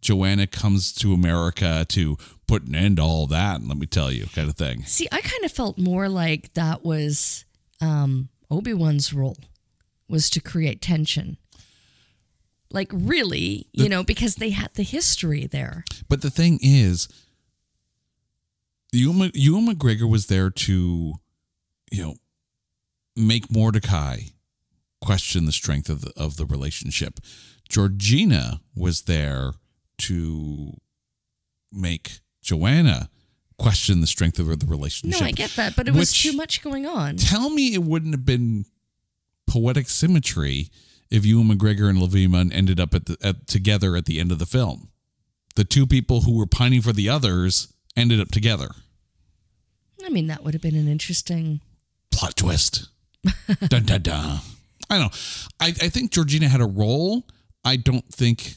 Joanna 0.00 0.46
comes 0.46 0.92
to 0.94 1.12
America 1.12 1.84
to 1.90 2.16
put 2.46 2.64
an 2.64 2.74
end 2.74 2.96
to 2.96 3.02
all 3.02 3.26
that, 3.28 3.60
and 3.60 3.68
let 3.68 3.78
me 3.78 3.86
tell 3.86 4.10
you, 4.10 4.26
kind 4.26 4.48
of 4.48 4.56
thing. 4.56 4.82
See, 4.84 5.08
I 5.12 5.20
kind 5.20 5.44
of 5.44 5.52
felt 5.52 5.78
more 5.78 6.08
like 6.08 6.54
that 6.54 6.84
was 6.84 7.44
um, 7.80 8.28
Obi 8.50 8.74
Wan's 8.74 9.12
role 9.12 9.38
was 10.08 10.28
to 10.30 10.40
create 10.40 10.82
tension. 10.82 11.36
Like 12.72 12.90
really, 12.92 13.68
you 13.72 13.84
The- 13.84 13.88
know, 13.88 14.02
because 14.04 14.36
they 14.36 14.50
had 14.50 14.72
the 14.74 14.82
history 14.82 15.46
there. 15.46 15.84
But 16.08 16.22
the 16.22 16.30
thing 16.30 16.58
is, 16.62 17.08
Ewan, 18.92 19.30
Ewan 19.34 19.66
McGregor 19.66 20.08
was 20.08 20.26
there 20.26 20.50
to, 20.50 21.14
you 21.90 22.02
know, 22.02 22.14
make 23.16 23.48
Mortdecai 23.48 24.32
question 25.00 25.46
the 25.46 25.52
strength 25.52 25.88
of 25.88 26.02
the 26.02 26.12
of 26.16 26.36
the 26.36 26.46
relationship. 26.46 27.20
Georgina 27.68 28.60
was 28.74 29.02
there 29.02 29.52
to 29.98 30.74
make 31.72 32.20
Joanna 32.42 33.08
question 33.58 34.00
the 34.00 34.06
strength 34.06 34.38
of 34.38 34.46
the 34.58 34.66
relationship. 34.66 35.20
No, 35.20 35.26
I 35.26 35.30
get 35.32 35.50
that, 35.50 35.74
but 35.76 35.88
it 35.88 35.94
was 35.94 36.12
too 36.12 36.32
much 36.32 36.62
going 36.62 36.86
on. 36.86 37.16
Tell 37.16 37.48
me 37.50 37.72
it 37.74 37.82
wouldn't 37.82 38.12
have 38.14 38.26
been 38.26 38.66
poetic 39.46 39.88
symmetry 39.88 40.68
if 41.12 41.26
Ewan 41.26 41.46
McGregor 41.46 41.90
and 41.90 41.98
Olivia 41.98 42.28
Munn 42.28 42.50
ended 42.50 42.80
up 42.80 42.94
at 42.94 43.04
the 43.04 43.16
at, 43.22 43.46
together 43.46 43.94
at 43.96 44.06
the 44.06 44.18
end 44.18 44.32
of 44.32 44.38
the 44.38 44.46
film. 44.46 44.88
The 45.54 45.64
two 45.64 45.86
people 45.86 46.22
who 46.22 46.38
were 46.38 46.46
pining 46.46 46.80
for 46.80 46.94
the 46.94 47.10
others 47.10 47.72
ended 47.94 48.18
up 48.18 48.30
together. 48.30 48.68
I 50.04 50.08
mean, 50.08 50.26
that 50.28 50.42
would 50.42 50.54
have 50.54 50.62
been 50.62 50.74
an 50.74 50.88
interesting. 50.88 51.60
Plot 52.10 52.34
twist. 52.36 52.88
dun 53.68 53.84
dun 53.84 54.02
dun. 54.02 54.40
I 54.88 54.98
don't 54.98 55.00
know. 55.00 55.18
I, 55.60 55.68
I 55.68 55.88
think 55.90 56.12
Georgina 56.12 56.48
had 56.48 56.62
a 56.62 56.66
role. 56.66 57.24
I 57.62 57.76
don't 57.76 58.08
think 58.08 58.56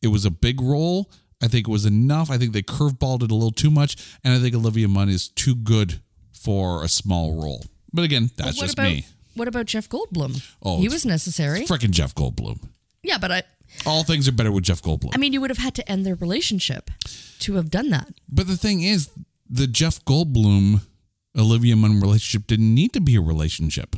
it 0.00 0.08
was 0.08 0.24
a 0.24 0.30
big 0.30 0.60
role. 0.60 1.10
I 1.42 1.48
think 1.48 1.66
it 1.68 1.70
was 1.70 1.84
enough. 1.84 2.30
I 2.30 2.38
think 2.38 2.52
they 2.52 2.62
curveballed 2.62 3.24
it 3.24 3.30
a 3.30 3.34
little 3.34 3.50
too 3.50 3.70
much. 3.70 3.96
And 4.22 4.32
I 4.32 4.38
think 4.38 4.54
Olivia 4.54 4.88
Munn 4.88 5.08
is 5.08 5.28
too 5.28 5.56
good 5.56 6.00
for 6.32 6.84
a 6.84 6.88
small 6.88 7.42
role. 7.42 7.64
But 7.92 8.04
again, 8.04 8.30
that's 8.36 8.58
just 8.58 8.74
about 8.74 8.84
me. 8.84 9.06
What 9.34 9.48
about 9.48 9.66
Jeff 9.66 9.88
Goldblum? 9.88 10.42
Oh, 10.62 10.78
he 10.80 10.88
was 10.88 11.04
necessary. 11.04 11.60
Freaking 11.66 11.90
Jeff 11.90 12.14
Goldblum. 12.14 12.60
yeah, 13.02 13.18
but 13.18 13.32
I, 13.32 13.42
All 13.86 14.04
things 14.04 14.28
are 14.28 14.32
better 14.32 14.52
with 14.52 14.64
Jeff 14.64 14.80
Goldblum. 14.82 15.10
I 15.14 15.18
mean, 15.18 15.32
you 15.32 15.40
would 15.40 15.50
have 15.50 15.58
had 15.58 15.74
to 15.74 15.90
end 15.90 16.06
their 16.06 16.14
relationship 16.14 16.90
to 17.40 17.54
have 17.54 17.70
done 17.70 17.90
that. 17.90 18.08
but 18.28 18.46
the 18.46 18.56
thing 18.56 18.82
is, 18.82 19.10
the 19.50 19.66
Jeff 19.66 20.04
Goldblum 20.04 20.80
Olivia 21.36 21.76
Munn 21.76 22.00
relationship 22.00 22.46
didn't 22.46 22.72
need 22.74 22.92
to 22.92 23.00
be 23.00 23.16
a 23.16 23.20
relationship. 23.20 23.96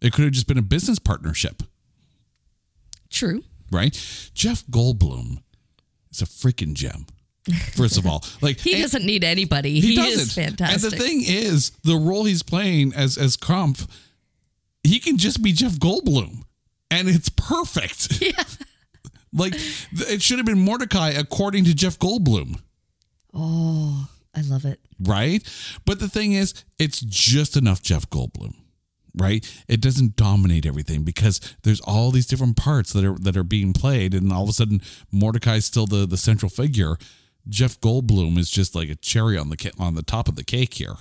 It 0.00 0.12
could 0.12 0.24
have 0.24 0.32
just 0.34 0.46
been 0.46 0.58
a 0.58 0.62
business 0.62 0.98
partnership, 0.98 1.62
True. 3.10 3.42
right? 3.70 3.92
Jeff 4.34 4.64
Goldblum 4.66 5.38
is 6.10 6.20
a 6.22 6.26
freaking 6.26 6.74
gem. 6.74 7.06
First 7.74 7.98
of 7.98 8.06
all, 8.06 8.24
like 8.40 8.58
He 8.58 8.80
doesn't 8.80 9.04
need 9.04 9.22
anybody. 9.24 9.80
He, 9.80 9.98
is 10.00 10.34
fantastic. 10.34 10.82
And 10.82 10.92
the 10.92 10.96
thing 11.02 11.22
is, 11.24 11.70
the 11.84 11.96
role 11.96 12.24
he's 12.24 12.42
playing 12.42 12.92
as 12.94 13.18
as 13.18 13.36
Krampf, 13.36 13.86
he 14.84 15.00
can 15.00 15.16
just 15.16 15.42
be 15.42 15.52
Jeff 15.52 15.72
Goldblum, 15.72 16.42
and 16.90 17.08
it's 17.08 17.28
perfect. 17.30 18.22
Yeah. 18.22 18.44
like 19.32 19.54
it 19.56 20.22
should 20.22 20.38
have 20.38 20.46
been 20.46 20.64
Mortdecai 20.64 21.18
according 21.18 21.64
to 21.64 21.74
Jeff 21.74 21.98
Goldblum. 21.98 22.60
Oh, 23.32 24.08
I 24.34 24.42
love 24.42 24.64
it. 24.64 24.78
right? 25.00 25.42
But 25.84 25.98
the 25.98 26.08
thing 26.08 26.32
is, 26.32 26.54
it's 26.78 27.00
just 27.00 27.56
enough 27.56 27.82
Jeff 27.82 28.08
Goldblum, 28.10 28.54
right? 29.16 29.44
It 29.68 29.80
doesn't 29.80 30.16
dominate 30.16 30.66
everything 30.66 31.02
because 31.02 31.40
there's 31.64 31.80
all 31.80 32.10
these 32.12 32.26
different 32.26 32.56
parts 32.56 32.92
that 32.92 33.04
are 33.04 33.18
that 33.18 33.36
are 33.36 33.42
being 33.44 33.72
played, 33.72 34.14
and 34.14 34.32
all 34.32 34.44
of 34.44 34.48
a 34.50 34.52
sudden 34.52 34.80
Mortdecai's 35.12 35.64
still 35.64 35.86
the 35.86 36.06
the 36.06 36.16
central 36.16 36.48
figure. 36.50 36.96
Jeff 37.48 37.78
Goldblum 37.80 38.38
is 38.38 38.48
just 38.50 38.74
like 38.74 38.88
a 38.88 38.94
cherry 38.94 39.36
on 39.36 39.50
the 39.50 39.72
on 39.78 39.94
the 39.96 40.02
top 40.02 40.28
of 40.28 40.36
the 40.36 40.44
cake 40.44 40.74
here. 40.74 40.94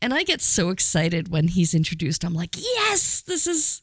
And 0.00 0.14
I 0.14 0.22
get 0.22 0.40
so 0.40 0.70
excited 0.70 1.28
when 1.28 1.48
he's 1.48 1.74
introduced. 1.74 2.24
I'm 2.24 2.34
like, 2.34 2.56
yes, 2.56 3.22
this 3.22 3.46
is 3.46 3.82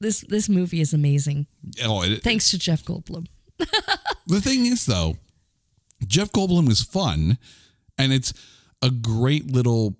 this 0.00 0.20
this 0.22 0.48
movie 0.48 0.80
is 0.80 0.92
amazing. 0.92 1.46
Oh, 1.84 2.02
it, 2.02 2.22
Thanks 2.22 2.50
to 2.50 2.58
Jeff 2.58 2.84
Goldblum. 2.84 3.26
The 4.28 4.40
thing 4.40 4.66
is, 4.66 4.86
though, 4.86 5.14
Jeff 6.04 6.32
Goldblum 6.32 6.68
is 6.68 6.82
fun, 6.82 7.38
and 7.96 8.12
it's 8.12 8.32
a 8.82 8.90
great 8.90 9.52
little 9.52 9.96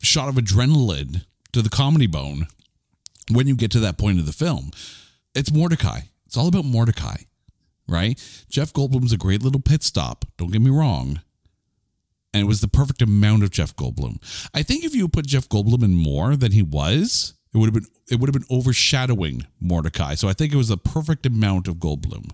shot 0.00 0.30
of 0.30 0.36
adrenaline 0.36 1.26
to 1.52 1.60
the 1.60 1.68
comedy 1.68 2.06
bone 2.06 2.46
when 3.30 3.46
you 3.46 3.54
get 3.54 3.70
to 3.72 3.80
that 3.80 3.98
point 3.98 4.18
of 4.20 4.24
the 4.24 4.32
film. 4.32 4.70
It's 5.34 5.50
Mortdecai. 5.50 6.04
It's 6.24 6.36
all 6.38 6.48
about 6.48 6.64
Mortdecai, 6.64 7.26
right? 7.86 8.18
Jeff 8.48 8.72
Goldblum's 8.72 9.12
a 9.12 9.18
great 9.18 9.42
little 9.42 9.60
pit 9.60 9.82
stop. 9.82 10.24
Don't 10.38 10.50
get 10.50 10.62
me 10.62 10.70
wrong. 10.70 11.20
And 12.38 12.44
it 12.44 12.48
was 12.48 12.60
the 12.60 12.68
perfect 12.68 13.02
amount 13.02 13.42
of 13.42 13.50
Jeff 13.50 13.74
Goldblum. 13.74 14.22
I 14.54 14.62
think 14.62 14.84
if 14.84 14.94
you 14.94 15.08
put 15.08 15.26
Jeff 15.26 15.48
Goldblum 15.48 15.82
in 15.82 15.96
more 15.96 16.36
than 16.36 16.52
he 16.52 16.62
was, 16.62 17.34
it 17.52 17.58
would 17.58 17.66
have 17.66 17.74
been 17.74 17.90
it 18.08 18.20
would 18.20 18.32
have 18.32 18.32
been 18.32 18.56
overshadowing 18.56 19.44
Mortdecai. 19.60 20.16
So 20.16 20.28
I 20.28 20.34
think 20.34 20.52
it 20.52 20.56
was 20.56 20.68
the 20.68 20.76
perfect 20.76 21.26
amount 21.26 21.66
of 21.66 21.78
Goldblum. 21.78 22.30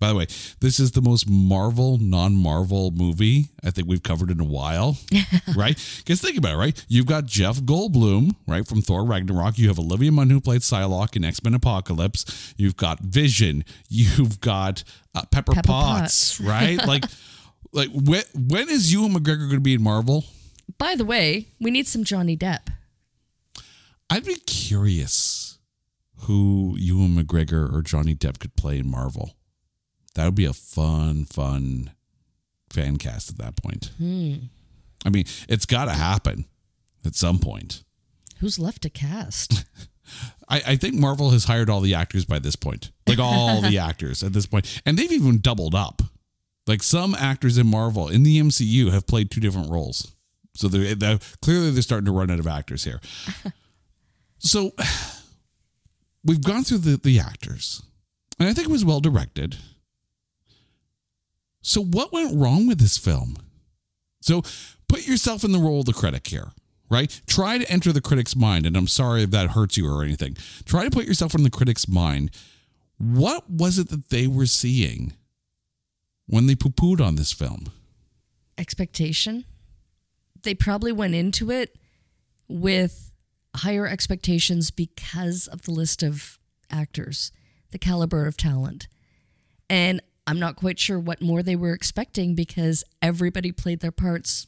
By 0.00 0.08
the 0.08 0.14
way, 0.16 0.26
this 0.58 0.80
is 0.80 0.92
the 0.92 1.00
most 1.00 1.28
Marvel, 1.28 1.96
non 1.98 2.34
Marvel 2.34 2.90
movie 2.90 3.50
I 3.64 3.70
think 3.70 3.86
we've 3.86 4.02
covered 4.02 4.30
in 4.32 4.40
a 4.40 4.44
while, 4.44 4.96
right? 5.56 5.76
Because 5.98 6.20
think 6.20 6.38
about 6.38 6.54
it, 6.54 6.56
right? 6.56 6.84
You've 6.88 7.06
got 7.06 7.26
Jeff 7.26 7.58
Goldblum, 7.60 8.34
right, 8.48 8.66
from 8.66 8.82
Thor 8.82 9.04
Ragnarok. 9.04 9.58
You 9.58 9.68
have 9.68 9.78
Olivia 9.78 10.10
Munn, 10.10 10.30
who 10.30 10.40
played 10.40 10.62
Psylocke 10.62 11.14
in 11.14 11.24
X 11.24 11.42
Men 11.44 11.54
Apocalypse. 11.54 12.54
You've 12.56 12.76
got 12.76 13.00
Vision. 13.00 13.64
You've 13.88 14.40
got 14.40 14.82
uh, 15.14 15.22
Pepper, 15.30 15.54
Pepper 15.54 15.68
Potts, 15.68 16.38
Potts. 16.38 16.40
right? 16.40 16.76
like, 16.86 17.04
like 17.72 17.90
when, 17.92 18.22
when 18.34 18.68
is 18.68 18.92
Ewan 18.92 19.14
McGregor 19.14 19.40
going 19.40 19.50
to 19.50 19.60
be 19.60 19.74
in 19.74 19.82
Marvel? 19.82 20.24
By 20.76 20.94
the 20.94 21.04
way, 21.04 21.48
we 21.60 21.70
need 21.70 21.86
some 21.86 22.04
Johnny 22.04 22.36
Depp. 22.36 22.68
I'd 24.10 24.24
be 24.24 24.36
curious 24.36 25.58
who 26.22 26.74
Ewan 26.78 27.16
McGregor 27.16 27.72
or 27.72 27.82
Johnny 27.82 28.14
Depp 28.14 28.38
could 28.38 28.56
play 28.56 28.78
in 28.78 28.90
Marvel. 28.90 29.34
That 30.14 30.24
would 30.24 30.34
be 30.34 30.46
a 30.46 30.52
fun, 30.52 31.24
fun 31.24 31.92
fan 32.70 32.96
cast 32.96 33.30
at 33.30 33.38
that 33.38 33.56
point. 33.56 33.92
Hmm. 33.98 34.34
I 35.04 35.10
mean, 35.10 35.24
it's 35.48 35.66
got 35.66 35.84
to 35.86 35.92
happen 35.92 36.46
at 37.04 37.14
some 37.14 37.38
point. 37.38 37.84
Who's 38.40 38.58
left 38.58 38.82
to 38.82 38.90
cast? 38.90 39.64
I, 40.48 40.62
I 40.66 40.76
think 40.76 40.94
Marvel 40.94 41.30
has 41.30 41.44
hired 41.44 41.68
all 41.68 41.80
the 41.80 41.94
actors 41.94 42.24
by 42.24 42.38
this 42.38 42.56
point, 42.56 42.90
like 43.06 43.18
all 43.18 43.60
the 43.60 43.78
actors 43.78 44.22
at 44.22 44.32
this 44.32 44.46
point, 44.46 44.80
and 44.86 44.98
they've 44.98 45.12
even 45.12 45.40
doubled 45.40 45.74
up. 45.74 46.02
Like 46.68 46.82
some 46.82 47.14
actors 47.14 47.56
in 47.56 47.66
Marvel 47.66 48.08
in 48.08 48.22
the 48.22 48.38
MCU 48.38 48.92
have 48.92 49.06
played 49.06 49.30
two 49.30 49.40
different 49.40 49.70
roles, 49.70 50.12
so 50.54 50.68
they're, 50.68 50.94
they're 50.94 51.18
clearly 51.40 51.70
they're 51.70 51.82
starting 51.82 52.04
to 52.06 52.12
run 52.12 52.30
out 52.30 52.38
of 52.38 52.46
actors 52.46 52.84
here. 52.84 53.00
so 54.38 54.72
we've 56.24 56.42
gone 56.42 56.64
through 56.64 56.78
the 56.78 56.96
the 56.98 57.18
actors, 57.18 57.82
and 58.38 58.48
I 58.48 58.52
think 58.52 58.68
it 58.68 58.72
was 58.72 58.84
well 58.84 59.00
directed. 59.00 59.56
So 61.62 61.82
what 61.82 62.12
went 62.12 62.38
wrong 62.38 62.66
with 62.66 62.78
this 62.78 62.98
film? 62.98 63.36
So 64.20 64.42
put 64.88 65.06
yourself 65.06 65.44
in 65.44 65.52
the 65.52 65.58
role 65.58 65.80
of 65.80 65.86
the 65.86 65.92
critic 65.92 66.26
here, 66.26 66.52
right? 66.90 67.20
Try 67.26 67.58
to 67.58 67.70
enter 67.70 67.92
the 67.92 68.00
critic's 68.00 68.36
mind. 68.36 68.66
And 68.66 68.76
I'm 68.76 68.86
sorry 68.86 69.22
if 69.22 69.30
that 69.30 69.50
hurts 69.50 69.76
you 69.76 69.88
or 69.90 70.02
anything. 70.02 70.36
Try 70.64 70.84
to 70.84 70.90
put 70.90 71.06
yourself 71.06 71.34
in 71.34 71.42
the 71.42 71.50
critic's 71.50 71.88
mind. 71.88 72.30
What 72.98 73.50
was 73.50 73.78
it 73.78 73.90
that 73.90 74.08
they 74.08 74.26
were 74.26 74.46
seeing 74.46 75.14
when 76.28 76.46
they 76.46 76.54
poo 76.54 76.70
pooed 76.70 77.04
on 77.04 77.16
this 77.16 77.32
film? 77.32 77.66
Expectation. 78.56 79.44
They 80.42 80.54
probably 80.54 80.92
went 80.92 81.14
into 81.14 81.50
it 81.50 81.76
with 82.48 83.16
higher 83.56 83.86
expectations 83.86 84.70
because 84.70 85.46
of 85.48 85.62
the 85.62 85.72
list 85.72 86.02
of 86.02 86.38
actors, 86.70 87.32
the 87.70 87.78
caliber 87.78 88.26
of 88.26 88.36
talent. 88.36 88.86
And 89.68 90.00
I'm 90.26 90.38
not 90.38 90.56
quite 90.56 90.78
sure 90.78 90.98
what 90.98 91.20
more 91.20 91.42
they 91.42 91.56
were 91.56 91.72
expecting 91.72 92.34
because 92.34 92.84
everybody 93.02 93.50
played 93.50 93.80
their 93.80 93.90
parts 93.92 94.46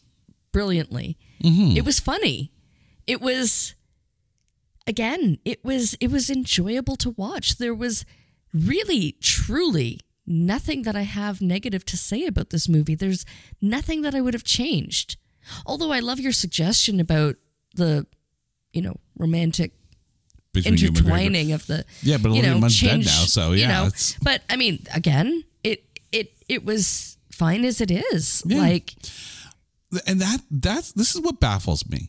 brilliantly. 0.53 1.17
Mm-hmm. 1.43 1.77
It 1.77 1.85
was 1.85 1.99
funny. 1.99 2.53
It 3.07 3.21
was 3.21 3.75
again, 4.87 5.39
it 5.45 5.65
was 5.65 5.95
it 6.01 6.11
was 6.11 6.31
enjoyable 6.31 6.97
to 6.97 7.11
watch. 7.11 7.57
There 7.57 7.75
was 7.75 8.05
really 8.53 9.17
truly 9.21 10.01
nothing 10.31 10.83
that 10.83 10.97
I 10.97 11.03
have 11.03 11.41
negative 11.43 11.85
to 11.87 11.97
say 11.97 12.25
about 12.27 12.51
this 12.51 12.69
movie. 12.69 12.95
There's 12.95 13.27
nothing 13.61 14.03
that 14.03 14.15
I 14.15 14.21
would 14.21 14.35
have 14.35 14.45
changed. 14.45 15.17
Although 15.67 15.93
I 15.93 16.01
love 16.01 16.21
your 16.21 16.33
suggestion 16.33 17.01
about 17.01 17.37
the 17.75 18.07
you 18.73 18.81
know, 18.83 18.95
romantic 19.19 19.73
Between 20.53 20.77
you 20.77 20.89
intertwining 20.89 21.53
of 21.53 21.67
the 21.67 21.85
Yeah, 22.03 22.19
but 22.19 22.33
you 22.33 22.43
know, 22.43 22.61
dead 22.61 22.71
change, 22.71 23.07
now, 23.07 23.25
so 23.25 23.53
you 23.53 23.63
yeah, 23.63 23.69
know. 23.69 23.87
it's- 23.87 24.17
But 24.23 24.43
I 24.49 24.57
mean, 24.57 24.87
again, 24.95 25.45
it 25.65 25.85
it 26.13 26.33
it 26.49 26.65
was 26.65 27.17
fine 27.33 27.65
as 27.65 27.81
it 27.81 27.91
is. 27.91 28.43
Yeah. 28.47 28.59
Like 28.61 28.95
and 30.07 30.21
that 30.21 30.41
that's 30.51 30.93
this 30.93 31.15
is 31.17 31.21
what 31.21 31.41
baffles 31.41 31.89
me 31.89 32.07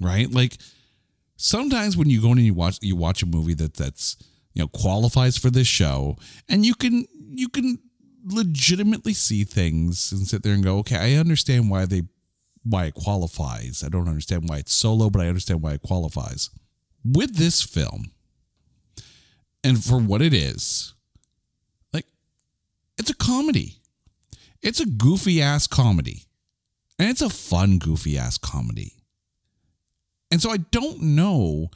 right 0.00 0.30
like 0.30 0.56
sometimes 1.36 1.96
when 1.96 2.08
you 2.08 2.20
go 2.20 2.30
in 2.30 2.38
and 2.38 2.46
you 2.46 2.54
watch 2.54 2.78
you 2.80 2.94
watch 2.94 3.22
a 3.24 3.26
movie 3.26 3.54
that 3.54 3.74
that's 3.74 4.16
you 4.54 4.62
know 4.62 4.68
qualifies 4.68 5.36
for 5.36 5.50
this 5.50 5.66
show 5.66 6.16
and 6.48 6.64
you 6.64 6.74
can 6.74 7.06
you 7.30 7.48
can 7.48 7.78
legitimately 8.24 9.12
see 9.12 9.44
things 9.44 10.12
and 10.12 10.26
sit 10.26 10.42
there 10.42 10.52
and 10.52 10.62
go 10.62 10.78
okay 10.78 10.96
i 10.96 11.18
understand 11.18 11.70
why 11.70 11.84
they 11.84 12.02
why 12.64 12.86
it 12.86 12.94
qualifies. 12.94 13.82
I 13.84 13.88
don't 13.88 14.08
understand 14.08 14.48
why 14.48 14.58
it's 14.58 14.72
solo 14.72 15.10
but 15.10 15.20
i 15.20 15.28
understand 15.28 15.62
why 15.62 15.72
it 15.72 15.82
qualifies. 15.82 16.50
With 17.04 17.36
this 17.36 17.62
film 17.62 18.12
and 19.64 19.82
for 19.82 19.98
what 19.98 20.22
it 20.22 20.32
is 20.32 20.94
like 21.92 22.06
it's 22.98 23.10
a 23.10 23.16
comedy. 23.16 23.78
It's 24.62 24.80
a 24.80 24.86
goofy 24.86 25.42
ass 25.42 25.66
comedy. 25.66 26.24
And 26.98 27.10
it's 27.10 27.22
a 27.22 27.30
fun, 27.30 27.78
goofy 27.78 28.16
ass 28.16 28.38
comedy. 28.38 28.92
And 30.30 30.40
so 30.40 30.50
I 30.50 30.58
don't 30.58 31.02
know, 31.02 31.70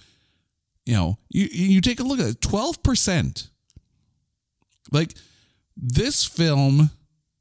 you 0.87 0.95
know, 0.95 1.18
you, 1.28 1.47
you 1.51 1.80
take 1.80 2.01
a 2.01 2.05
look 2.05 2.20
at 2.20 2.26
it 2.26 2.41
12%. 2.41 3.49
Like, 4.93 5.14
this 5.76 6.24
film 6.24 6.91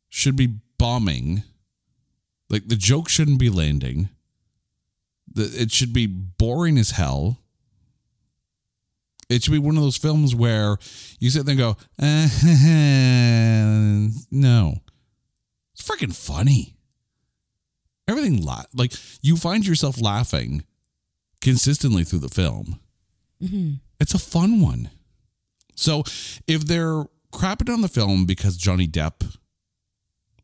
should 0.10 0.36
be 0.36 0.58
bombing. 0.78 1.44
Like, 2.50 2.68
the 2.68 2.76
joke 2.76 3.08
shouldn't 3.08 3.40
be 3.40 3.50
landing. 3.50 4.10
The, 5.34 5.44
it 5.44 5.72
should 5.72 5.94
be 5.94 6.08
boring 6.08 6.78
as 6.78 6.92
hell. 6.92 7.40
It 9.30 9.44
should 9.44 9.54
be 9.54 9.60
one 9.60 9.78
of 9.78 9.84
those 9.84 9.98
films 9.98 10.36
where 10.36 10.78
you 11.20 11.30
sit 11.30 11.46
there 11.46 11.54
and 11.54 11.60
go, 11.60 11.78
eh, 12.00 12.28
no. 14.32 14.82
It's 15.74 15.88
freaking 15.88 16.16
funny 16.16 16.76
everything 18.08 18.44
la- 18.44 18.64
like 18.74 18.94
you 19.22 19.36
find 19.38 19.66
yourself 19.66 20.00
laughing 20.00 20.64
consistently 21.42 22.04
through 22.04 22.20
the 22.20 22.30
film. 22.30 22.80
Mm-hmm. 23.42 23.74
It's 24.00 24.14
a 24.14 24.20
fun 24.20 24.62
one. 24.62 24.90
So 25.76 26.04
if 26.48 26.66
they're 26.66 27.04
crapping 27.34 27.72
on 27.74 27.82
the 27.82 27.88
film 27.88 28.26
because 28.26 28.58
Johnny 28.58 28.88
Depp, 28.88 29.38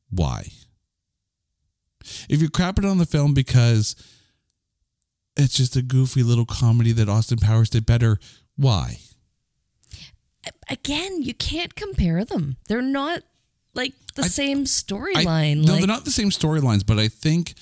why? 0.10 0.48
If 2.30 2.42
you're 2.42 2.50
crapping 2.50 2.89
on 2.89 2.98
the 2.98 3.06
film 3.06 3.34
because 3.34 3.96
it's 5.38 5.56
just 5.56 5.76
a 5.76 5.82
goofy 5.82 6.24
little 6.24 6.46
comedy 6.46 6.92
that 6.94 7.08
Austin 7.08 7.38
Powers 7.38 7.70
did 7.70 7.86
better, 7.86 8.20
why? 8.56 8.98
again, 10.70 11.22
you 11.22 11.34
can't 11.34 11.76
compare 11.76 12.24
them. 12.26 12.58
They're 12.68 12.82
not 12.82 13.22
like 13.74 13.94
the 14.16 14.24
I- 14.24 14.28
same 14.28 14.66
storyline. 14.66 15.64
no, 15.64 15.74
like, 15.74 15.82
they're 15.82 15.88
not 15.88 16.06
the 16.06 16.12
same 16.12 16.30
storylines, 16.30 16.86
but 16.86 16.98
I 16.98 17.08
think 17.08 17.54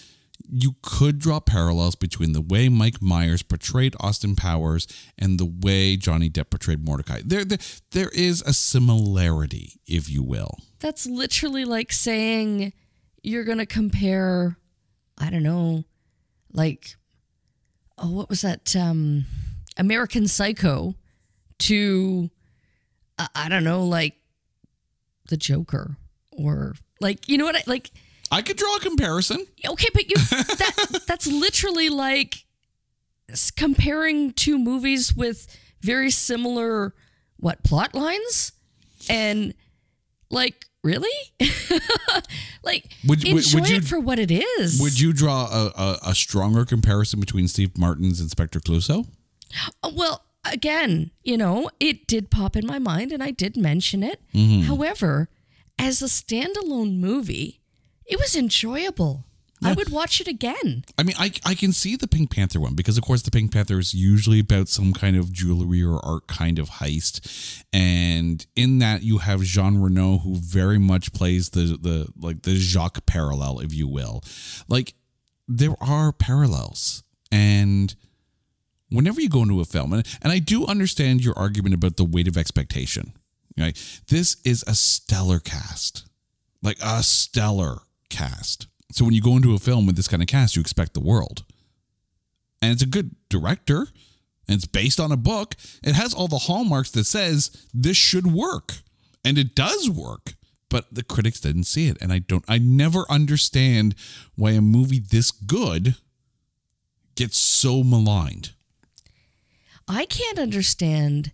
you 0.51 0.75
could 0.81 1.19
draw 1.19 1.39
parallels 1.39 1.95
between 1.95 2.31
the 2.33 2.41
way 2.41 2.69
Mike 2.69 3.01
Myers 3.01 3.43
portrayed 3.43 3.95
Austin 3.99 4.35
Powers 4.35 4.87
and 5.17 5.39
the 5.39 5.45
way 5.45 5.95
Johnny 5.95 6.29
Depp 6.29 6.49
portrayed 6.49 6.83
Mortdecai. 6.83 7.23
There, 7.23 7.45
there, 7.45 7.59
there 7.91 8.09
is 8.09 8.41
a 8.41 8.53
similarity, 8.53 9.73
if 9.85 10.09
you 10.09 10.23
will. 10.23 10.57
That's 10.79 11.05
literally 11.05 11.65
like 11.65 11.91
saying 11.91 12.73
you're 13.21 13.43
going 13.43 13.57
to 13.59 13.65
compare, 13.65 14.57
I 15.17 15.29
don't 15.29 15.43
know, 15.43 15.83
like, 16.51 16.95
oh, 17.97 18.11
what 18.11 18.29
was 18.29 18.41
that? 18.41 18.75
Um, 18.75 19.25
American 19.77 20.27
Psycho 20.27 20.95
to, 21.59 22.29
I 23.35 23.49
don't 23.49 23.63
know, 23.63 23.83
like 23.83 24.15
the 25.27 25.37
Joker 25.37 25.97
or 26.31 26.75
like, 27.01 27.29
you 27.29 27.37
know 27.37 27.45
what 27.45 27.55
I 27.55 27.63
like? 27.67 27.91
I 28.31 28.41
could 28.41 28.57
draw 28.57 28.75
a 28.75 28.79
comparison. 28.79 29.45
Okay, 29.67 29.87
but 29.93 30.09
you 30.09 30.15
that 30.15 31.03
that's 31.07 31.27
literally 31.27 31.89
like 31.89 32.45
comparing 33.55 34.33
two 34.33 34.57
movies 34.57 35.15
with 35.15 35.47
very 35.81 36.09
similar 36.11 36.93
what 37.37 37.63
plot 37.63 37.93
lines 37.95 38.51
and 39.09 39.53
like 40.29 40.65
really? 40.83 41.09
like, 42.63 42.91
Would- 43.07 43.25
enjoy 43.25 43.59
would 43.59 43.69
you- 43.69 43.77
it 43.77 43.83
for 43.85 43.99
what 43.99 44.19
it 44.19 44.31
is. 44.31 44.79
Would 44.81 44.99
you 44.99 45.13
draw 45.13 45.47
a, 45.51 45.71
a, 45.75 45.99
a 46.11 46.15
stronger 46.15 46.65
comparison 46.65 47.19
between 47.19 47.47
Steve 47.47 47.77
Martin's 47.77 48.19
Inspector 48.21 48.59
Clouseau? 48.61 49.07
Uh, 49.83 49.89
Well, 49.95 50.23
again, 50.45 51.09
you 51.23 51.35
know, 51.37 51.69
it 51.79 52.05
did 52.07 52.29
pop 52.29 52.55
in 52.55 52.65
my 52.67 52.77
mind 52.79 53.11
and 53.11 53.23
I 53.23 53.31
did 53.31 53.57
mention 53.57 54.03
it. 54.03 54.21
Mm-hmm. 54.33 54.67
However, 54.67 55.27
as 55.79 56.01
a 56.01 56.05
standalone 56.05 56.99
movie, 56.99 57.59
it 58.09 58.19
was 58.19 58.35
enjoyable. 58.35 59.25
I 59.61 59.73
would 59.73 59.89
watch 59.89 60.21
it 60.21 60.27
again. 60.27 60.85
I 60.97 61.03
mean, 61.03 61.15
I, 61.19 61.31
I 61.45 61.53
can 61.53 61.73
see 61.73 61.95
the 61.95 62.07
Pink 62.07 62.31
Panther 62.31 62.59
one 62.61 62.75
because, 62.75 62.97
of 62.97 63.03
course, 63.03 63.21
the 63.21 63.31
Pink 63.31 63.51
Panther 63.51 63.77
is 63.77 63.93
usually 63.93 64.39
about 64.39 64.69
some 64.69 64.93
kind 64.93 65.17
of 65.17 65.33
jewelry 65.33 65.83
or 65.83 66.03
art 66.05 66.27
kind 66.27 66.59
of 66.59 66.69
heist, 66.69 67.63
and 67.73 68.45
in 68.55 68.79
that 68.79 69.03
you 69.03 69.17
have 69.17 69.41
Jean 69.41 69.79
Reno, 69.79 70.19
who 70.19 70.35
very 70.35 70.79
much 70.79 71.11
plays 71.11 71.49
the 71.49 71.77
the 71.79 72.07
like 72.17 72.43
the 72.43 72.55
Jacques 72.55 73.05
parallel, 73.05 73.59
if 73.59 73.73
you 73.73 73.87
will. 73.87 74.23
Like 74.69 74.93
there 75.47 75.75
are 75.81 76.13
parallels, 76.13 77.03
and 77.31 77.93
whenever 78.89 79.19
you 79.19 79.27
go 79.27 79.41
into 79.43 79.59
a 79.59 79.65
film, 79.65 79.91
and, 79.91 80.07
and 80.21 80.31
I 80.31 80.39
do 80.39 80.65
understand 80.67 81.23
your 81.23 81.37
argument 81.37 81.75
about 81.75 81.97
the 81.97 82.05
weight 82.05 82.29
of 82.29 82.37
expectation. 82.37 83.13
Right, 83.57 83.77
this 84.07 84.37
is 84.45 84.63
a 84.67 84.73
stellar 84.73 85.39
cast, 85.39 86.05
like 86.63 86.77
a 86.81 87.03
stellar 87.03 87.79
cast. 88.09 88.67
So 88.91 89.05
when 89.05 89.13
you 89.13 89.21
go 89.21 89.35
into 89.35 89.53
a 89.53 89.59
film 89.59 89.85
with 89.85 89.95
this 89.95 90.07
kind 90.07 90.21
of 90.21 90.27
cast, 90.27 90.55
you 90.55 90.61
expect 90.61 90.93
the 90.93 90.99
world. 90.99 91.43
And 92.61 92.71
it's 92.71 92.83
a 92.83 92.87
good 92.87 93.15
director, 93.29 93.87
and 94.47 94.57
it's 94.57 94.65
based 94.65 94.99
on 94.99 95.11
a 95.11 95.17
book. 95.17 95.55
It 95.83 95.93
has 95.93 96.13
all 96.13 96.27
the 96.27 96.39
hallmarks 96.39 96.91
that 96.91 97.05
says 97.05 97.67
this 97.73 97.97
should 97.97 98.27
work. 98.27 98.73
And 99.23 99.37
it 99.37 99.55
does 99.55 99.89
work. 99.89 100.33
But 100.69 100.93
the 100.93 101.03
critics 101.03 101.39
didn't 101.39 101.63
see 101.63 101.87
it. 101.87 101.97
And 101.99 102.11
I 102.11 102.19
don't 102.19 102.45
I 102.47 102.57
never 102.57 103.05
understand 103.09 103.95
why 104.35 104.51
a 104.51 104.61
movie 104.61 104.99
this 104.99 105.31
good 105.31 105.95
gets 107.15 107.37
so 107.37 107.83
maligned. 107.83 108.51
I 109.87 110.05
can't 110.05 110.37
understand. 110.37 111.31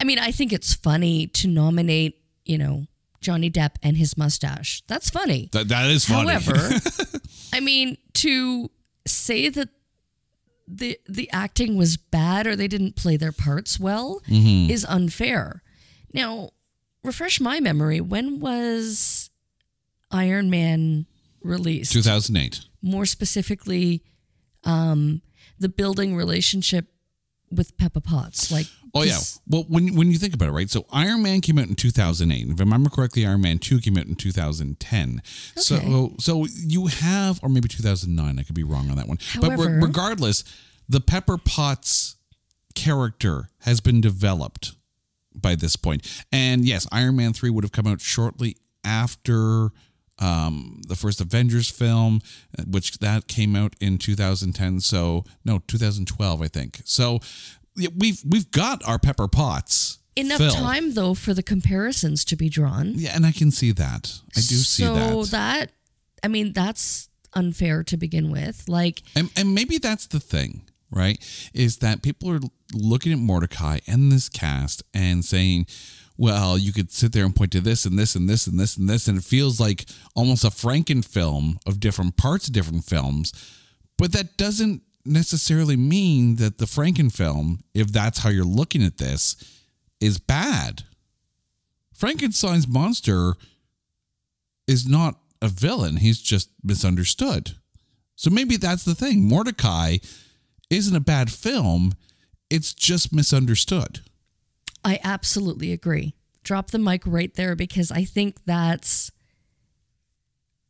I 0.00 0.04
mean, 0.04 0.18
I 0.18 0.30
think 0.30 0.52
it's 0.52 0.74
funny 0.74 1.26
to 1.26 1.48
nominate, 1.48 2.20
you 2.44 2.58
know, 2.58 2.86
Johnny 3.20 3.50
Depp 3.50 3.76
and 3.82 3.96
his 3.96 4.16
mustache. 4.16 4.82
That's 4.86 5.10
funny. 5.10 5.48
That 5.52 5.68
that 5.68 5.90
is 5.90 6.04
funny. 6.04 6.30
However, 6.30 6.70
I 7.52 7.60
mean, 7.60 7.96
to 8.14 8.70
say 9.06 9.48
that 9.48 9.68
the 10.66 10.98
the 11.08 11.30
acting 11.32 11.76
was 11.76 11.96
bad 11.96 12.46
or 12.46 12.54
they 12.54 12.68
didn't 12.68 12.94
play 12.96 13.16
their 13.16 13.32
parts 13.32 13.80
well 13.80 14.20
Mm-hmm. 14.28 14.70
is 14.70 14.84
unfair. 14.84 15.62
Now, 16.12 16.50
refresh 17.02 17.40
my 17.40 17.60
memory. 17.60 18.00
When 18.00 18.38
was 18.40 19.30
Iron 20.10 20.48
Man 20.50 21.06
released? 21.42 21.92
2008. 21.92 22.60
More 22.82 23.06
specifically, 23.06 24.02
um, 24.64 25.22
the 25.58 25.68
building 25.68 26.14
relationship 26.16 26.86
with 27.50 27.76
Pepper 27.76 28.00
Potts. 28.00 28.52
Like, 28.52 28.66
Oh 28.94 29.02
yeah. 29.02 29.18
Well, 29.48 29.64
when 29.68 29.94
when 29.94 30.10
you 30.10 30.18
think 30.18 30.34
about 30.34 30.48
it, 30.48 30.52
right? 30.52 30.70
So 30.70 30.86
Iron 30.92 31.22
Man 31.22 31.40
came 31.40 31.58
out 31.58 31.68
in 31.68 31.74
2008. 31.74 32.48
If 32.48 32.60
I 32.60 32.62
remember 32.62 32.90
correctly, 32.90 33.26
Iron 33.26 33.40
Man 33.42 33.58
2 33.58 33.80
came 33.80 33.96
out 33.98 34.06
in 34.06 34.14
2010. 34.14 35.22
Okay. 35.22 35.60
So 35.60 36.14
so 36.18 36.46
you 36.54 36.86
have 36.86 37.38
or 37.42 37.48
maybe 37.48 37.68
2009. 37.68 38.38
I 38.38 38.42
could 38.42 38.54
be 38.54 38.64
wrong 38.64 38.90
on 38.90 38.96
that 38.96 39.06
one. 39.08 39.18
but 39.40 39.50
re- 39.50 39.56
However- 39.56 39.78
regardless, 39.80 40.44
the 40.88 41.00
Pepper 41.00 41.38
Potts 41.38 42.16
character 42.74 43.48
has 43.60 43.80
been 43.80 44.00
developed 44.00 44.72
by 45.34 45.54
this 45.54 45.76
point. 45.76 46.24
And 46.32 46.64
yes, 46.64 46.86
Iron 46.92 47.16
Man 47.16 47.32
3 47.32 47.50
would 47.50 47.64
have 47.64 47.72
come 47.72 47.86
out 47.86 48.00
shortly 48.00 48.56
after 48.84 49.70
um, 50.20 50.80
the 50.88 50.96
first 50.96 51.20
Avengers 51.20 51.70
film, 51.70 52.20
uh, 52.58 52.64
which 52.66 52.98
that 52.98 53.28
came 53.28 53.54
out 53.54 53.74
in 53.80 53.98
2010. 53.98 54.80
So 54.80 55.24
no, 55.44 55.60
2012, 55.68 56.42
I 56.42 56.48
think. 56.48 56.80
So 56.84 57.20
we've 57.96 58.22
we've 58.26 58.50
got 58.50 58.86
our 58.86 58.98
Pepper 58.98 59.28
Potts 59.28 59.98
enough 60.16 60.38
film. 60.38 60.52
time 60.52 60.94
though 60.94 61.14
for 61.14 61.34
the 61.34 61.42
comparisons 61.42 62.24
to 62.26 62.36
be 62.36 62.48
drawn. 62.48 62.92
Yeah, 62.96 63.12
and 63.14 63.24
I 63.24 63.32
can 63.32 63.50
see 63.50 63.72
that. 63.72 64.20
I 64.36 64.40
do 64.40 64.56
see 64.56 64.84
that. 64.84 65.10
so 65.10 65.22
that. 65.24 65.30
that 65.30 65.70
I 66.22 66.28
mean 66.28 66.52
that's 66.52 67.08
unfair 67.34 67.84
to 67.84 67.96
begin 67.96 68.30
with. 68.30 68.64
Like 68.68 69.02
And, 69.14 69.30
and 69.36 69.54
maybe 69.54 69.78
that's 69.78 70.06
the 70.06 70.20
thing, 70.20 70.62
right? 70.90 71.18
Is 71.54 71.78
that 71.78 72.02
people 72.02 72.30
are 72.30 72.40
looking 72.74 73.12
at 73.12 73.18
Mortdecai 73.18 73.80
and 73.86 74.10
this 74.10 74.28
cast 74.28 74.82
and 74.92 75.24
saying, 75.24 75.66
well, 76.16 76.58
you 76.58 76.72
could 76.72 76.90
sit 76.90 77.12
there 77.12 77.24
and 77.24 77.34
point 77.34 77.52
to 77.52 77.60
this 77.60 77.84
and 77.84 77.98
this 77.98 78.16
and 78.16 78.28
this 78.28 78.46
and 78.46 78.58
this 78.58 78.76
and 78.76 78.88
this, 78.88 79.06
and 79.06 79.18
it 79.18 79.24
feels 79.24 79.60
like 79.60 79.86
almost 80.16 80.44
a 80.44 80.48
Franken 80.48 81.04
film 81.04 81.58
of 81.64 81.78
different 81.78 82.16
parts 82.16 82.48
of 82.48 82.52
different 82.52 82.84
films. 82.84 83.32
But 83.96 84.12
that 84.12 84.36
doesn't 84.36 84.82
necessarily 85.08 85.76
mean 85.76 86.36
that 86.36 86.58
the 86.58 86.66
Franken 86.66 87.12
film, 87.12 87.60
if 87.74 87.92
that's 87.92 88.20
how 88.20 88.30
you're 88.30 88.44
looking 88.44 88.82
at 88.82 88.98
this, 88.98 89.36
is 90.00 90.18
bad. 90.18 90.84
Frankenstein's 91.94 92.68
monster 92.68 93.34
is 94.66 94.86
not 94.86 95.18
a 95.42 95.48
villain, 95.48 95.96
he's 95.96 96.20
just 96.20 96.50
misunderstood. 96.62 97.52
So 98.16 98.30
maybe 98.30 98.56
that's 98.56 98.84
the 98.84 98.94
thing. 98.94 99.28
Mortdecai 99.28 100.04
isn't 100.70 100.96
a 100.96 101.00
bad 101.00 101.30
film, 101.30 101.94
it's 102.50 102.74
just 102.74 103.12
misunderstood. 103.12 104.00
I 104.84 105.00
absolutely 105.02 105.72
agree. 105.72 106.14
Drop 106.42 106.70
the 106.70 106.78
mic 106.78 107.02
right 107.06 107.34
there 107.34 107.54
because 107.54 107.90
I 107.90 108.04
think 108.04 108.44
that's 108.44 109.10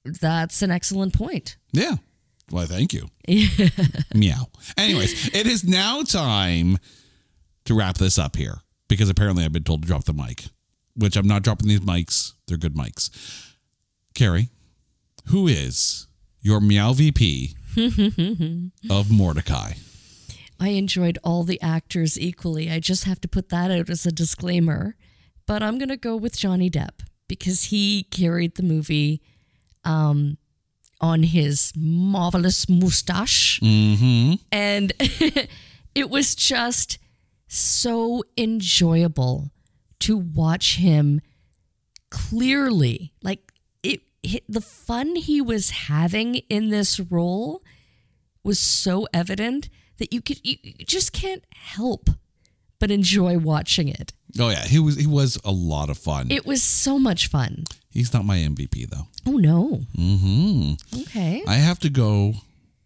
that's 0.04 0.62
an 0.62 0.70
excellent 0.70 1.14
point. 1.14 1.56
Yeah. 1.72 1.96
Well, 2.50 2.66
thank 2.66 2.92
you. 2.92 3.08
Meow. 4.14 4.46
Anyways, 4.76 5.34
it 5.34 5.46
is 5.46 5.64
now 5.64 6.02
time 6.02 6.78
to 7.64 7.74
wrap 7.74 7.98
this 7.98 8.18
up 8.18 8.36
here 8.36 8.58
because 8.88 9.10
apparently 9.10 9.44
I've 9.44 9.52
been 9.52 9.64
told 9.64 9.82
to 9.82 9.88
drop 9.88 10.04
the 10.04 10.14
mic, 10.14 10.46
which 10.96 11.16
I'm 11.16 11.26
not 11.26 11.42
dropping 11.42 11.68
these 11.68 11.80
mics. 11.80 12.32
They're 12.46 12.56
good 12.56 12.74
mics. 12.74 13.10
Carrie, 14.14 14.48
who 15.26 15.46
is 15.46 16.06
your 16.40 16.60
Meow 16.60 16.94
VP 16.94 17.54
of 17.76 19.06
Mortdecai? 19.08 19.78
I 20.60 20.68
enjoyed 20.70 21.18
all 21.22 21.44
the 21.44 21.60
actors 21.60 22.18
equally. 22.18 22.70
I 22.70 22.80
just 22.80 23.04
have 23.04 23.20
to 23.20 23.28
put 23.28 23.50
that 23.50 23.70
out 23.70 23.90
as 23.90 24.06
a 24.06 24.10
disclaimer. 24.12 24.96
But 25.46 25.62
I'm 25.62 25.78
going 25.78 25.88
to 25.88 25.96
go 25.96 26.16
with 26.16 26.36
Johnny 26.36 26.68
Depp 26.68 27.00
because 27.28 27.64
he 27.64 28.04
carried 28.04 28.56
the 28.56 28.62
movie 28.62 29.22
um, 29.84 30.36
on 31.00 31.22
his 31.22 31.72
marvelous 31.76 32.68
mustache. 32.68 33.60
Mm-hmm. 33.60 34.34
And 34.50 34.92
it 35.94 36.10
was 36.10 36.34
just 36.34 36.98
so 37.46 38.24
enjoyable 38.36 39.50
to 40.00 40.16
watch 40.16 40.76
him 40.76 41.20
clearly. 42.10 43.12
Like 43.22 43.52
it, 43.82 44.02
it 44.22 44.44
the 44.48 44.60
fun 44.60 45.16
he 45.16 45.40
was 45.40 45.70
having 45.70 46.36
in 46.48 46.70
this 46.70 47.00
role 47.00 47.62
was 48.42 48.58
so 48.58 49.06
evident 49.12 49.68
that 49.98 50.12
you 50.12 50.20
could 50.20 50.40
you, 50.44 50.56
you 50.62 50.84
just 50.84 51.12
can't 51.12 51.44
help 51.52 52.10
but 52.78 52.90
enjoy 52.90 53.38
watching 53.38 53.88
it. 53.88 54.12
Oh 54.38 54.50
yeah, 54.50 54.64
he 54.64 54.78
was 54.78 54.96
he 54.96 55.06
was 55.06 55.38
a 55.44 55.50
lot 55.50 55.90
of 55.90 55.98
fun. 55.98 56.30
It 56.30 56.46
was 56.46 56.62
so 56.62 56.98
much 56.98 57.28
fun. 57.28 57.64
He's 57.90 58.12
not 58.12 58.24
my 58.24 58.38
MVP 58.38 58.88
though. 58.90 59.08
Oh 59.28 59.36
no. 59.36 59.80
Mm-hmm. 59.96 61.00
Okay. 61.02 61.42
I 61.46 61.54
have 61.56 61.78
to 61.80 61.90
go 61.90 62.32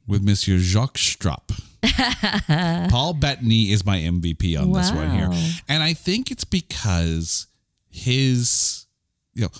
with 0.08 0.22
Monsieur 0.22 0.58
Jacques 0.58 0.98
Strupp. 0.98 1.60
Paul 2.90 3.14
Bettany 3.14 3.70
is 3.70 3.86
my 3.86 3.98
MVP 3.98 4.60
on 4.60 4.72
this 4.72 4.90
one 4.92 5.10
here. 5.10 5.30
And 5.68 5.82
I 5.82 5.94
think 5.94 6.30
it's 6.32 6.44
because 6.44 7.46
his 7.90 8.86
you 9.34 9.42
know 9.42 9.50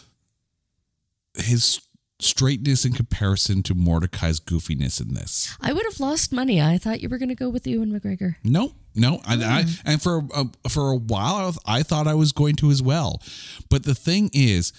his 1.36 1.80
straightness 2.18 2.84
in 2.84 2.92
comparison 2.92 3.62
to 3.64 3.74
Mortdecai's 3.74 4.40
goofiness 4.40 5.00
in 5.00 5.14
this. 5.14 5.56
I 5.60 5.72
would 5.72 5.84
have 5.84 6.00
lost 6.00 6.32
money. 6.32 6.60
I 6.60 6.78
thought 6.78 7.00
you 7.00 7.08
were 7.08 7.18
going 7.18 7.28
to 7.28 7.34
go 7.34 7.48
with 7.48 7.66
Ewan 7.66 7.92
McGregor. 7.92 8.36
No, 8.44 8.72
no, 8.94 9.20
and 9.26 9.42
I, 9.42 9.64
and 9.84 10.00
for 10.02 10.22
a, 10.34 10.68
for 10.68 10.90
a 10.90 10.96
while 10.96 11.54
I 11.66 11.82
thought 11.82 12.06
I 12.06 12.14
was 12.14 12.32
going 12.32 12.56
to 12.56 12.70
as 12.70 12.82
well, 12.82 13.22
but 13.68 13.84
the 13.84 13.94
thing 13.94 14.30
is, 14.32 14.72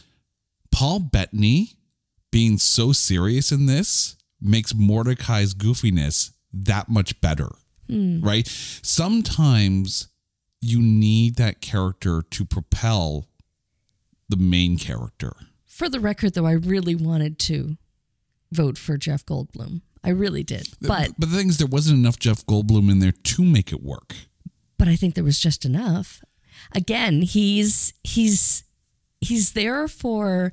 Paul 0.72 1.00
Bettany 1.00 1.74
being 2.34 2.58
so 2.58 2.92
serious 2.92 3.52
in 3.52 3.68
this 3.68 4.18
makes 4.42 4.74
Mortdecai's 4.74 5.54
goofiness 5.54 6.32
that 6.52 6.90
much 6.90 7.22
better, 7.22 7.50
hmm. 7.88 8.22
right? 8.22 8.48
Sometimes 8.48 10.08
you 10.60 10.82
need 10.82 11.36
that 11.36 11.62
character 11.62 12.24
to 12.32 12.44
propel 12.44 13.28
the 14.28 14.36
main 14.36 14.80
character. 14.80 15.34
For 15.68 15.88
the 15.88 16.00
record, 16.00 16.34
though, 16.34 16.48
I 16.48 16.54
really 16.54 16.96
wanted 16.96 17.38
to 17.40 17.78
vote 18.52 18.80
for 18.80 18.98
Jeff 18.98 19.24
Goldblum. 19.26 19.82
I 20.04 20.10
really 20.10 20.44
did. 20.44 20.70
But 20.82 21.12
but 21.18 21.30
the 21.30 21.38
thing 21.38 21.50
is, 21.50 21.60
there 21.60 21.68
wasn't 21.68 22.00
enough 22.00 22.18
Jeff 22.18 22.46
Goldblum 22.48 22.90
in 22.92 23.00
there 23.00 23.14
to 23.14 23.44
make 23.44 23.72
it 23.72 23.84
work. 23.84 24.16
but 24.78 24.88
I 24.88 24.96
think 24.96 25.14
there 25.14 25.24
was 25.24 25.40
just 25.40 25.66
enough. 25.66 26.24
Again, 26.74 27.22
he's 27.22 27.94
he's 28.04 28.64
he's 29.22 29.54
there 29.54 29.88
for 29.88 30.52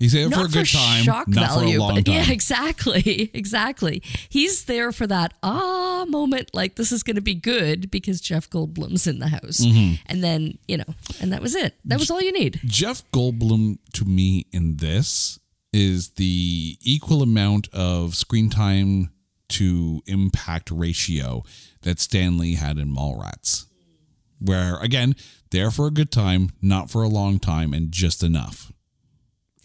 He's 0.00 0.12
there 0.12 0.28
not 0.28 0.40
for 0.40 0.46
a 0.46 0.48
good 0.48 0.66
time, 0.66 1.04
shock 1.04 1.28
not 1.28 1.50
value, 1.50 1.74
for 1.74 1.76
a 1.76 1.80
long 1.80 1.94
but 1.96 2.04
time. 2.06 2.14
yeah, 2.16 2.30
exactly, 2.30 3.30
exactly. 3.32 4.02
He's 4.28 4.64
there 4.64 4.90
for 4.92 5.06
that 5.06 5.34
ah 5.42 6.04
moment, 6.08 6.50
like 6.52 6.74
this 6.74 6.90
is 6.92 7.02
going 7.02 7.14
to 7.16 7.22
be 7.22 7.34
good 7.34 7.90
because 7.90 8.20
Jeff 8.20 8.50
Goldblum's 8.50 9.06
in 9.06 9.20
the 9.20 9.28
house, 9.28 9.58
Mhm. 9.60 10.00
and 10.06 10.22
then 10.24 10.58
you 10.66 10.76
know, 10.78 10.84
and 11.20 11.32
that 11.32 11.40
was 11.40 11.54
it. 11.54 11.74
That 11.84 11.98
was 12.00 12.10
all 12.10 12.20
you 12.20 12.32
need. 12.32 12.60
Jeff 12.64 13.02
Goldblum 13.12 13.78
to 13.94 14.04
me 14.04 14.46
in 14.52 14.76
this 14.76 15.38
is 15.72 16.10
the 16.10 16.76
equal 16.82 17.22
amount 17.22 17.68
of 17.72 18.14
screen 18.14 18.50
time 18.50 19.10
to 19.48 20.02
impact 20.06 20.70
ratio 20.70 21.42
that 21.82 22.00
Stanley 22.00 22.54
had 22.54 22.78
in 22.78 22.88
Mallrats. 22.94 23.66
Where 24.40 24.78
again, 24.80 25.14
there 25.50 25.70
for 25.70 25.86
a 25.86 25.90
good 25.92 26.10
time, 26.10 26.50
not 26.60 26.90
for 26.90 27.02
a 27.02 27.08
long 27.08 27.38
time, 27.38 27.72
and 27.72 27.92
just 27.92 28.22
enough. 28.22 28.72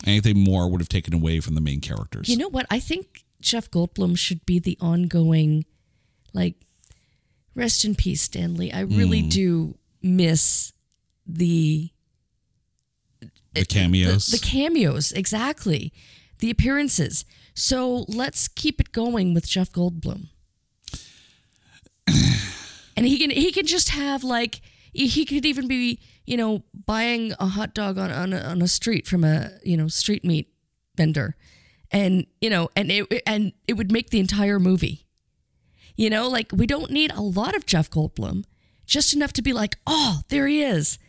Anything 0.05 0.39
more 0.39 0.69
would 0.69 0.81
have 0.81 0.89
taken 0.89 1.13
away 1.13 1.39
from 1.39 1.55
the 1.55 1.61
main 1.61 1.81
characters. 1.81 2.29
You 2.29 2.37
know 2.37 2.49
what? 2.49 2.65
I 2.69 2.79
think 2.79 3.25
Jeff 3.41 3.69
Goldblum 3.69 4.17
should 4.17 4.45
be 4.45 4.57
the 4.59 4.77
ongoing, 4.81 5.65
like, 6.33 6.55
rest 7.55 7.83
in 7.83 7.95
peace, 7.95 8.21
Stanley. 8.21 8.71
I 8.71 8.79
really 8.81 9.21
Mm. 9.23 9.29
do 9.31 9.77
miss 10.01 10.71
the 11.27 11.91
the 13.53 13.65
cameos. 13.65 14.27
The, 14.27 14.37
the 14.37 14.45
cameos, 14.45 15.11
exactly. 15.11 15.91
The 16.37 16.49
appearances. 16.51 17.25
So 17.53 18.05
let's 18.07 18.47
keep 18.47 18.79
it 18.79 18.91
going 18.93 19.33
with 19.33 19.47
Jeff 19.49 19.71
Goldblum. 19.73 20.27
and 22.07 23.05
he 23.05 23.17
can 23.17 23.29
he 23.31 23.51
can 23.51 23.65
just 23.65 23.89
have 23.89 24.23
like 24.23 24.61
he- 24.93 25.07
he 25.07 25.25
could 25.25 25.45
even 25.45 25.67
be, 25.67 25.99
you 26.29 26.37
know, 26.37 26.63
buying 26.85 27.33
a 27.39 27.47
hot 27.47 27.73
dog 27.73 27.97
on 27.97 28.11
on 28.11 28.33
a, 28.33 28.39
on 28.41 28.61
a 28.61 28.67
street 28.67 29.07
from 29.07 29.23
a, 29.23 29.49
you 29.63 29.75
know, 29.75 29.87
street 29.87 30.23
meat 30.23 30.47
vendor. 30.95 31.35
And, 31.91 32.27
you 32.39 32.51
know, 32.51 32.69
and 32.75 32.91
it 32.91 33.23
and 33.25 33.51
it 33.67 33.73
would 33.73 33.91
make 33.91 34.11
the 34.11 34.19
entire 34.19 34.59
movie. 34.59 35.07
You 35.97 36.11
know, 36.11 36.29
like 36.29 36.51
we 36.53 36.67
don't 36.67 36.91
need 36.91 37.11
a 37.11 37.21
lot 37.21 37.55
of 37.55 37.65
Jeff 37.65 37.89
Goldblum, 37.89 38.45
just 38.85 39.15
enough 39.15 39.33
to 39.33 39.41
be 39.41 39.53
like, 39.53 39.77
"Oh, 39.87 40.21
there 40.29 40.47
he 40.47 40.61
is." 40.61 40.99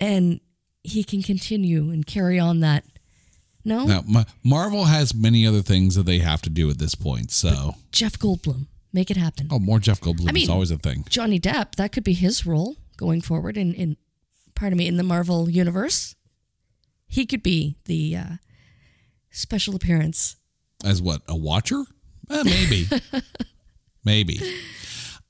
And 0.00 0.40
he 0.82 1.04
can 1.04 1.22
continue 1.22 1.90
and 1.90 2.04
carry 2.04 2.40
on 2.40 2.58
that. 2.60 2.84
No? 3.64 4.02
Ma- 4.06 4.24
Marvel 4.42 4.84
has 4.84 5.14
many 5.14 5.46
other 5.46 5.62
things 5.62 5.94
that 5.94 6.04
they 6.04 6.18
have 6.18 6.42
to 6.42 6.50
do 6.50 6.68
at 6.68 6.78
this 6.78 6.96
point. 6.96 7.30
So, 7.30 7.76
Jeff 7.92 8.18
Goldblum, 8.18 8.66
make 8.92 9.10
it 9.10 9.16
happen. 9.16 9.46
oh, 9.50 9.60
more 9.60 9.78
Jeff 9.78 10.00
Goldblum 10.00 10.28
I 10.28 10.32
mean, 10.32 10.42
is 10.42 10.50
always 10.50 10.72
a 10.72 10.78
thing. 10.78 11.04
Johnny 11.08 11.38
Depp, 11.40 11.76
that 11.76 11.92
could 11.92 12.04
be 12.04 12.12
his 12.12 12.44
role 12.44 12.76
going 12.98 13.22
forward 13.22 13.56
in, 13.56 13.72
in 13.72 13.96
pardon 14.54 14.78
me, 14.78 14.86
in 14.86 14.96
the 14.96 15.02
Marvel 15.02 15.48
universe. 15.48 16.14
He 17.06 17.26
could 17.26 17.42
be 17.42 17.76
the 17.84 18.16
uh, 18.16 18.24
special 19.30 19.76
appearance. 19.76 20.36
As 20.84 21.00
what? 21.00 21.22
A 21.28 21.36
watcher? 21.36 21.84
Eh, 22.30 22.42
maybe. 22.44 22.88
maybe. 24.04 24.40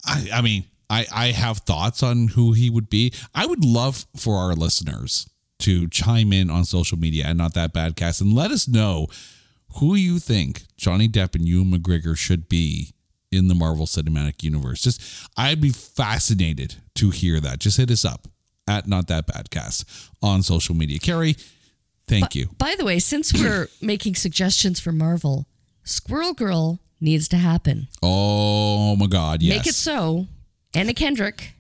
I, 0.07 0.29
I 0.35 0.41
mean, 0.41 0.65
I, 0.89 1.07
I 1.13 1.27
have 1.29 1.59
thoughts 1.59 2.03
on 2.03 2.29
who 2.29 2.53
he 2.53 2.71
would 2.71 2.89
be. 2.89 3.13
I 3.35 3.47
would 3.47 3.65
love 3.65 4.07
for 4.17 4.37
our 4.37 4.55
listeners 4.55 5.29
to 5.61 5.89
chime 5.89 6.33
in 6.33 6.51
on 6.51 6.65
social 6.65 6.99
media 6.99 7.27
and 7.27 7.39
not 7.39 7.55
that 7.55 7.73
bad 7.73 7.97
cast 7.97 8.21
and 8.21 8.35
let 8.35 8.51
us 8.51 8.69
know 8.69 9.07
who 9.79 9.95
you 9.95 10.19
think 10.19 10.63
Johnny 10.77 11.09
Depp 11.09 11.35
and 11.35 11.47
Ewan 11.47 11.71
McGregor 11.71 12.17
should 12.17 12.49
be 12.49 12.95
in 13.33 13.49
the 13.49 13.55
Marvel 13.55 13.87
Cinematic 13.87 14.43
Universe. 14.43 14.83
Just 14.83 15.03
I'd 15.37 15.61
be 15.61 15.71
fascinated 15.71 16.77
to 16.97 17.11
hear 17.11 17.41
that. 17.41 17.59
Just 17.59 17.77
hit 17.77 17.91
us 17.91 18.05
up 18.05 18.29
at 18.67 18.87
not 18.87 19.09
that 19.09 19.27
bad 19.27 19.51
cast 19.51 19.85
on 20.23 20.43
social 20.43 20.75
media. 20.75 20.99
Carrie, 20.99 21.37
thank 22.07 22.35
you. 22.35 22.51
By 22.59 22.75
the 22.79 22.85
way, 22.85 22.99
since 22.99 23.33
we're 23.33 23.69
making 23.81 24.15
suggestions 24.15 24.81
for 24.81 24.93
Marvel, 24.93 25.47
Squirrel 25.83 26.35
Girl 26.35 26.81
needs 27.01 27.29
to 27.29 27.37
happen. 27.37 27.89
Oh 28.03 28.97
my 28.97 29.07
God, 29.07 29.43
yes. 29.43 29.59
Make 29.59 29.67
it 29.67 29.75
so. 29.75 30.27
Anna 30.75 30.95
Kendrick, 30.95 31.53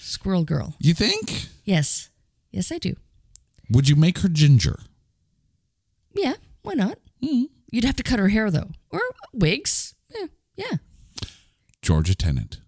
Squirrel 0.00 0.44
Girl. 0.44 0.74
You 0.78 0.94
think? 0.94 1.46
Yes. 1.64 2.08
Yes, 2.50 2.72
I 2.72 2.78
do. 2.78 2.94
Would 3.70 3.88
you 3.88 3.96
make 3.96 4.20
her 4.20 4.28
ginger? 4.28 4.78
Yeah, 6.14 6.34
why 6.62 6.74
not? 6.74 6.98
Hmm. 7.22 7.44
You'd 7.70 7.84
have 7.84 7.96
to 7.96 8.02
cut 8.02 8.18
her 8.18 8.28
hair 8.28 8.50
though, 8.50 8.70
or 8.90 9.00
wigs. 9.34 9.94
Yeah, 10.14 10.26
yeah. 10.56 10.76
Georgia 11.82 12.14
Tennant. 12.14 12.60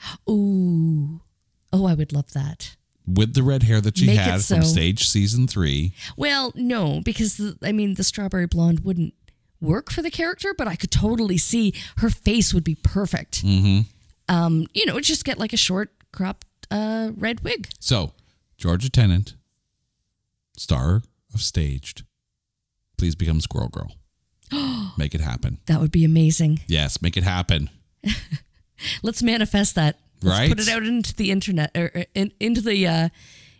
Ooh, 0.30 1.20
oh, 1.72 1.86
I 1.86 1.94
would 1.94 2.12
love 2.12 2.32
that. 2.32 2.76
With 3.06 3.34
the 3.34 3.42
red 3.42 3.64
hair 3.64 3.80
that 3.80 3.98
she 3.98 4.06
Make 4.06 4.18
had 4.18 4.42
from 4.44 4.62
stage 4.62 5.08
season 5.08 5.48
three. 5.48 5.92
Well, 6.16 6.52
no, 6.54 7.00
because 7.04 7.36
the, 7.36 7.58
I 7.62 7.72
mean, 7.72 7.94
the 7.94 8.04
strawberry 8.04 8.46
blonde 8.46 8.80
wouldn't 8.80 9.14
work 9.60 9.90
for 9.90 10.02
the 10.02 10.10
character, 10.10 10.54
but 10.56 10.68
I 10.68 10.76
could 10.76 10.90
totally 10.90 11.38
see 11.38 11.74
her 11.98 12.10
face 12.10 12.54
would 12.54 12.64
be 12.64 12.76
perfect. 12.76 13.44
Mm-hmm. 13.44 13.80
Um, 14.28 14.66
you 14.72 14.86
know, 14.86 15.00
just 15.00 15.24
get 15.24 15.38
like 15.38 15.52
a 15.52 15.56
short 15.56 15.90
cropped 16.12 16.46
uh, 16.70 17.10
red 17.16 17.40
wig. 17.40 17.68
So, 17.80 18.12
Georgia 18.56 18.90
Tennant, 18.90 19.34
star 20.56 21.02
of 21.34 21.40
Staged, 21.40 22.04
please 22.96 23.14
become 23.14 23.40
Squirrel 23.40 23.68
Girl. 23.68 23.92
Make 24.98 25.14
it 25.14 25.20
happen. 25.20 25.58
That 25.66 25.80
would 25.80 25.90
be 25.90 26.04
amazing. 26.04 26.60
Yes, 26.66 27.00
make 27.00 27.16
it 27.16 27.24
happen. 27.24 27.70
Let's 29.02 29.22
manifest 29.22 29.74
that. 29.76 29.98
Let's 30.22 30.38
Right? 30.38 30.48
put 30.50 30.60
it 30.60 30.68
out 30.68 30.82
into 30.84 31.14
the 31.14 31.30
internet 31.30 31.70
or 31.76 32.04
in, 32.14 32.32
into 32.40 32.60
the 32.60 32.86
uh, 32.86 33.08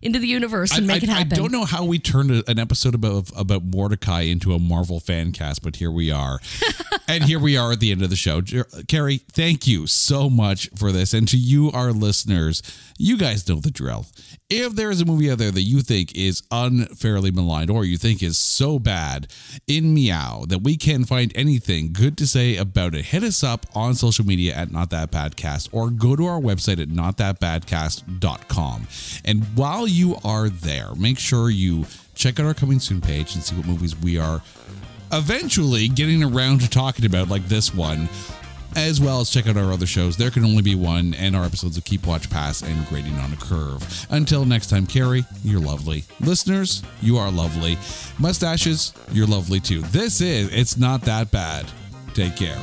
into 0.01 0.19
the 0.19 0.27
universe 0.27 0.77
and 0.77 0.91
I, 0.91 0.95
make 0.95 1.03
it 1.05 1.09
happen. 1.09 1.33
I 1.33 1.37
don't 1.37 1.53
know 1.53 1.65
how 1.65 1.85
we 1.85 2.01
turned 2.01 2.33
a- 2.33 2.51
an 2.51 2.59
episode 2.59 2.95
about 2.95 3.31
about 3.37 3.71
Mortdecai 3.71 4.31
into 4.31 4.53
a 4.53 4.59
Marvel 4.59 4.99
fan 4.99 5.31
cast, 5.33 5.63
but 5.63 5.77
here 5.77 5.93
we 5.93 6.11
are, 6.11 6.41
and 7.09 7.23
here 7.25 7.39
we 7.39 7.57
are 7.57 7.71
at 7.73 7.79
the 7.81 7.93
end 7.93 8.03
of 8.03 8.11
the 8.11 8.17
show. 8.17 8.41
Jer- 8.41 8.67
Carrie, 8.89 9.19
thank 9.31 9.67
you 9.69 9.87
so 9.87 10.29
much 10.29 10.69
for 10.77 10.91
this, 10.91 11.15
and 11.15 11.29
to 11.29 11.37
you, 11.37 11.71
our 11.71 11.93
listeners, 11.93 12.63
you 12.99 13.17
guys 13.17 13.49
know 13.49 13.57
the 13.61 13.71
drill. 13.71 14.07
If 14.55 14.75
there 14.75 14.91
is 14.91 15.01
a 15.01 15.07
movie 15.07 15.31
out 15.31 15.39
there 15.39 15.51
that 15.51 15.63
you 15.63 15.81
think 15.81 16.15
is 16.15 16.43
unfairly 16.51 17.31
maligned, 17.31 17.71
or 17.71 17.87
you 17.87 17.97
think 17.97 18.23
is 18.23 18.37
so 18.37 18.79
bad 18.79 19.29
in 19.67 19.95
Meow 19.95 20.45
that 20.49 20.59
we 20.59 20.77
can't 20.77 21.09
find 21.09 21.33
anything 21.35 21.91
good 21.95 22.19
to 22.19 22.27
say 22.27 22.59
about 22.59 22.95
it, 22.95 23.07
hit 23.07 23.23
us 23.23 23.43
up 23.43 23.65
on 23.75 23.95
social 23.95 24.27
media 24.27 24.53
at 24.53 24.71
Not 24.71 24.91
That 24.91 25.11
Badcast, 25.11 25.71
or 25.73 25.89
go 25.89 26.17
to 26.17 26.27
our 26.27 26.39
website 26.39 26.83
at 26.83 26.89
notthatbadcast.com. 26.91 28.89
And 29.25 29.45
while 29.55 29.87
you 29.87 30.19
are 30.23 30.51
there, 30.51 30.95
make 30.97 31.19
sure 31.19 31.49
you 31.49 31.87
check 32.15 32.39
out 32.39 32.45
our 32.45 32.53
coming 32.53 32.79
soon 32.79 33.01
page 33.01 33.35
and 33.35 33.43
see 33.43 33.57
what 33.57 33.67
movies 33.67 33.97
we 33.97 34.19
are 34.19 34.43
eventually 35.13 35.89
getting 35.89 36.23
around 36.23 36.61
to 36.61 36.69
talking 36.69 37.07
about, 37.07 37.31
like 37.31 37.49
this 37.49 37.75
one, 37.75 38.07
as 38.77 39.01
well 39.01 39.21
as 39.21 39.31
check 39.31 39.47
out 39.47 39.57
our 39.57 39.73
other 39.73 39.87
shows. 39.87 40.17
There 40.17 40.31
can 40.31 40.45
only 40.45 40.63
be 40.63 40.75
one, 40.75 41.15
and 41.15 41.35
our 41.37 41.45
episodes 41.45 41.77
of 41.77 41.85
Keep 41.85 42.07
Watch 42.07 42.31
Pass 42.31 42.63
and 42.63 42.87
Grading 42.87 43.19
on 43.19 43.33
a 43.33 43.37
Curve. 43.37 44.07
Until 44.11 44.45
next 44.45 44.69
time, 44.69 44.87
Carrie, 44.87 45.25
you're 45.45 45.61
lovely. 45.61 46.05
Listeners, 46.21 46.83
you 47.01 47.17
are 47.17 47.31
lovely. 47.31 47.77
Mustaches, 48.19 48.93
you're 49.13 49.27
lovely 49.27 49.61
too. 49.61 49.83
This 49.83 50.21
is 50.21 50.53
It's 50.53 50.77
Not 50.77 51.03
That 51.03 51.31
Bad. 51.31 51.67
Take 52.15 52.37
care. 52.37 52.63